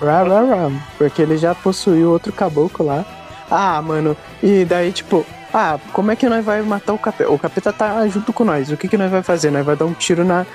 [0.00, 3.04] Rá, rá, rá, porque ele já possuiu outro caboclo lá.
[3.50, 7.30] Ah, mano, e daí tipo, ah, como é que nós vai matar o capeta?
[7.30, 8.70] O capeta tá junto com nós.
[8.70, 9.50] O que que nós vai fazer?
[9.50, 10.46] Nós vai dar um tiro na.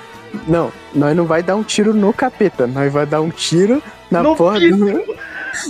[0.48, 4.22] Não, nós não vai dar um tiro no capeta, nós vai dar um tiro na
[4.22, 5.13] No porra do.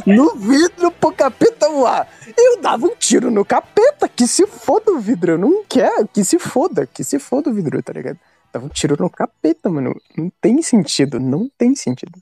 [0.07, 2.09] No vidro pro capeta voar.
[2.37, 5.33] Eu dava um tiro no capeta, que se foda o vidro.
[5.33, 8.19] Eu não quero, que se foda, que se foda o vidro, tá ligado?
[8.53, 9.95] Dava um tiro no capeta, mano.
[10.17, 12.13] Não tem sentido, não tem sentido.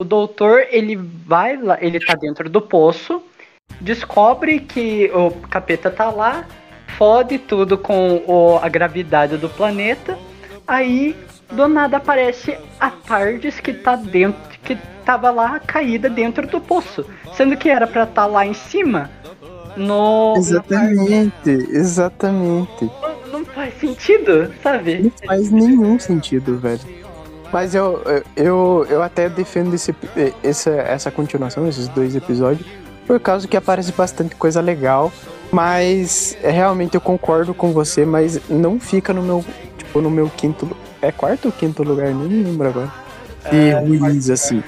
[0.00, 3.22] O doutor, ele vai lá, ele tá dentro do poço,
[3.80, 6.46] descobre que o capeta tá lá,
[6.96, 10.18] fode tudo com o- a gravidade do planeta,
[10.66, 11.16] aí
[11.50, 14.78] do nada aparece a Tardes que tá dentro, que
[15.10, 17.04] tava lá caída dentro do poço,
[17.36, 19.10] sendo que era pra estar lá em cima,
[19.76, 20.34] no...
[20.36, 22.86] Exatamente, exatamente.
[23.00, 24.98] parte- Não faz sentido, sabe?
[25.02, 26.80] Não faz nenhum sentido, velho.
[27.52, 28.00] Mas eu,
[28.36, 29.92] eu, eu até defendo esse,
[30.44, 32.64] essa, essa continuação, esses dois episódios,
[33.04, 35.12] por causa que aparece bastante coisa legal.
[35.50, 39.44] Mas realmente eu concordo com você, mas não fica no meu,
[39.76, 40.70] tipo, no meu quinto.
[41.02, 42.14] É quarto ou quinto lugar?
[42.14, 42.92] Nem lembro agora.
[43.50, 44.62] De É, ruins, assim.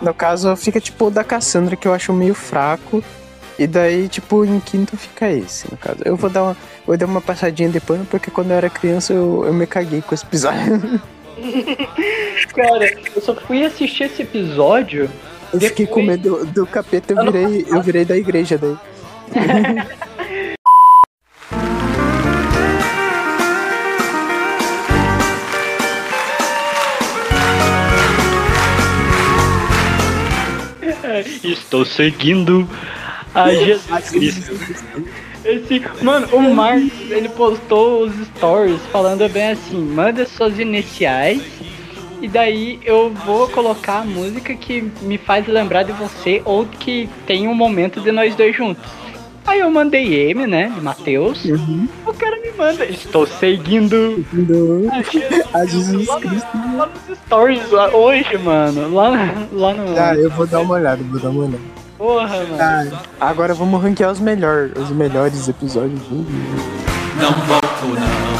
[0.00, 3.02] No caso, fica tipo o da Cassandra, que eu acho meio fraco.
[3.58, 5.98] E daí, tipo, em quinto fica esse, no caso.
[6.04, 9.12] Eu vou dar uma, vou dar uma passadinha de pano, porque quando eu era criança
[9.12, 11.00] eu, eu me caguei com esse episódio.
[12.54, 15.10] Cara, eu só fui assistir esse episódio.
[15.52, 16.06] Eu fiquei com Depois-
[16.40, 18.76] medo do capeta, eu virei, eu virei da igreja daí.
[31.44, 32.68] Estou seguindo
[33.34, 34.52] a Jesus Cristo.
[35.44, 41.40] Esse, mano, o Marcos, ele postou os stories falando bem assim, manda suas iniciais
[42.20, 47.08] e daí eu vou colocar a música que me faz lembrar de você ou que
[47.26, 48.84] tem um momento de nós dois juntos.
[49.48, 51.42] Aí eu mandei M, né, de Matheus.
[52.06, 56.48] O cara me manda, estou seguindo Do- a Jesus, A Jesus lá, Cristo.
[56.76, 58.94] lá nos stories lá, hoje, mano.
[58.94, 59.08] Lá,
[59.52, 59.98] lá no.
[59.98, 61.62] Ah, eu vou dar uma olhada, vou dar uma olhada.
[61.96, 62.58] Porra, mano.
[62.60, 66.02] Ah, agora vamos ranquear os melhores, os melhores episódios.
[66.10, 68.38] Não volto não.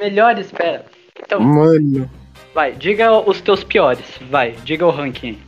[0.00, 0.84] Melhores, pera.
[1.18, 2.10] Então, Mano,
[2.54, 4.04] vai, diga os teus piores.
[4.30, 5.38] Vai, diga o ranking.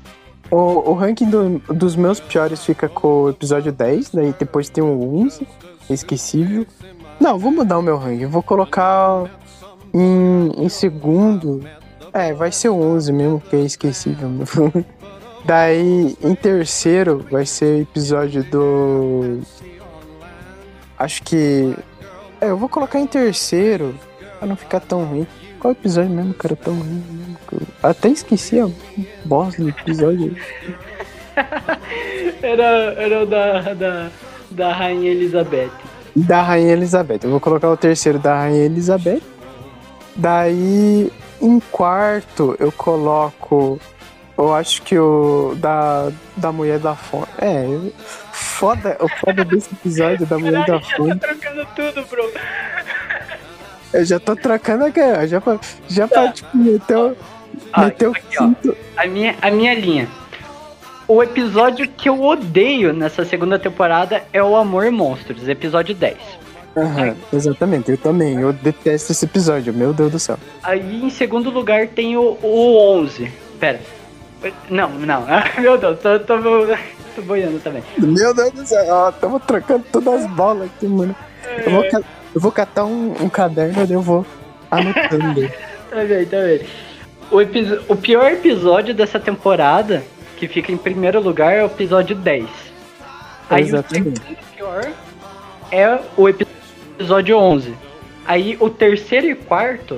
[0.51, 4.83] O, o ranking do- dos meus piores fica com o episódio 10, daí depois tem
[4.85, 5.47] o 11,
[5.91, 6.67] esquecível.
[7.21, 9.25] Não, vou mudar o meu ranking, vou colocar
[9.95, 11.63] em, em segundo.
[12.13, 14.29] É, vai ser o 11 mesmo, que é esquecível.
[15.45, 19.41] Daí, em terceiro, vai ser o episódio do.
[20.99, 21.75] Acho que.
[22.41, 23.95] É, eu vou colocar em terceiro,
[24.39, 25.27] pra não ficar tão ruim.
[25.67, 27.37] Qual episódio mesmo, cara, tão ruim mesmo?
[27.51, 28.69] eu Até esqueci a
[29.25, 30.37] bosta do episódio.
[32.41, 32.65] Era,
[32.97, 34.11] era o da, da,
[34.53, 35.71] da Rainha Elizabeth.
[36.15, 37.19] Da Rainha Elizabeth.
[37.25, 39.21] Eu vou colocar o terceiro da Rainha Elizabeth.
[40.15, 41.11] Daí,
[41.43, 43.81] em quarto, eu coloco.
[44.39, 47.29] Eu acho que o da, da Mulher da Fonte.
[47.39, 47.93] É, eu-
[48.33, 51.19] foda, o foda desse episódio da Mulher da Caralho, tá Fonte.
[51.19, 52.31] trocando tudo, bro.
[53.93, 55.59] Eu já tô trocando aqui, ó, já pra,
[55.89, 57.17] já pra tipo, meter o,
[57.73, 58.43] Ah, meter o aqui, ó.
[58.47, 58.77] quinto.
[58.97, 60.09] A minha, a minha linha.
[61.09, 66.17] O episódio que eu odeio nessa segunda temporada é o Amor e Monstros, episódio 10.
[66.77, 68.39] Aham, exatamente, eu também.
[68.41, 70.37] Eu detesto esse episódio, meu Deus do céu.
[70.63, 73.31] Aí em segundo lugar tem o, o 11.
[73.59, 73.81] Pera.
[74.69, 75.25] Não, não.
[75.59, 76.37] Meu Deus, tô, tô,
[77.17, 77.83] tô boiando também.
[77.99, 81.17] Meu Deus do céu, ó, tamo trocando todas as bolas aqui, mano.
[81.65, 82.03] Eu vou, ca-
[82.37, 84.27] eu vou catar um, um caderno e eu vou
[84.71, 85.51] anotando.
[85.89, 86.61] Tá bem, tá bem.
[87.31, 90.03] O, o pior episódio dessa temporada,
[90.37, 92.45] que fica em primeiro lugar, é o episódio 10.
[93.49, 94.09] Aí Exatamente.
[94.21, 94.93] o segundo pior
[95.73, 96.47] é o epi-
[96.99, 97.75] episódio 11.
[98.27, 99.97] Aí o terceiro e quarto,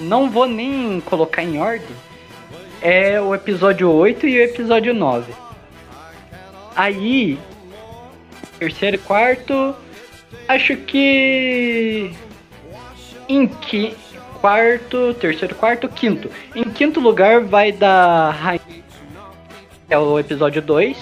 [0.00, 1.94] não vou nem colocar em ordem,
[2.82, 5.32] é o episódio 8 e o episódio 9.
[6.74, 7.38] Aí,
[8.58, 9.76] terceiro e quarto,
[10.48, 12.12] acho que
[13.28, 13.96] em que
[14.40, 16.30] quarto, terceiro, quarto, quinto.
[16.54, 18.60] Em quinto lugar vai da rainha,
[19.88, 20.96] que é o episódio 2.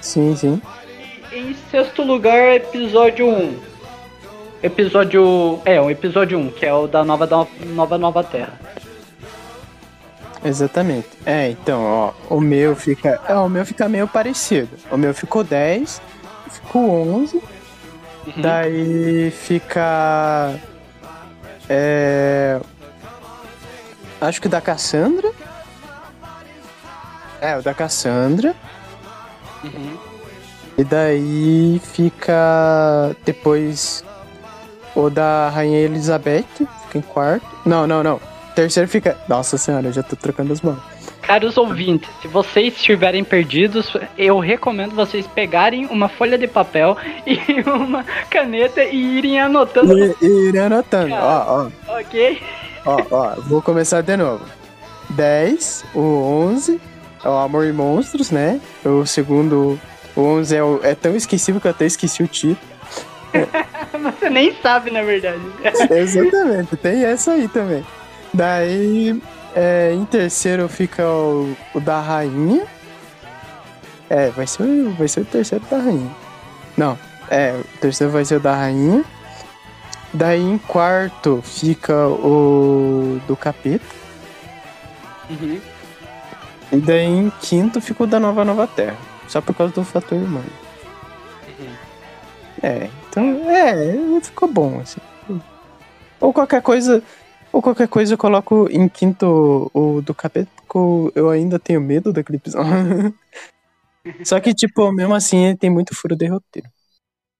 [0.00, 0.62] Sim, sim.
[1.32, 3.58] Em sexto lugar, episódio 1.
[4.62, 5.60] Episódio.
[5.64, 8.58] É, o episódio 1, que é o da Nova Nova Nova, Nova Terra.
[10.44, 11.08] Exatamente.
[11.26, 13.20] É, então, ó, o meu fica.
[13.28, 14.70] É, o meu fica meio parecido.
[14.90, 16.00] O meu ficou 10,
[16.50, 17.42] ficou 11.
[18.36, 20.54] Daí fica.
[21.68, 22.60] É.
[24.20, 25.30] Acho que o da Cassandra.
[27.40, 28.54] É, o da Cassandra.
[30.76, 34.04] E daí fica depois
[34.94, 36.46] o da Rainha Elizabeth,
[36.84, 37.46] fica em quarto.
[37.64, 38.20] Não, não, não.
[38.54, 39.16] Terceiro fica.
[39.28, 40.97] Nossa senhora, eu já tô trocando as mãos.
[41.28, 47.38] Caros ouvintes, se vocês estiverem perdidos, eu recomendo vocês pegarem uma folha de papel e
[47.68, 49.96] uma caneta e irem anotando.
[49.96, 51.12] E, e irei anotando.
[51.14, 52.40] Ó, ó, Ok?
[52.86, 53.34] ó, ó.
[53.42, 54.42] Vou começar de novo.
[55.10, 56.80] 10, o 11
[57.22, 58.58] é o Amor e Monstros, né?
[58.82, 59.78] O segundo,
[60.16, 62.56] o 11 é, o- é tão esquecível que eu até esqueci o título.
[64.02, 65.40] Você nem sabe, na verdade.
[65.90, 67.84] Exatamente, tem essa aí também.
[68.32, 69.20] Daí,
[69.54, 72.66] é, em terceiro fica o, o da rainha.
[74.10, 76.10] É, vai ser, o- vai ser o terceiro da rainha.
[76.76, 76.98] Não,
[77.30, 79.04] é, o terceiro vai ser o da rainha.
[80.12, 83.84] Daí em quarto fica o do capeta.
[85.28, 85.60] Uhum.
[86.72, 88.96] E daí em quinto fica o da nova nova terra.
[89.28, 90.50] Só por causa do fator humano.
[92.62, 95.00] É, então, é, ficou bom, assim.
[96.20, 97.02] Ou qualquer coisa,
[97.52, 102.12] ou qualquer coisa eu coloco em quinto o do capeta, porque eu ainda tenho medo
[102.12, 103.14] daquele episódio.
[104.24, 106.68] Só que, tipo, mesmo assim, ele tem muito furo de roteiro.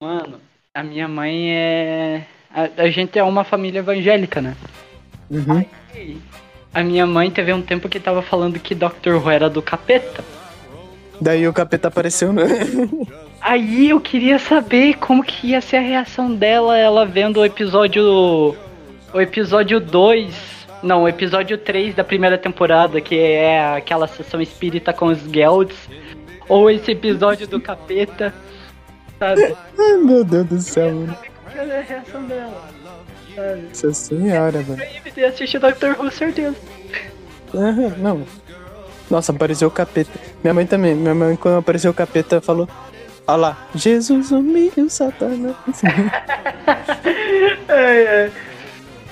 [0.03, 0.41] Mano,
[0.75, 2.27] a minha mãe é.
[2.51, 4.57] A, a gente é uma família evangélica, né?
[5.31, 5.65] Uhum.
[5.95, 6.19] E
[6.73, 9.15] a minha mãe teve um tempo que tava falando que Dr.
[9.23, 10.25] Who era do capeta.
[11.21, 12.45] Daí o capeta apareceu, né?
[13.41, 18.57] Aí eu queria saber como que ia ser a reação dela, ela vendo o episódio.
[19.13, 20.59] O episódio 2.
[20.83, 25.77] Não, o episódio 3 da primeira temporada, que é aquela sessão espírita com os Gelds.
[26.49, 28.33] Ou esse episódio do capeta.
[29.19, 29.57] Sabe?
[29.79, 31.17] Ai, meu Deus do céu, mano.
[31.55, 32.69] É a reação dela?
[33.35, 33.63] Sabe?
[33.63, 34.83] Nossa senhora, mano.
[34.83, 35.99] Aí me assistir Dr.
[35.99, 36.57] Who, certeza.
[37.55, 38.23] Aham, não.
[39.11, 40.11] Nossa, apareceu o capeta.
[40.43, 40.95] Minha mãe também.
[40.95, 42.69] Minha mãe, quando apareceu o capeta, falou:
[43.27, 45.57] Olha lá, Jesus humilha o Satanás.
[47.69, 48.33] Ai, ai.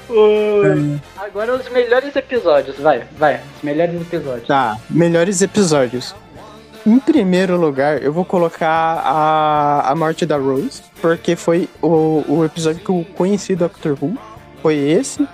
[0.08, 3.40] O- Agora os melhores episódios, vai, vai.
[3.56, 4.46] Os melhores episódios.
[4.46, 6.14] Tá, melhores episódios.
[6.86, 8.68] Em primeiro lugar, eu vou colocar
[9.04, 13.96] a, a morte da Rose, porque foi o, o episódio que eu conheci do Doctor
[14.00, 14.16] Who.
[14.62, 15.26] Foi esse.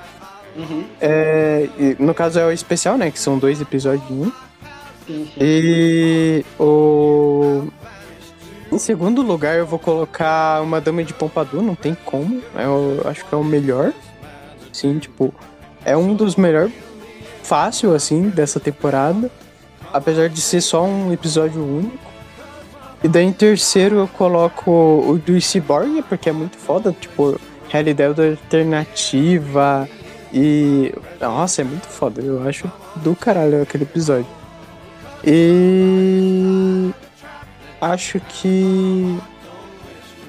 [0.57, 0.85] Uhum.
[1.01, 1.69] É,
[1.99, 3.11] no caso é o especial, né?
[3.11, 4.33] Que são dois episódios em um.
[5.07, 5.31] Sim, sim.
[5.41, 7.65] E o.
[8.71, 12.43] Em segundo lugar, eu vou colocar uma Dama de Pompadour, não tem como.
[12.55, 13.93] Eu acho que é o melhor.
[14.73, 15.33] Sim, tipo,
[15.85, 16.73] é um dos melhores
[17.43, 19.31] fácil, assim, dessa temporada.
[19.93, 22.11] Apesar de ser só um episódio único.
[23.05, 28.21] E daí em terceiro eu coloco o do Cyborg, porque é muito foda, tipo, realidade
[28.23, 29.89] alternativa.
[30.33, 30.95] E.
[31.21, 32.23] Nossa, é muito foda.
[32.23, 34.27] Eu acho do caralho aquele episódio.
[35.25, 36.91] E.
[37.81, 39.19] Acho que.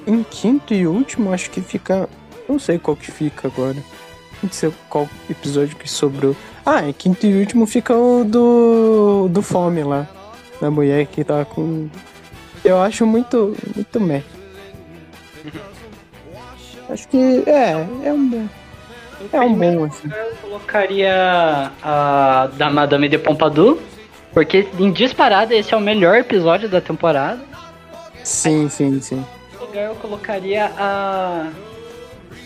[0.05, 2.09] Em quinto e último, acho que fica.
[2.49, 3.77] Não sei qual que fica agora.
[4.51, 6.35] Sei qual episódio que sobrou.
[6.65, 9.27] Ah, em quinto e último fica o do.
[9.29, 10.07] do Fome lá.
[10.61, 11.89] Da mulher que tá com.
[12.63, 13.55] Eu acho muito.
[13.75, 14.23] muito meh.
[16.89, 17.43] Acho que.
[17.45, 17.71] É,
[18.05, 18.47] é um bom.
[19.31, 20.09] É um bom, assim.
[20.09, 23.79] Eu colocaria a da Madame de Pompadour,
[24.33, 27.41] porque em disparada esse é o melhor episódio da temporada.
[28.23, 29.25] Sim, sim, sim.
[29.53, 31.49] No lugar eu colocaria a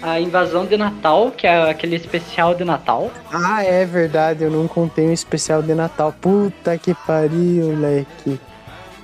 [0.02, 3.12] a invasão de Natal, que é aquele especial de Natal.
[3.32, 6.14] Ah, é verdade, eu não contei um especial de Natal.
[6.20, 8.40] Puta que pariu, moleque.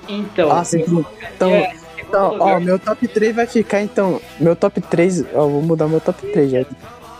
[0.07, 1.83] Então, Nossa, eu então, segundo
[2.13, 4.21] então, ó, meu top 3 vai ficar, então.
[4.39, 5.25] Meu top 3.
[5.33, 6.59] Ó, vou mudar meu top 3 já.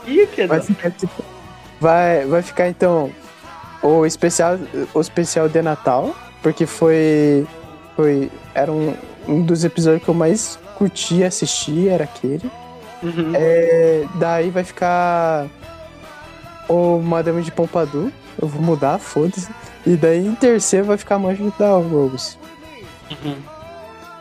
[0.06, 0.50] Ih, Pedro.
[0.50, 1.24] Vai ficar tipo.
[1.82, 3.12] Vai, vai ficar então
[3.82, 4.60] o especial,
[4.94, 7.48] o especial de Natal, porque foi.
[7.96, 8.32] Foi.
[8.54, 8.94] Era um,
[9.28, 12.52] um dos episódios que eu mais curti assistir, era aquele.
[13.04, 13.34] Uhum.
[13.36, 15.48] É, daí vai ficar
[16.70, 18.10] o Madame de Pompadour.
[18.42, 19.50] Eu vou mudar, foda-se.
[19.86, 22.38] E daí em terceiro vai ficar a Morte da Rose.
[23.12, 23.36] Uhum.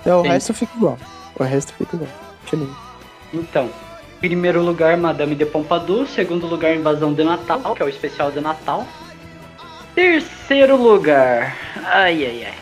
[0.00, 0.98] Então, o resto fica igual.
[1.38, 2.10] O resto fica igual.
[2.42, 2.76] Continua.
[3.32, 3.70] Então,
[4.20, 6.06] primeiro lugar, Madame de Pompadour.
[6.08, 8.84] Segundo lugar, Invasão de Natal, que é o especial de Natal.
[9.94, 11.56] Terceiro lugar.
[11.84, 12.54] Ai, ai, ai.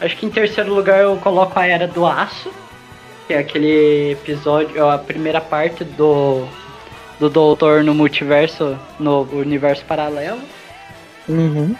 [0.00, 2.50] Acho que em terceiro lugar eu coloco a Era do Aço.
[3.32, 6.46] Que é aquele episódio, a primeira parte do,
[7.18, 10.38] do Doutor no multiverso, no universo paralelo.
[11.26, 11.74] Uhum.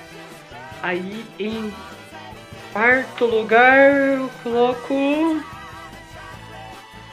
[0.82, 1.70] Aí em
[2.72, 5.42] quarto lugar eu coloco.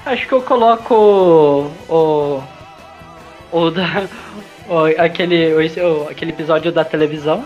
[0.06, 0.96] Acho que eu coloco
[1.90, 2.42] o.
[3.52, 4.08] O, da.
[4.70, 7.44] o- aquele, o- aquele episódio da televisão.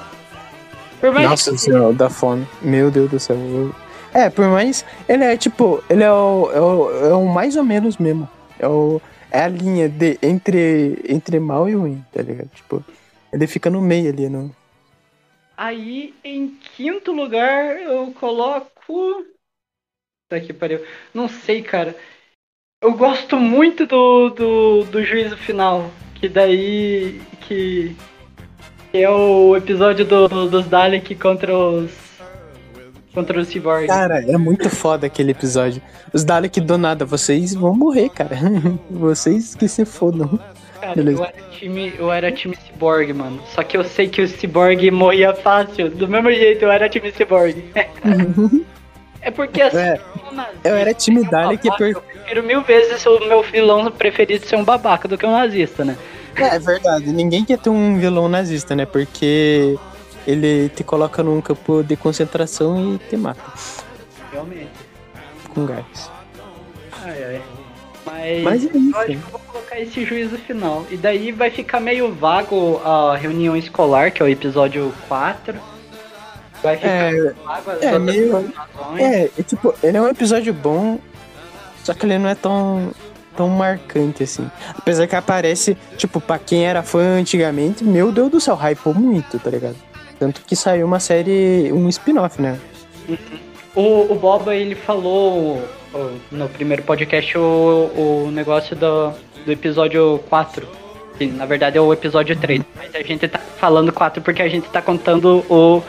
[1.02, 2.48] Nossa que- senhora, da fome.
[2.62, 3.36] Meu Deus do céu.
[3.36, 3.83] eu-
[4.14, 4.86] É, por mais.
[5.08, 5.84] Ele é tipo.
[5.90, 8.30] Ele é o, é o, é o mais ou menos mesmo.
[8.60, 9.02] É, o,
[9.32, 12.50] é a linha de, entre, entre mal e ruim, tá ligado?
[12.50, 12.84] Tipo,
[13.32, 14.56] ele fica no meio ali, no.
[15.58, 19.26] Aí em quinto lugar eu coloco.
[20.30, 20.86] Tá que pariu.
[21.14, 21.96] Não sei, cara.
[22.82, 25.90] Eu gosto muito do, do, do juízo final.
[26.16, 27.22] Que daí.
[27.48, 27.96] Que.
[28.92, 31.92] que é o episódio do, do- dos Dalek contra os.
[33.14, 33.88] Contra os Cyborg.
[33.88, 35.82] Cara, é muito foda aquele episódio.
[36.12, 38.36] Os Dalek do nada, vocês vão morrer, cara.
[38.90, 40.40] vocês que se fodam.
[40.82, 41.20] Cara, beleza.
[41.20, 43.40] eu era, time, eu era time Cyborg, mano.
[43.54, 45.90] Só que eu sei que o Cyborg morria fácil.
[45.90, 47.64] Do mesmo jeito, eu era time Cyborg.
[49.26, 49.78] É porque assim.
[49.78, 50.00] É,
[50.66, 53.42] eu era time é um Dali que babaca, per- Eu prefiro mil vezes o meu
[53.42, 55.98] vilão preferido ser um babaca do que um nazista, né?
[56.36, 58.86] É, é verdade, ninguém quer ter um vilão nazista, né?
[58.86, 59.78] Porque
[60.28, 63.42] ele te coloca num campo de concentração e te mata
[64.32, 64.70] Realmente.
[65.54, 66.12] com gás.
[67.04, 67.42] Ai, ai.
[68.06, 68.98] Mas, Mas é eu isso.
[68.98, 70.86] acho que eu vou colocar esse juízo final.
[70.92, 75.56] E daí vai ficar meio vago a reunião escolar, que é o episódio 4.
[76.62, 78.54] Vai ficar É, vago as é, meio-.
[78.98, 81.00] É, é, tipo, ele é um episódio bom,
[81.84, 82.92] só que ele não é tão,
[83.38, 84.50] tão marcante assim.
[84.78, 89.40] Apesar que aparece, tipo, pra quem era fã antigamente, meu Deus do céu, hypou muito,
[89.40, 89.76] tá ligado?
[90.20, 92.60] Tanto que saiu uma série, um spin-off, né?
[93.76, 95.62] O, o Boba, ele falou
[96.32, 99.12] no primeiro podcast o, o negócio do,
[99.46, 100.68] do episódio 4.
[101.18, 102.62] Que na verdade é o episódio 3.
[102.76, 105.84] Mas a gente tá falando 4 porque a gente tá contando o,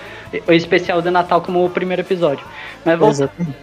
[0.46, 2.44] o especial de Natal como o primeiro episódio.
[2.84, 3.56] Mas Exatamente.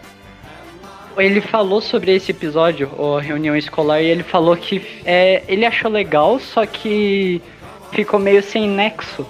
[1.17, 5.91] ele falou sobre esse episódio, a reunião escolar, e ele falou que é, ele achou
[5.91, 7.41] legal, só que
[7.91, 9.25] ficou meio sem nexo.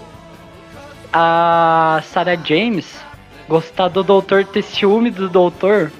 [1.13, 2.85] A Sarah James
[3.47, 5.91] gostar do doutor, ter ciúme do doutor.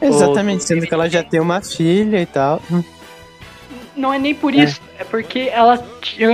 [0.00, 2.60] Exatamente, sendo que ela já tem uma filha e tal.
[3.96, 5.82] Não é nem por isso, é porque ela,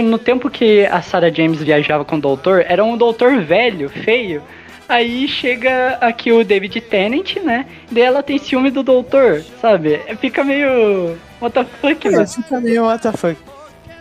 [0.04, 4.42] no tempo que a Sarah James viajava com o doutor, era um doutor velho, feio.
[4.88, 7.66] Aí chega aqui o David Tennant, né?
[7.90, 10.00] Daí ela tem ciúme do doutor, sabe?
[10.20, 11.16] Fica meio.
[11.40, 12.28] What the fuck, É, mano?
[12.28, 13.36] fica meio what the fuck.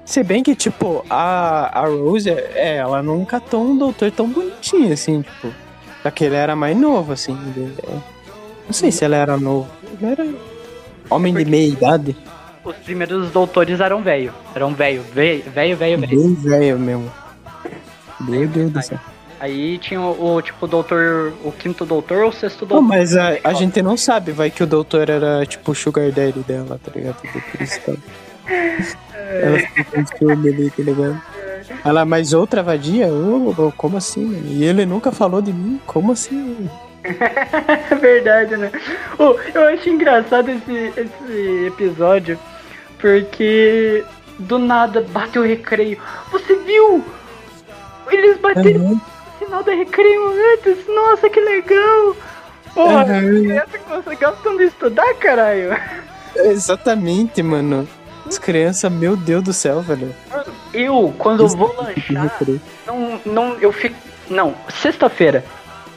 [0.06, 4.93] Se bem que, tipo, a, a Rose, é, ela não catou um doutor tão bonitinho,
[4.93, 5.51] assim, tipo.
[6.03, 7.36] Só que ele era mais novo, assim.
[7.56, 7.91] ele- é.
[8.68, 9.68] Não sei se ele era novo.
[9.99, 10.28] Ele era
[11.10, 12.16] homem de meia idade.
[12.64, 14.32] Os primeiros doutores eram velho.
[14.56, 15.97] Eram velho, velho, velho, velho.
[16.08, 17.12] Bem velho mesmo.
[18.22, 18.99] Meu Deus do céu.
[19.39, 22.82] Aí tinha o, o, tipo doutor, o quinto doutor ou o sexto doutor.
[22.82, 26.39] mas a, a gente não sabe, vai que o doutor era tipo o sugar daddy
[26.39, 27.18] dela, tá ligado?
[28.48, 31.22] Ela- ficou com ciúme ali, tá ligado?
[31.84, 33.08] Ela, mas outra vadia?
[33.08, 34.43] Ô, ô, como assim, mano?
[34.48, 35.80] E ele nunca falou de mim?
[35.86, 36.70] Como assim?
[38.02, 38.72] Verdade, né?
[39.18, 42.39] Oh, eu acho engraçado esse, esse episódio,
[43.00, 44.04] porque
[44.39, 45.98] do nada bateu o recreio.
[46.32, 47.04] Você viu?
[48.12, 48.89] Eles bateram Uhum.
[49.39, 50.22] no final do recreio
[50.54, 50.88] antes.
[50.88, 52.16] Nossa, que legal!
[52.74, 53.43] Porra, Uhum.
[53.43, 55.76] criança que você gostam de estudar, caralho.
[56.36, 57.88] Exatamente, mano.
[58.26, 60.13] As crianças, meu Deus do céu, velho.
[60.73, 62.36] Eu, quando eu vou lanchar,
[62.86, 63.95] não, não, eu fico.
[64.30, 65.43] Não, sexta-feira.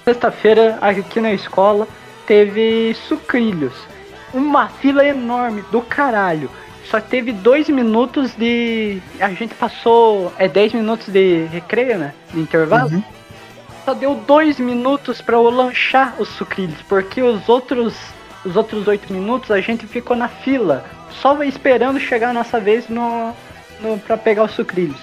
[0.05, 1.89] Sexta-feira, aqui na escola,
[2.27, 3.73] teve sucrilhos.
[4.33, 6.51] Uma fila enorme do caralho.
[6.91, 9.01] Só teve dois minutos de.
[9.21, 10.33] A gente passou.
[10.39, 12.15] É 10 minutos de recreio, né?
[12.33, 13.03] De intervalo.
[13.85, 16.81] Só deu dois minutos pra eu lanchar os sucrilhos.
[16.89, 17.95] Porque os outros.
[18.45, 20.85] Os outros oito minutos a gente ficou na fila.
[21.11, 23.33] Só esperando chegar a nossa vez no,
[23.81, 25.01] no, pra pegar os sucrilhos.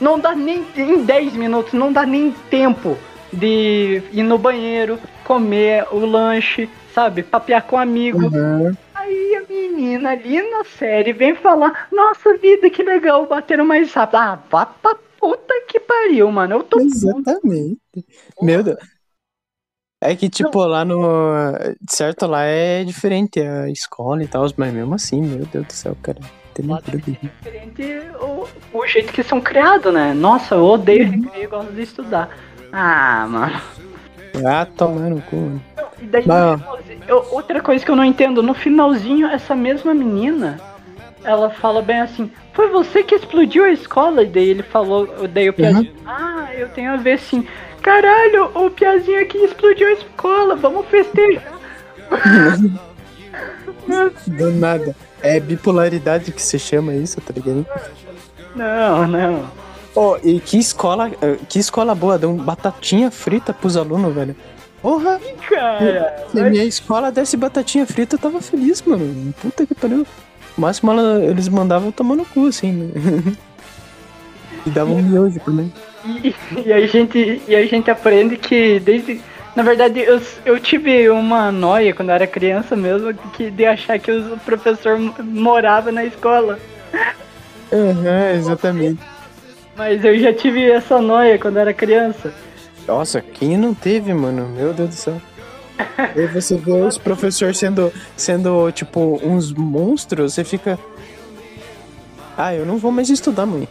[0.00, 2.96] Não dá nem em 10 minutos, não dá nem tempo
[3.32, 7.22] de ir no banheiro, comer o lanche, sabe?
[7.22, 8.24] Papear com um amigo.
[8.24, 8.74] Uhum.
[8.94, 14.16] Aí a menina ali na série vem falar: Nossa vida, que legal, bateram mais rápido.
[14.16, 16.56] Ah, vá pra puta que pariu, mano.
[16.56, 16.80] Eu tô.
[16.80, 17.78] Exatamente.
[18.40, 18.93] Meu Deus.
[20.04, 21.00] É que, tipo, lá no.
[21.88, 25.96] Certo, lá é diferente a escola e tal, mas mesmo assim, meu Deus do céu,
[26.02, 26.18] cara.
[26.52, 30.12] Tem de- diferente o, o jeito que são criados, né?
[30.12, 32.28] Nossa, eu odeio recreio e gosto de estudar.
[32.70, 33.60] Ah, mano.
[34.46, 35.62] Ah, tomar no cu, mano.
[36.00, 36.52] E daí, Não.
[36.52, 40.60] no finalzinho- eu- outra coisa que eu não entendo, no finalzinho, essa mesma menina,
[41.24, 44.22] ela fala bem assim, foi você que explodiu a escola?
[44.22, 47.46] E daí ele falou, daí o Piazinho, ah, eu tenho a ver sim.
[47.84, 51.52] Caralho, o Piazinho aqui explodiu a escola, vamos festejar.
[54.26, 54.96] Do nada.
[55.20, 57.66] É bipolaridade que se chama isso, tá ligado?
[58.56, 59.50] Não, não.
[59.94, 64.34] Oh, e que escola, eh, que escola boa, deu um batatinha frita pros alunos, velho.
[64.80, 69.32] Porra, Cara, se minha escola desse batatinha frita, eu tava feliz, mano.
[69.42, 70.06] Puta que pariu.
[70.56, 73.34] O máximo ela- eles mandavam tomar no cu, assim, né?
[74.66, 75.72] e davam um miojo também.
[76.04, 76.34] E,
[76.64, 79.20] e a gente, e a gente aprende que desde.
[79.54, 83.98] Na verdade, eu, eu tive uma noia quando eu era criança mesmo, que de achar
[84.00, 86.58] que o professor morava na escola.
[87.72, 89.00] Aham, exatamente.
[89.76, 92.32] Mas eu já tive essa noia quando eu era criança.
[92.86, 94.48] Nossa, quem não teve, mano?
[94.48, 95.22] Meu Deus do céu.
[95.96, 100.78] Aí você vê os professores sendo, sendo, tipo, uns monstros, você fica.
[102.36, 103.68] Ah, eu não vou mais estudar, mãe.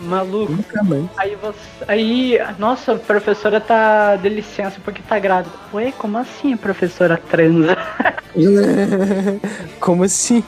[0.00, 0.52] Maluco.
[0.52, 1.04] Nunca mais.
[1.16, 1.58] Aí você.
[1.86, 5.54] Aí, nossa, a professora tá de licença porque tá grávida.
[5.74, 7.76] Ué, como assim a professora transa?
[9.80, 10.42] Como assim?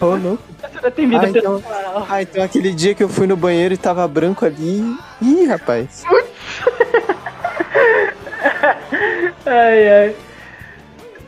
[0.00, 0.42] Ô, louco.
[0.94, 1.62] Tem vida Ah então,
[2.08, 4.82] ah, então aquele dia que eu fui no banheiro e tava branco ali.
[5.22, 6.02] Ih, rapaz.
[9.46, 10.16] Ai, ai.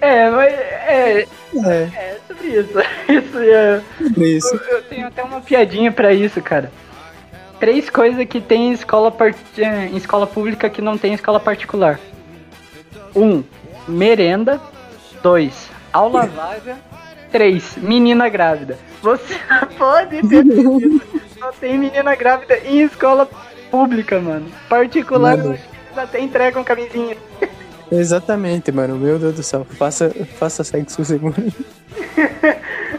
[0.00, 0.52] É, mas.
[0.52, 1.26] É,
[1.64, 2.78] É, é sobre isso.
[3.08, 3.82] Isso é.
[3.98, 4.54] sobre isso.
[4.54, 6.70] Eu, eu tenho até uma piadinha pra isso, cara.
[7.60, 11.14] Três coisas que tem em escola, par- eh, em escola pública que não tem em
[11.14, 11.98] escola particular.
[13.16, 13.42] Um,
[13.88, 14.60] merenda.
[15.22, 16.76] Dois, aula vaga.
[17.32, 18.78] Três, menina grávida.
[19.02, 19.34] Você
[19.76, 23.28] pode ter Não tem menina grávida em escola
[23.70, 24.46] pública, mano.
[24.68, 25.58] Particular, Mano.
[25.96, 27.16] até entregam camisinha.
[27.90, 28.96] Exatamente, mano.
[28.96, 29.66] Meu Deus do céu.
[29.78, 31.34] Faça, faça sexo seguro.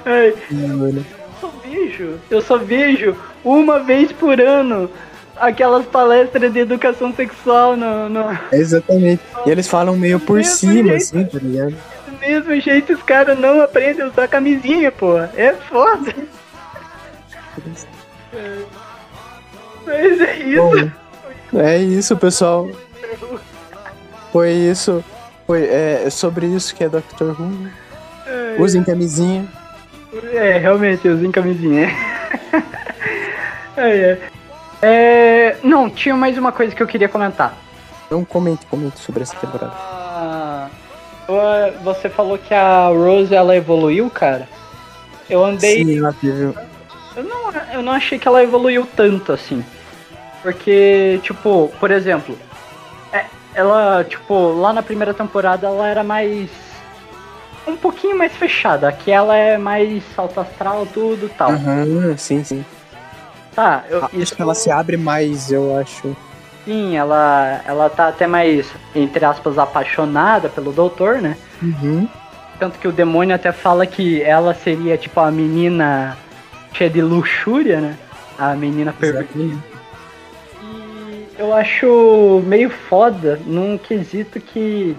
[0.05, 1.05] Ai, mano.
[1.99, 4.89] Vejo, eu só vejo uma vez por ano
[5.35, 9.21] aquelas palestras de educação sexual no, no Exatamente.
[9.45, 10.95] E eles falam meio por cima, jeito.
[10.95, 11.75] assim, tá ligado?
[12.07, 15.17] do mesmo jeito os caras não aprendem a usar camisinha, pô.
[15.17, 16.13] É foda.
[18.33, 18.57] É.
[19.85, 20.91] Mas é isso.
[21.51, 22.69] Bom, é isso, pessoal.
[24.31, 25.03] Foi isso.
[25.47, 27.31] Foi é, sobre isso que é Dr.
[27.39, 27.69] Who.
[28.59, 29.47] Usem camisinha.
[30.33, 31.89] É, realmente, usem camisinha.
[33.77, 34.19] é, é.
[34.81, 37.53] É, Não, tinha mais uma coisa que eu queria comentar.
[38.09, 39.71] Não comente, comente sobre essa temporada.
[39.75, 40.67] Ah,
[41.27, 44.47] ua- você falou que a Rose ela evoluiu, cara.
[45.29, 45.83] Eu andei.
[45.83, 46.53] Sim, ela teve.
[47.15, 49.63] Eu não, eu não achei que ela evoluiu tanto assim.
[50.41, 52.35] Porque, tipo, por exemplo,
[53.13, 56.49] é- ela, tipo, lá na primeira temporada ela era mais.
[57.69, 58.87] Um pouquinho mais fechada.
[58.89, 61.51] Aqui ela é mais alto astral, tudo tal.
[61.51, 62.65] Aham, sim, sim.
[63.55, 66.15] Tá, eu, Ah, Acho que ela se abre mais, eu acho.
[66.65, 71.35] sim, ela, ela tá até mais, entre aspas, apaixonada pelo doutor, né?
[71.61, 72.07] Uhum.
[72.59, 76.17] Tanto que o demônio até fala que ela seria, tipo, a menina
[76.73, 77.95] cheia de luxúria, né?
[78.37, 79.57] A menina pervertida.
[80.61, 84.95] E eu acho meio foda num quesito que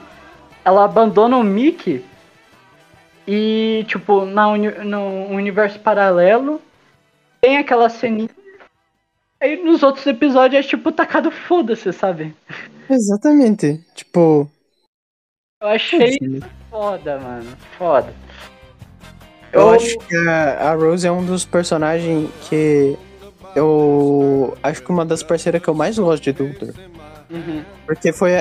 [0.64, 2.04] ela abandona o Mickey
[3.26, 6.60] e, tipo, na uni no universo paralelo
[7.40, 8.28] tem aquela ceninha.
[9.40, 12.34] Aí nos outros episódios é tipo tacado foda-se, sabe?
[12.88, 13.80] Exatamente.
[13.94, 14.50] Tipo.
[15.62, 16.40] Eu achei Foda-se.
[16.70, 17.56] foda, mano.
[17.78, 18.14] Foda.
[19.52, 22.96] Eu acho que a, a Rose é um dos personagens que
[23.56, 26.74] eu acho que uma das parceiras que eu mais gosto de Doutor.
[27.30, 27.64] Uhum.
[27.86, 28.32] Porque foi.
[28.32, 28.36] É,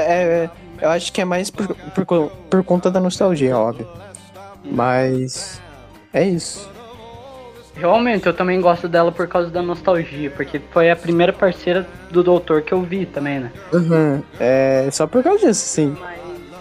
[0.45, 0.49] é-
[0.81, 3.85] eu acho que é mais por, por, por conta da nostalgia, óbvio.
[4.63, 5.61] Mas.
[6.13, 6.69] É isso.
[7.75, 12.21] Realmente, eu também gosto dela por causa da nostalgia, porque foi a primeira parceira do
[12.21, 13.51] Doutor que eu vi também, né?
[13.71, 14.21] Uhum.
[14.37, 15.95] É só por causa disso, sim.
[15.97, 16.19] Mas,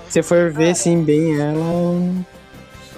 [0.08, 1.58] Se for ver assim bem ela.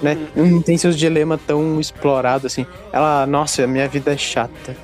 [0.03, 2.67] Né, não tem seus dilemas tão explorados assim.
[2.93, 4.77] Ela, nossa, minha vida é chata.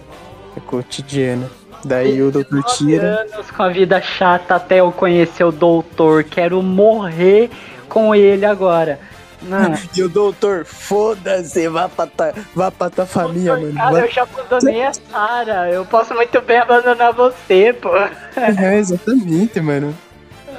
[0.57, 1.51] É cotidiana.
[1.85, 3.21] Daí o doutor tira.
[3.21, 7.51] anos com a vida chata até eu conhecer o Doutor, quero morrer
[7.89, 8.99] com ele agora.
[9.47, 13.75] Não, E o doutor, foda-se, vá pra, ta, vá pra tua família, mano.
[13.75, 17.91] cara, Vai- eu já abandonei a Sarah, eu posso muito bem abandonar você, pô.
[17.97, 19.95] É, exatamente, mano.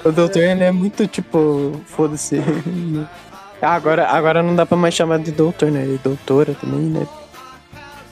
[0.05, 2.41] O doutor, ele é muito tipo, foda-se.
[3.61, 5.83] Ah, agora, agora não dá pra mais chamar de doutor, né?
[5.83, 7.07] E doutora também, né?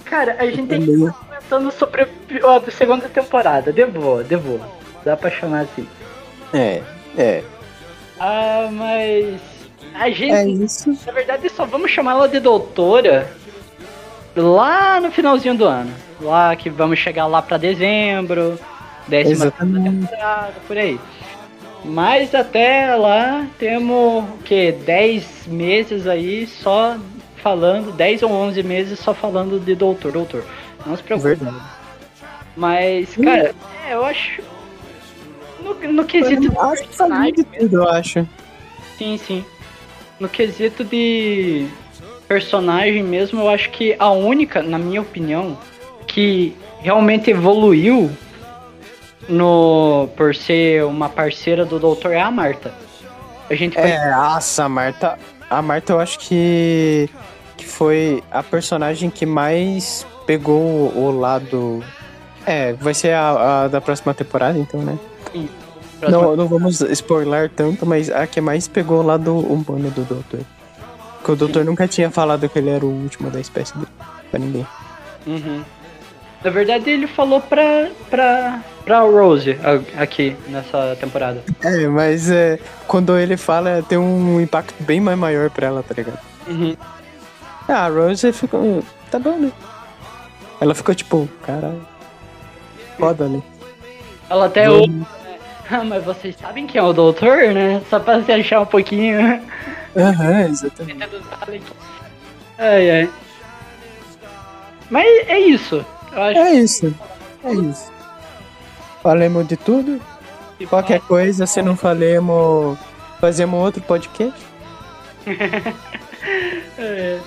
[0.05, 4.61] Cara, a gente tem que estar comentando sobre a segunda temporada, de boa, de boa.
[5.05, 5.87] Dá pra chamar assim.
[6.53, 6.81] É,
[7.17, 7.43] é.
[8.19, 9.39] Ah, mas.
[9.95, 10.33] A gente.
[10.33, 10.97] É isso.
[11.05, 13.31] Na verdade, só vamos chamar ela de doutora
[14.35, 15.93] lá no finalzinho do ano.
[16.19, 18.59] Lá que vamos chegar lá pra dezembro,
[19.07, 20.99] décima temporada, por aí.
[21.83, 24.71] Mas até lá temos o que?
[24.71, 26.97] 10 meses aí só
[27.37, 30.43] falando, 10 ou 11 meses só falando de doutor, doutor.
[30.85, 31.35] Não se preocupe.
[31.35, 31.63] Verdade.
[32.57, 33.53] Mas, cara,
[33.87, 34.41] é, eu acho.
[35.61, 38.27] No, no quesito de Acho que falei de tudo, eu acho.
[38.97, 39.45] Sim, sim.
[40.19, 41.67] No quesito de
[42.27, 45.57] personagem mesmo, eu acho que a única, na minha opinião,
[46.07, 48.09] que realmente evoluiu
[49.27, 52.73] no por ser uma parceira do doutor é a Marta.
[53.49, 55.19] A gente É, nossa, a Marta.
[55.49, 57.09] A Marta eu acho que.
[57.57, 61.83] que foi a personagem que mais pegou o lado.
[62.45, 64.97] É, vai ser a, a da próxima temporada, então, né?
[65.99, 70.03] Próxima- Não, não vamos spoiler tanto, mas a que mais pegou o lado humano do
[70.03, 70.41] Doutor.
[71.17, 73.87] Porque o Doutor nunca tinha falado que ele era o último da espécie dele.
[74.29, 74.67] Pra ninguém.
[75.25, 75.61] Uhum.
[76.43, 79.57] Na verdade, ele falou pra, pra, pra Rose
[79.97, 81.41] aqui nessa temporada.
[81.63, 85.95] É, mas é, quando ele fala, tem um impacto bem mais maior pra ela, tá
[85.95, 86.19] ligado?
[86.47, 86.75] Uhum.
[87.67, 88.83] Ah, a Rose ficou.
[89.09, 89.51] Tá bom, né?
[90.61, 91.81] Ela ficou tipo, caralho.
[92.99, 93.41] Foda, né?
[94.29, 95.03] Ela até ouve?
[95.69, 97.81] Ah, mas vocês sabem quem é o doutor, né?
[97.89, 99.41] Só pra se achar um pouquinho.
[99.97, 101.65] Aham, exatamente.
[102.57, 103.09] Ai, ai.
[104.89, 105.83] Mas é isso.
[106.15, 106.93] É isso.
[107.43, 107.91] É isso.
[109.01, 109.99] Falemos de tudo.
[110.57, 112.77] que Qualquer coisa, se não falemos,
[113.19, 114.39] fazemos outro podcast.
[116.77, 117.19] É.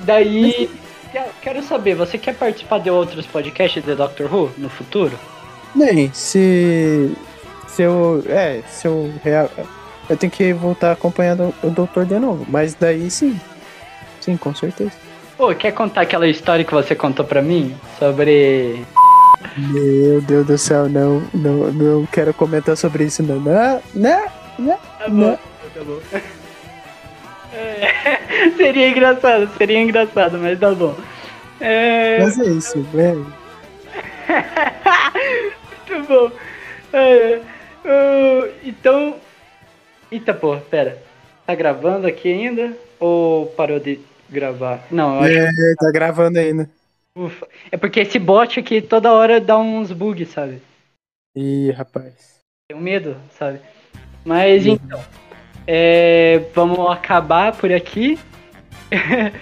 [0.00, 0.68] Daí,
[1.10, 5.18] que- quero saber, você quer participar de outros podcasts de Doctor Who no futuro?
[5.74, 7.12] Bem, se.
[7.66, 8.22] Se eu.
[8.26, 9.12] É, se eu.
[10.08, 12.46] Eu tenho que voltar acompanhando o doutor de novo.
[12.48, 13.38] Mas daí sim.
[14.20, 14.92] Sim, com certeza.
[15.36, 17.76] Pô, quer contar aquela história que você contou pra mim?
[17.98, 18.84] Sobre.
[19.56, 23.38] Meu Deus do céu, não, não, não quero comentar sobre isso, não.
[23.38, 24.26] Não, não,
[24.58, 24.76] não.
[24.76, 25.36] Tá não.
[25.36, 26.00] tá bom.
[27.52, 28.20] É,
[28.56, 30.94] seria engraçado, seria engraçado, mas tá bom.
[31.60, 33.26] É, Mas é isso, velho.
[35.90, 36.30] muito bom.
[36.92, 39.16] É, uh, então.
[40.10, 41.02] Eita, pô, pera.
[41.46, 42.76] Tá gravando aqui ainda?
[43.00, 44.86] Ou parou de gravar?
[44.90, 46.68] Não, eu acho É, tá gravando ainda.
[47.14, 47.48] Ufa.
[47.70, 50.62] É porque esse bot aqui toda hora dá uns bugs, sabe?
[51.34, 52.38] Ih, rapaz.
[52.68, 53.60] Tenho medo, sabe?
[54.24, 55.02] Mas então.
[55.66, 58.18] é, vamos acabar por aqui.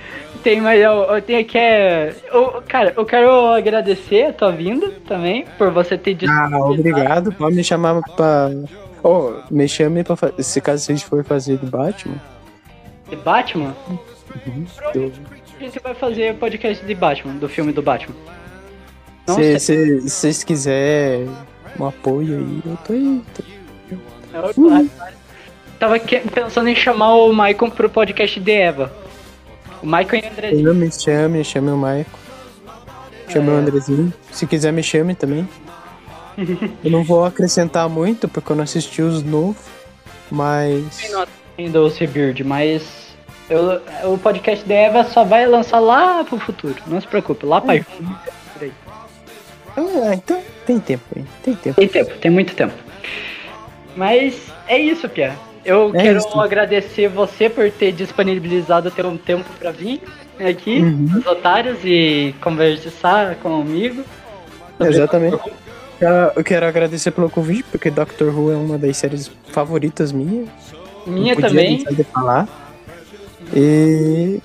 [0.43, 0.81] Tem mais.
[0.81, 1.47] Eu, eu tenho.
[1.55, 6.73] É, eu- cara, eu quero agradecer a tua vinda também, por você ter Ah, disponibilizado
[6.73, 7.33] obrigado.
[7.33, 8.51] Pode me chamar pra.
[9.03, 10.43] Oh, me chame pra fazer.
[10.43, 12.15] Se caso vocês for fazer de Batman.
[13.09, 13.75] de Batman.
[14.95, 15.13] eu-
[15.59, 18.15] A gente vai fazer podcast de Batman, do filme do Batman.
[19.27, 19.59] Se sei.
[19.59, 21.29] se- se vocês quiserem
[21.81, 23.23] um apoio aí, eu tô aí.
[23.35, 24.91] tô- claro.
[25.79, 28.93] Tava que- pensando em chamar o Michael pro podcast de Eva.
[29.83, 30.69] O Michael e o Andrezinho.
[30.69, 32.19] Eu me chame, chame o Maico.
[33.29, 33.53] Chame É.
[33.53, 34.13] o Andrezinho.
[34.33, 35.49] Se quiser, me chame também.
[36.85, 39.57] eu não vou acrescentar muito, porque eu não assisti os novos.
[40.31, 41.01] Mas.
[41.59, 43.15] Ainda o Seabird, mas
[43.49, 43.81] eu-
[44.13, 46.75] o podcast da Eva só vai lançar lá pro futuro.
[46.87, 47.85] Não se preocupe, lá pra aí.
[49.77, 51.25] Ah, então tem tempo aí.
[51.43, 51.77] Tem tempo.
[51.77, 52.75] Tem tempo, tem muito tempo.
[53.95, 54.35] Mas
[54.69, 55.35] é isso, Pia.
[55.67, 56.41] Eu É quero isso.
[56.41, 60.01] agradecer você por ter disponibilizado ter um tempo pra vir
[60.39, 61.09] aqui, Uhum.
[61.19, 64.03] os otários, e conversar comigo.
[64.79, 65.35] sobre Exatamente.
[65.37, 65.51] Who.
[66.01, 70.49] Eu- Eu quero agradecer pelo convite, porque Doctor Who é uma das séries favoritas minhas.
[71.07, 71.79] Minha Não podia também.
[71.85, 72.47] de falar.
[73.55, 74.41] E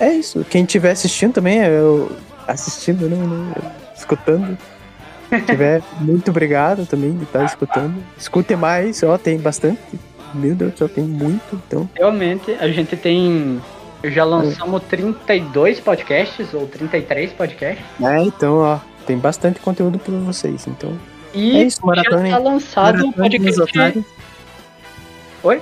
[0.00, 0.44] é isso.
[0.48, 2.10] Quem estiver assistindo também, eu
[2.46, 3.52] assistindo, não, não,
[3.96, 4.56] escutando.
[5.46, 7.96] Tiver, muito obrigado também de estar escutando.
[8.16, 9.78] Escute mais, ó, tem bastante.
[10.34, 11.88] Meu Deus, só tem muito, então.
[11.94, 13.60] Realmente, a gente tem.
[14.04, 17.84] Já lançamos 32 podcasts, ou 33 podcasts.
[18.00, 20.96] É, então, ó, tem bastante conteúdo para vocês, então.
[21.34, 24.04] E É isso, maratona, já tá lançado o podcast.
[25.42, 25.60] Oi?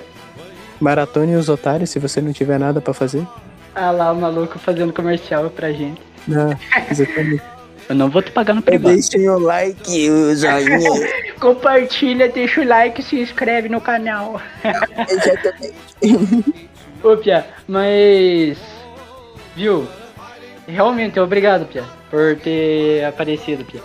[0.81, 3.27] Maratona e os otários, se você não tiver nada pra fazer.
[3.75, 6.01] Ah lá, o maluco fazendo comercial pra gente.
[6.27, 6.51] Não,
[6.91, 7.43] exatamente.
[7.89, 8.95] Eu não vou te pagar no privado.
[8.95, 10.79] Deixem o like, o joinha.
[11.41, 14.41] Compartilha, deixa o like e se inscreve no canal.
[15.09, 15.75] exatamente.
[17.03, 18.59] Ô, Pia, mas.
[19.55, 19.87] Viu?
[20.67, 23.81] Realmente, obrigado, Pia, por ter aparecido, Pia.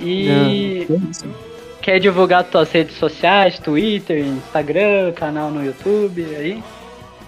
[0.00, 1.32] E Não,
[1.80, 6.62] quer divulgar tuas redes sociais, Twitter, Instagram, canal no YouTube aí?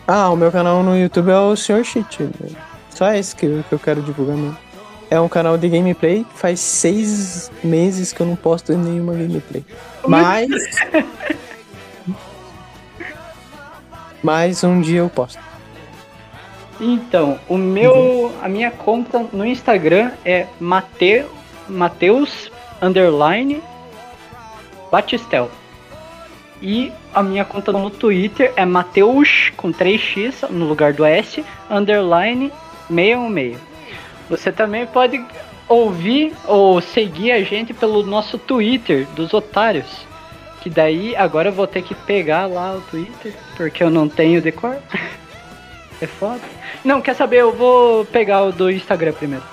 [0.09, 1.85] Ah, o meu canal no YouTube é o Sr.
[1.85, 2.23] Cheat.
[2.25, 2.51] né?
[2.91, 4.59] Só esse que, eu- que eu quero divulgar mesmo.
[5.13, 6.25] É um canal de gameplay.
[6.35, 9.63] Faz seis meses que eu não posto nenhuma gameplay.
[10.09, 10.49] Mas.
[14.25, 15.39] Mas um dia eu posto.
[16.81, 21.27] Então, o meu, a minha conta no Instagram é Mate,
[21.69, 23.63] Mateus underline
[24.91, 25.51] Batistel.
[26.63, 32.51] E a minha conta no Twitter é Mateus com 3x no lugar do S underline
[32.89, 33.72] 616.
[34.33, 35.23] Você também pode
[35.69, 40.07] ouvir ou seguir a gente pelo nosso Twitter dos otários.
[40.63, 44.41] Que daí agora eu vou ter que pegar lá o Twitter, porque eu não tenho
[44.41, 44.79] decor.
[46.01, 46.41] É foda.
[46.85, 47.37] Não, quer saber?
[47.37, 49.45] Eu vou pegar o do Instagram primeiro.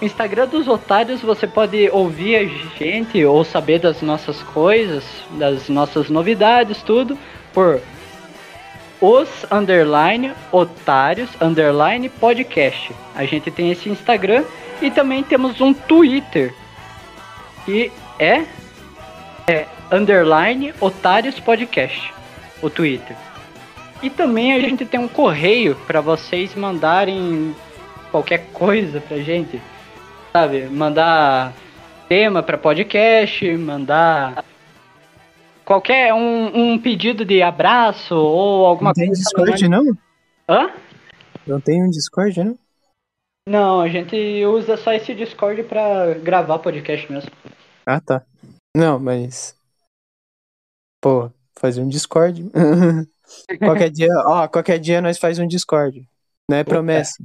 [0.00, 2.44] O Instagram dos otários você pode ouvir a
[2.78, 5.02] gente ou saber das nossas coisas,
[5.32, 7.18] das nossas novidades, tudo,
[7.52, 7.80] por
[9.00, 12.92] os underline otários underline podcast.
[13.14, 14.44] A gente tem esse Instagram
[14.80, 16.54] E também temos um Twitter,
[17.64, 18.44] que é,
[19.48, 22.12] é underline Otários Podcast,
[22.62, 23.16] o Twitter.
[24.02, 27.54] E também a gente tem um correio para vocês mandarem
[28.10, 29.60] qualquer coisa pra gente.
[30.32, 30.66] Sabe?
[30.66, 31.54] Mandar
[32.08, 34.44] tema para podcast, mandar
[35.66, 39.22] qualquer um, um pedido de abraço ou alguma Não tem coisa.
[39.22, 39.84] Discord, não?
[40.48, 40.72] Hã?
[41.46, 42.58] Não tem um Discord, não?
[43.48, 44.16] Não, a gente
[44.46, 47.30] usa só esse Discord pra gravar podcast mesmo.
[47.84, 48.24] Ah, tá.
[48.74, 49.56] Não, mas.
[51.00, 52.50] Pô, fazer um Discord.
[53.58, 56.08] qualquer dia, ó, qualquer dia nós faz um Discord.
[56.48, 57.22] Não é promessa.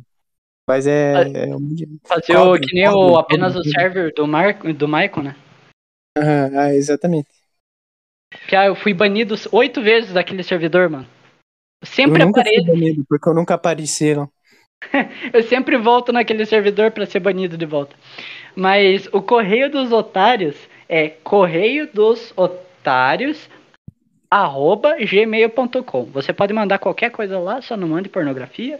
[0.68, 1.47] Mas é.
[1.47, 1.76] é um.
[2.05, 3.69] Fazer Cobre, o, que nem cobre, o, apenas cobre.
[3.69, 5.35] o server do, Mar, do Maicon, né?
[6.18, 7.40] Aham, ah, exatamente.
[8.48, 11.08] Que ah, eu fui banido oito vezes daquele servidor, mano.
[11.82, 14.28] Eu sempre eu apareço, banido, porque eu nunca apareci lá.
[15.34, 17.95] eu sempre volto naquele servidor pra ser banido de volta.
[18.56, 20.56] Mas o correio dos otários
[20.88, 23.49] é correio dos otários
[24.30, 26.06] arroba gmail.com.
[26.06, 28.80] Você pode mandar qualquer coisa lá, só não mande pornografia,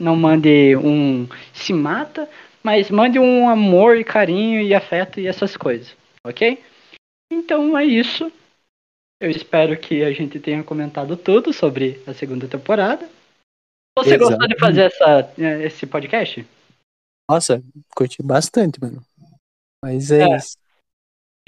[0.00, 2.28] não mande um se mata,
[2.62, 5.94] mas mande um amor e carinho e afeto e essas coisas,
[6.24, 6.62] ok?
[7.30, 8.32] Então é isso.
[9.20, 13.08] Eu espero que a gente tenha comentado tudo sobre a segunda temporada.
[13.98, 16.46] Você gostou de fazer essa, eh, esse podcast?
[17.30, 17.62] Nossa,
[17.94, 19.02] curti bastante, mano.
[19.82, 20.36] Mas é, É.
[20.36, 20.56] isso.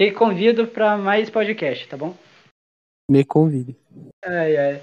[0.00, 2.16] Te convido para mais podcast, tá bom?
[3.10, 3.76] Me convide.
[4.24, 4.82] Ai, ai.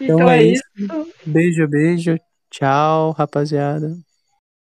[0.00, 0.62] Então, Então, é é isso.
[0.76, 1.12] isso.
[1.24, 2.16] Beijo, beijo.
[2.50, 3.96] Tchau, rapaziada.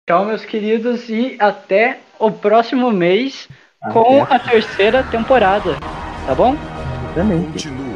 [0.07, 3.47] Tchau, meus queridos, e até o próximo mês
[3.91, 5.71] com a terceira temporada,
[6.25, 6.55] tá bom?
[7.17, 7.41] Também.
[7.51, 7.86] Continue